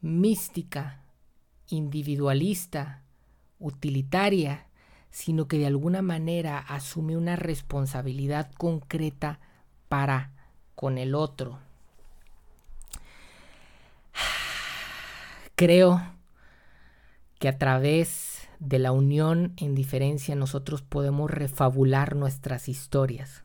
mística, 0.00 1.02
individualista, 1.68 3.02
utilitaria, 3.58 4.66
sino 5.10 5.48
que 5.48 5.58
de 5.58 5.66
alguna 5.66 6.00
manera 6.00 6.58
asume 6.58 7.18
una 7.18 7.36
responsabilidad 7.36 8.50
concreta 8.52 9.40
para 9.90 10.32
con 10.74 10.96
el 10.96 11.14
otro. 11.14 11.58
Creo 15.54 16.15
que 17.38 17.48
a 17.48 17.58
través 17.58 18.48
de 18.58 18.78
la 18.78 18.92
unión 18.92 19.52
en 19.56 19.74
diferencia 19.74 20.34
nosotros 20.34 20.82
podemos 20.82 21.30
refabular 21.30 22.16
nuestras 22.16 22.68
historias. 22.68 23.42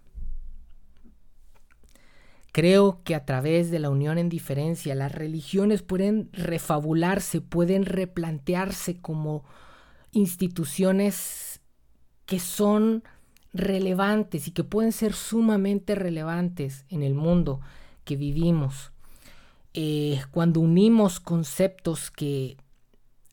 Creo 2.54 3.02
que 3.04 3.16
a 3.16 3.26
través 3.26 3.72
de 3.72 3.80
la 3.80 3.89
unión 3.89 4.18
en 4.18 4.28
diferencia 4.28 4.94
las 4.94 5.14
religiones 5.14 5.82
pueden 5.84 6.30
refabularse, 6.34 7.39
pueden 7.39 7.86
replantearse 7.86 9.00
como 9.00 9.46
instituciones 10.12 11.62
que 12.26 12.39
son 12.39 13.04
relevantes 13.54 14.48
y 14.48 14.52
que 14.52 14.64
pueden 14.64 14.92
ser 14.92 15.14
sumamente 15.14 15.96
relevantes 15.96 16.86
en 16.89 17.04
el 17.04 17.14
mundo 17.14 17.62
que 18.04 18.18
vivimos. 18.18 18.92
Eh, 19.74 20.22
cuando 20.32 20.60
unimos 20.60 21.22
conceptos 21.22 22.12
que 22.12 22.58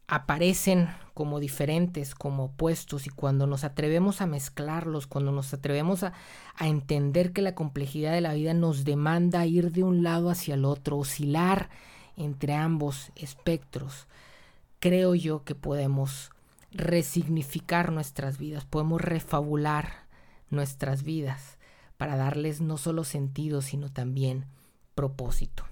aparecen 0.09 0.89
como 1.13 1.39
diferentes, 1.39 2.15
como 2.15 2.45
opuestos, 2.45 3.07
y 3.07 3.11
cuando 3.11 3.47
nos 3.47 3.63
atrevemos 3.63 4.21
a 4.21 4.27
mezclarlos, 4.27 5.07
cuando 5.07 5.33
nos 5.33 5.53
atrevemos 5.53 6.03
a, 6.03 6.15
entender 6.61 7.33
que 7.33 7.43
la 7.43 7.55
complejidad 7.55 8.13
de 8.13 8.21
la 8.21 8.35
vida 8.35 8.55
nos 8.55 8.85
demanda 8.85 9.47
ir 9.47 9.71
de 9.71 9.85
un 9.85 10.03
lado 10.03 10.31
hacia 10.31 10.55
el 10.55 10.65
otro, 10.65 10.97
oscilar 10.97 11.69
entre 12.17 12.55
ambos 12.55 13.13
espectros, 13.15 14.07
creo 14.81 15.15
yo 15.15 15.45
que 15.45 15.55
podemos 15.55 16.31
resignificar 16.73 17.93
nuestras 17.93 18.39
vidas, 18.39 18.65
podemos 18.65 19.01
refabular 19.01 20.07
nuestras 20.51 21.03
vidas 21.03 21.59
para 21.97 22.17
darles 22.17 22.61
no 22.61 22.77
solo 22.77 23.05
sentido, 23.05 23.61
sino 23.61 23.91
también 23.91 24.47
propósito. 24.95 25.68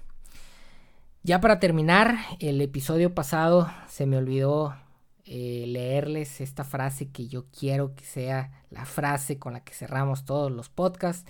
Ya 1.23 1.41
para 1.41 1.59
terminar, 1.59 2.15
el 2.39 2.61
episodio 2.61 3.13
pasado 3.13 3.69
se 3.89 4.05
me 4.05 4.17
olvidó 4.17 4.75
eh, 5.25 5.65
leerles 5.67 6.39
esta 6.39 6.63
frase 6.63 7.09
que 7.09 7.27
yo 7.27 7.47
quiero 7.51 7.95
que 7.95 8.05
sea 8.05 8.63
la 8.69 8.85
frase 8.85 9.37
con 9.37 9.51
la 9.51 9.61
que 9.61 9.73
cerramos 9.73 10.23
todos 10.23 10.51
los 10.51 10.69
podcasts. 10.69 11.29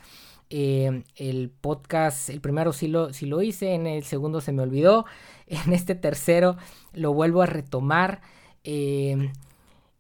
Eh, 0.50 1.04
el 1.16 1.50
podcast, 1.50 2.30
el 2.30 2.42
primero 2.42 2.74
sí 2.74 2.88
lo, 2.88 3.10
lo 3.22 3.42
hice, 3.42 3.74
en 3.74 3.88
el 3.88 4.04
segundo 4.04 4.40
se 4.40 4.52
me 4.52 4.62
olvidó, 4.62 5.06
en 5.48 5.74
este 5.74 5.96
tercero 5.96 6.58
lo 6.94 7.14
vuelvo 7.14 7.42
a 7.42 7.48
retomar. 7.48 8.22
Eh, 8.64 9.32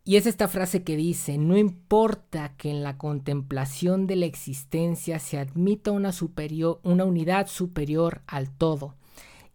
y 0.04 0.16
es 0.16 0.28
esta 0.28 0.48
frase 0.48 0.84
que 0.84 0.96
dice, 0.96 1.38
no 1.38 1.58
importa 1.58 2.56
que 2.56 2.70
en 2.70 2.84
la 2.84 2.98
contemplación 2.98 4.06
de 4.06 4.16
la 4.18 4.26
existencia 4.26 5.20
se 5.20 5.40
admita 5.40 5.92
una, 5.92 6.12
superior, 6.12 6.80
una 6.84 7.04
unidad 7.04 7.48
superior 7.48 8.22
al 8.28 8.52
todo 8.52 8.96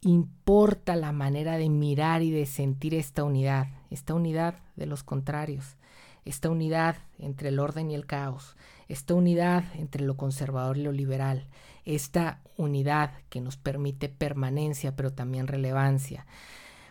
importa 0.02 0.96
la 0.96 1.12
manera 1.12 1.56
de 1.56 1.68
mirar 1.68 2.22
y 2.22 2.30
de 2.30 2.46
sentir 2.46 2.94
esta 2.94 3.24
unidad, 3.24 3.68
esta 3.90 4.14
unidad 4.14 4.56
de 4.76 4.86
los 4.86 5.04
contrarios, 5.04 5.76
esta 6.24 6.50
unidad 6.50 6.96
entre 7.18 7.48
el 7.48 7.58
orden 7.60 7.90
y 7.90 7.94
el 7.94 8.06
caos, 8.06 8.56
esta 8.88 9.14
unidad 9.14 9.64
entre 9.74 10.04
lo 10.04 10.16
conservador 10.16 10.76
y 10.76 10.82
lo 10.82 10.92
liberal, 10.92 11.46
esta 11.84 12.40
unidad 12.56 13.12
que 13.28 13.40
nos 13.40 13.56
permite 13.56 14.08
permanencia 14.08 14.96
pero 14.96 15.12
también 15.12 15.46
relevancia. 15.46 16.26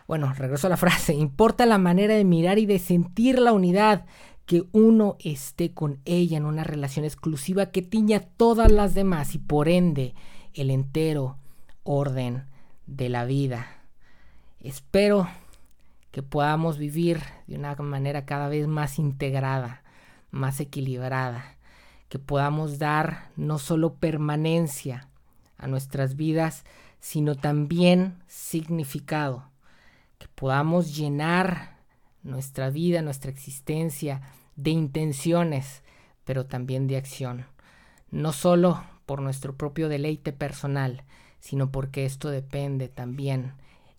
Bueno, 0.08 0.32
regreso 0.32 0.66
a 0.66 0.70
la 0.70 0.76
frase, 0.76 1.14
importa 1.14 1.66
la 1.66 1.78
manera 1.78 2.14
de 2.14 2.24
mirar 2.24 2.58
y 2.58 2.66
de 2.66 2.78
sentir 2.78 3.38
la 3.38 3.52
unidad, 3.52 4.06
que 4.46 4.64
uno 4.72 5.16
esté 5.20 5.72
con 5.72 6.00
ella 6.04 6.36
en 6.36 6.46
una 6.46 6.64
relación 6.64 7.04
exclusiva 7.04 7.66
que 7.66 7.80
tiña 7.80 8.20
todas 8.20 8.72
las 8.72 8.92
demás 8.92 9.34
y 9.34 9.38
por 9.38 9.68
ende 9.68 10.14
el 10.52 10.70
entero 10.70 11.38
orden 11.84 12.51
de 12.86 13.08
la 13.08 13.24
vida. 13.24 13.66
Espero 14.60 15.28
que 16.10 16.22
podamos 16.22 16.78
vivir 16.78 17.20
de 17.46 17.56
una 17.56 17.74
manera 17.76 18.26
cada 18.26 18.48
vez 18.48 18.68
más 18.68 18.98
integrada, 18.98 19.82
más 20.30 20.60
equilibrada, 20.60 21.56
que 22.08 22.18
podamos 22.18 22.78
dar 22.78 23.30
no 23.36 23.58
solo 23.58 23.94
permanencia 23.94 25.08
a 25.56 25.66
nuestras 25.66 26.16
vidas, 26.16 26.64
sino 27.00 27.34
también 27.34 28.22
significado, 28.26 29.48
que 30.18 30.28
podamos 30.28 30.94
llenar 30.94 31.78
nuestra 32.22 32.70
vida, 32.70 33.02
nuestra 33.02 33.30
existencia 33.30 34.20
de 34.56 34.70
intenciones, 34.70 35.82
pero 36.24 36.46
también 36.46 36.86
de 36.86 36.96
acción, 36.96 37.46
no 38.10 38.32
solo 38.32 38.84
por 39.06 39.20
nuestro 39.20 39.56
propio 39.56 39.88
deleite 39.88 40.32
personal, 40.32 41.04
sino 41.42 41.72
porque 41.72 42.04
esto 42.04 42.30
depende 42.30 42.88
también 42.88 43.54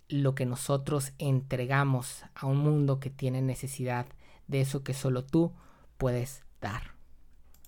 lo 0.07 0.33
que 0.33 0.45
nosotros 0.45 1.11
entregamos 1.19 2.23
a 2.35 2.45
un 2.45 2.57
mundo 2.59 3.01
que 3.01 3.09
tiene 3.09 3.41
necesidad 3.41 4.05
de 4.47 4.61
eso 4.61 4.81
que 4.81 4.93
solo 4.93 5.25
tú 5.25 5.51
puedes 5.97 6.43
dar. 6.61 6.92